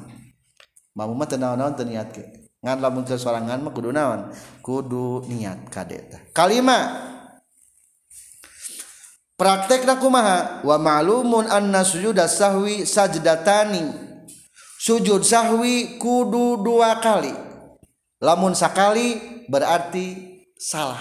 Makmum 0.95 1.16
mah 1.18 1.26
teu 1.26 1.39
naon-naon 1.39 1.74
teu 1.74 1.87
niat 1.87 2.09
ke? 2.14 2.22
Ngan 2.61 2.78
lamun 2.78 3.03
ke 3.09 3.16
sorangan 3.16 3.59
mah 3.64 3.72
kudu 3.72 3.91
naon? 3.91 4.31
Kudu 4.61 5.24
niat 5.26 5.72
kade 5.72 6.12
kalimat 6.37 7.11
praktekna 9.41 9.97
kumaha? 9.97 10.61
Wa 10.61 10.76
ma'lumun 10.76 11.49
anna 11.49 11.81
sujuda 11.81 12.28
sahwi 12.28 12.85
sajdatani 12.85 14.11
sujud 14.76 15.24
sahwi 15.24 15.97
kudu 15.97 16.61
dua 16.61 17.01
kali 17.01 17.49
lamun 18.21 18.53
sakali 18.53 19.18
berarti 19.49 20.39
salah. 20.61 21.01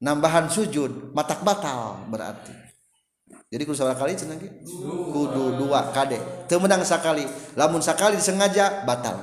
Nambahan 0.00 0.48
sujud 0.50 1.12
matak 1.12 1.44
batal 1.46 2.02
berarti. 2.10 2.52
Jadi 3.50 3.62
kudu 3.66 3.78
salah 3.78 3.98
kali 3.98 4.14
cenah 4.14 4.38
kudu 5.10 5.58
dua 5.60 5.90
kade. 5.94 6.18
Teu 6.50 6.58
menang 6.58 6.82
sakali. 6.82 7.26
Lamun 7.54 7.82
sakali 7.82 8.18
disengaja 8.18 8.82
batal. 8.86 9.18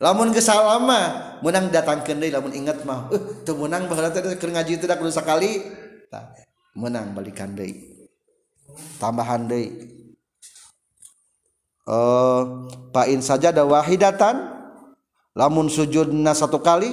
Lamun 0.00 0.32
kesalama 0.32 1.36
menang 1.44 1.68
datangkeun 1.68 2.16
deui 2.16 2.32
lamun 2.32 2.56
ingat 2.56 2.80
mah 2.88 3.12
eh 3.12 3.44
teu 3.44 3.52
menang 3.60 3.84
baheula 3.90 4.08
teh 4.08 4.24
keur 4.40 4.50
ngaji 4.50 4.80
teh 4.80 4.88
kudu 4.88 5.12
sakali. 5.12 5.68
Menang 6.72 7.12
balikan 7.12 7.52
deui. 7.52 8.08
Tambahan 8.96 9.50
deui. 9.50 9.68
Eh 11.84 12.42
pain 12.94 13.20
saja 13.20 13.52
wahidatan 13.52 14.59
lamun 15.34 15.70
sujudna 15.70 16.34
satu 16.34 16.62
kali 16.62 16.90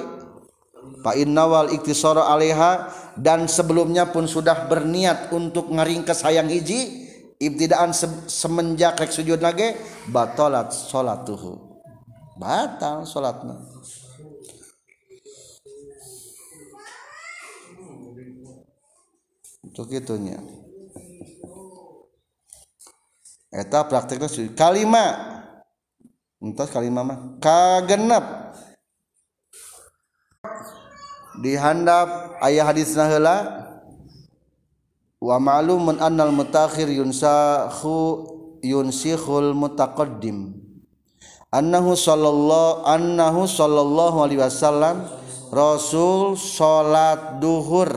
fa 1.02 1.14
innawal 1.18 1.74
iktisara 1.74 2.30
alaiha 2.30 2.90
dan 3.18 3.50
sebelumnya 3.50 4.10
pun 4.10 4.30
sudah 4.30 4.70
berniat 4.70 5.34
untuk 5.34 5.70
ngaringkes 5.74 6.26
hayang 6.26 6.50
hiji 6.50 7.10
ibtidaan 7.38 7.94
se 7.94 8.10
semenjak 8.30 8.98
rek 8.98 9.14
sujud 9.14 9.38
lagi 9.42 9.78
batalat 10.10 10.74
salatuhu 10.74 11.82
batal 12.38 13.06
salatna 13.06 13.58
untuk 19.78 19.94
itunya. 19.94 20.42
Eta 23.54 23.86
prakteknya 23.86 24.26
kalimat 24.58 25.37
entos 26.42 26.70
kalimah 26.70 27.04
mah 27.04 27.18
kagenep. 27.42 28.26
Dihandap 31.38 32.42
ayah 32.42 32.66
hadis 32.66 32.98
nahela 32.98 33.66
wa 35.22 35.38
ma'lumun 35.38 36.02
annal 36.02 36.34
mutakhir 36.34 36.90
yunsahu 36.90 38.26
yunsihul 38.66 39.54
mutaqaddim. 39.54 40.58
Annahu 41.54 41.94
sallallahu 41.94 42.84
annahu 42.90 43.46
sallallahu 43.46 44.18
alaihi 44.26 44.42
wasallam 44.42 45.06
rasul 45.54 46.34
salat 46.36 47.38
duhur. 47.38 47.90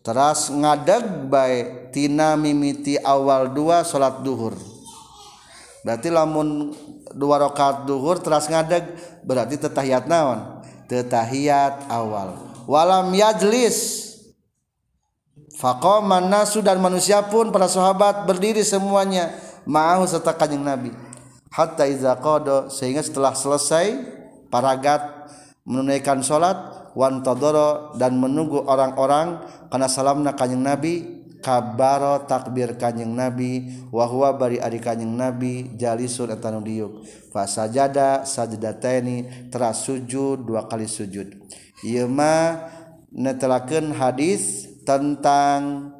Teras 0.00 0.48
ngadeg 0.48 1.28
bae 1.28 1.90
tina 1.92 2.38
mimiti 2.38 2.96
awal 2.96 3.52
dua 3.52 3.84
salat 3.84 4.24
duhur. 4.24 4.56
Berarti 5.84 6.10
lamun 6.10 6.74
dua 7.16 7.40
rakaat 7.40 7.88
duhur 7.88 8.20
teras 8.20 8.46
ngadeg 8.46 8.84
berarti 9.24 9.56
tetahiyat 9.56 10.04
naon? 10.04 10.60
Tetahiyat 10.86 11.88
awal. 11.88 12.36
Walam 12.68 13.10
yajlis. 13.16 14.04
Faqaman 15.56 16.28
nasu 16.28 16.60
dan 16.60 16.76
manusia 16.84 17.24
pun 17.24 17.48
para 17.48 17.64
sahabat 17.64 18.28
berdiri 18.28 18.60
semuanya 18.60 19.32
ma'ahu 19.64 20.04
serta 20.04 20.36
kanjeng 20.36 20.60
Nabi. 20.60 20.92
Hatta 21.48 21.88
iza 21.88 22.12
qada 22.20 22.68
sehingga 22.68 23.00
setelah 23.00 23.32
selesai 23.32 23.96
paragat 24.52 25.00
menunaikan 25.64 26.20
salat 26.20 26.60
wantadoro 26.92 27.96
dan 27.96 28.20
menunggu 28.20 28.68
orang-orang 28.68 29.40
karena 29.72 29.88
salamna 29.88 30.36
kanjeng 30.36 30.60
Nabi 30.60 31.15
kabaro 31.40 32.24
takbir 32.28 32.76
kanjeng 32.76 33.12
nabi 33.12 33.86
wahwa 33.88 34.34
bari 34.36 34.60
ari 34.60 34.82
kanjeng 34.82 35.14
nabi 35.14 35.72
jalisun 35.78 36.34
etanu 36.34 36.60
diuk. 36.60 37.06
Fasajada 37.32 38.24
sajdataini 38.26 39.48
teras 39.52 39.84
sujud 39.86 40.42
dua 40.44 40.66
kali 40.66 40.88
sujud. 40.90 41.32
Ieu 41.84 42.08
mah 42.08 42.72
netelakeun 43.12 43.94
hadis 43.94 44.66
tentang 44.82 45.92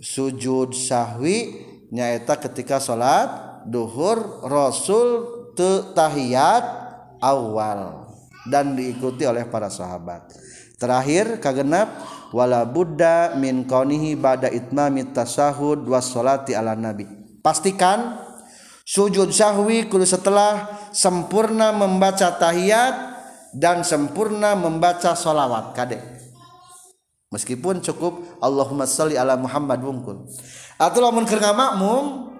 sujud 0.00 0.76
sahwi 0.76 1.66
nyaeta 1.90 2.36
ketika 2.38 2.78
salat 2.78 3.62
duhur 3.66 4.44
rasul 4.46 5.26
te 5.58 5.92
tahiyat 5.96 6.64
awal. 7.18 8.05
Dan 8.50 8.78
diikuti 8.78 9.26
oleh 9.26 9.46
para 9.46 9.66
sahabat. 9.70 10.30
Terakhir 10.76 11.40
kagenap 11.40 11.88
wala 12.36 12.68
buddha 12.68 13.32
min 13.40 13.64
kaunihi 13.64 14.12
ba'da 14.12 14.52
itmami 14.52 15.08
tasahud 15.08 15.88
was 15.88 16.12
salati 16.12 16.52
ala 16.52 16.76
nabi. 16.76 17.08
Pastikan 17.40 18.20
sujud 18.84 19.32
sahwi 19.32 19.88
kudu 19.88 20.04
setelah 20.04 20.68
sempurna 20.92 21.72
membaca 21.72 22.28
tahiyat 22.36 23.16
dan 23.56 23.88
sempurna 23.88 24.52
membaca 24.52 25.16
solawat 25.16 25.72
kade. 25.72 25.96
Meskipun 27.32 27.80
cukup 27.80 28.38
Allahumma 28.38 28.84
salli 28.84 29.16
ala 29.16 29.34
Muhammad 29.40 29.80
wungkul. 29.80 30.28
Atau 30.76 31.00
lamun 31.00 31.24
keur 31.24 31.40
makmum 31.40 32.36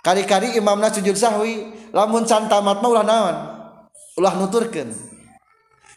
kari-kari 0.00 0.56
imamna 0.56 0.88
sujud 0.88 1.12
sahwi 1.12 1.76
lamun 1.92 2.24
can 2.24 2.48
tamat 2.48 2.80
mah 2.80 2.88
ulah 2.88 3.04
naon 3.04 3.53
ulah 4.14 4.34
nuturkan 4.38 4.90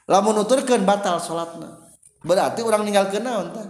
lamun 0.10 0.34
nuturkan 0.38 0.82
batal 0.84 1.22
salatna 1.22 1.88
berarti 2.26 2.66
orang 2.66 2.84
ninggalkan 2.84 3.24
naon 3.24 3.54
tah? 3.54 3.68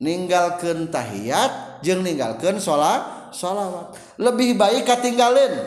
Ninggalkan 0.00 0.88
tahiyat 0.88 1.84
jeung 1.84 2.00
ninggalkan 2.00 2.56
sholat 2.56 3.20
sholawat. 3.36 3.92
Lebih 4.16 4.56
baik 4.56 4.88
katinggalin. 4.88 5.60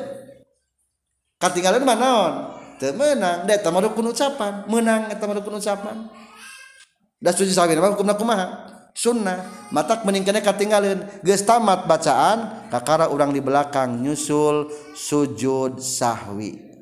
Katinggalin 1.38 1.86
mana 1.86 2.10
on 2.10 2.34
temenang 2.82 3.46
da 3.46 3.54
eta 3.54 3.70
mah 3.70 3.86
ucapan. 3.86 4.66
Menang 4.66 5.14
eta 5.14 5.30
mah 5.30 5.38
ucapan. 5.38 6.10
Da 7.22 7.30
suci 7.30 7.54
sawin 7.54 7.78
mah 7.78 7.94
hukumna 7.94 8.18
kumaha? 8.18 8.74
Sunnah. 8.98 9.70
Matak 9.70 10.02
meningkatnya 10.02 10.42
katinggalin. 10.42 11.06
Geus 11.22 11.46
tamat 11.46 11.86
bacaan 11.86 12.70
kakara 12.74 13.14
orang 13.14 13.38
di 13.38 13.42
belakang 13.42 14.02
nyusul 14.02 14.74
sujud 14.98 15.78
sahwi. 15.78 16.73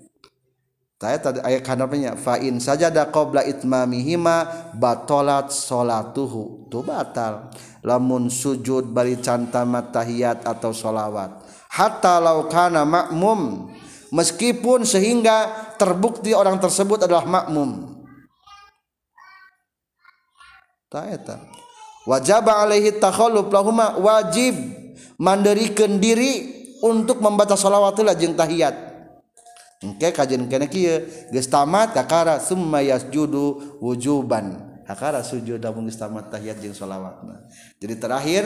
Saya 1.02 1.18
tadi 1.18 1.42
ayat 1.42 1.66
kanapnya 1.66 2.14
fa'in 2.14 2.62
saja 2.62 2.94
da 2.94 3.10
qabla 3.10 3.42
itmamihima 3.42 4.70
batolat 4.78 5.50
solatuhu. 5.50 6.70
Tu 6.70 6.78
batal. 6.86 7.50
Lamun 7.82 8.30
sujud 8.30 8.94
bari 8.94 9.18
cantamat 9.18 9.90
tahiyat 9.90 10.46
atau 10.46 10.70
solawat. 10.70 11.42
Hatta 11.74 12.22
laukana 12.22 12.86
makmum 12.86 13.74
meskipun 14.14 14.86
sehingga 14.86 15.50
terbukti 15.82 16.38
orang 16.38 16.62
tersebut 16.62 17.08
adalah 17.10 17.26
makmum 17.26 17.98
ta 20.92 21.08
wajib 22.04 22.44
alaihi 22.44 23.00
takhalluf 23.00 23.48
lahuma 23.48 23.96
wajib 23.96 24.60
mandirikan 25.16 25.96
diri 26.04 26.60
untuk 26.84 27.24
membaca 27.24 27.56
sholawatullah 27.56 28.20
jeung 28.20 28.36
tahiyat 28.36 28.91
Engke 29.82 30.14
kajian 30.14 30.46
kena 30.46 30.70
kia 30.70 31.02
geus 31.34 31.50
tamat 31.50 31.98
kakara 31.98 32.38
summa 32.38 32.86
yasjudu 32.86 33.82
wujuban. 33.82 34.78
Kakara 34.86 35.26
sujud 35.26 35.58
dalam 35.58 35.90
geus 35.90 35.98
tamat 35.98 36.30
tahiyat 36.30 36.62
jeung 36.62 36.78
sholawatna. 36.78 37.50
Jadi 37.82 37.98
terakhir 37.98 38.46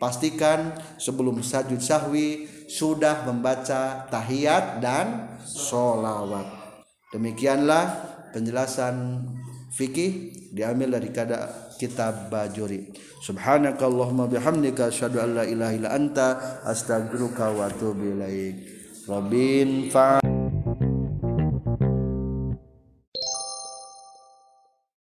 pastikan 0.00 0.72
sebelum 0.96 1.44
sajud 1.44 1.84
sahwi 1.84 2.48
sudah 2.64 3.28
membaca 3.28 4.08
tahiyat 4.08 4.80
dan 4.80 5.36
sholawat. 5.44 6.48
Demikianlah 7.12 7.84
penjelasan 8.32 9.20
fikih 9.76 10.32
diambil 10.56 10.96
dari 10.96 11.12
kada 11.12 11.68
kitab 11.76 12.32
bajuri. 12.32 12.88
Subhanakallahumma 13.20 14.32
bihamdika 14.32 14.88
asyhadu 14.88 15.20
an 15.20 15.36
la 15.36 15.44
ilaha 15.44 15.72
illa 15.76 15.92
anta 15.92 16.28
astaghfiruka 16.64 17.52
wa 17.52 17.68
atubu 17.68 18.16
ilaik. 18.16 18.56
Robin 19.04 19.92
fa 19.92 20.39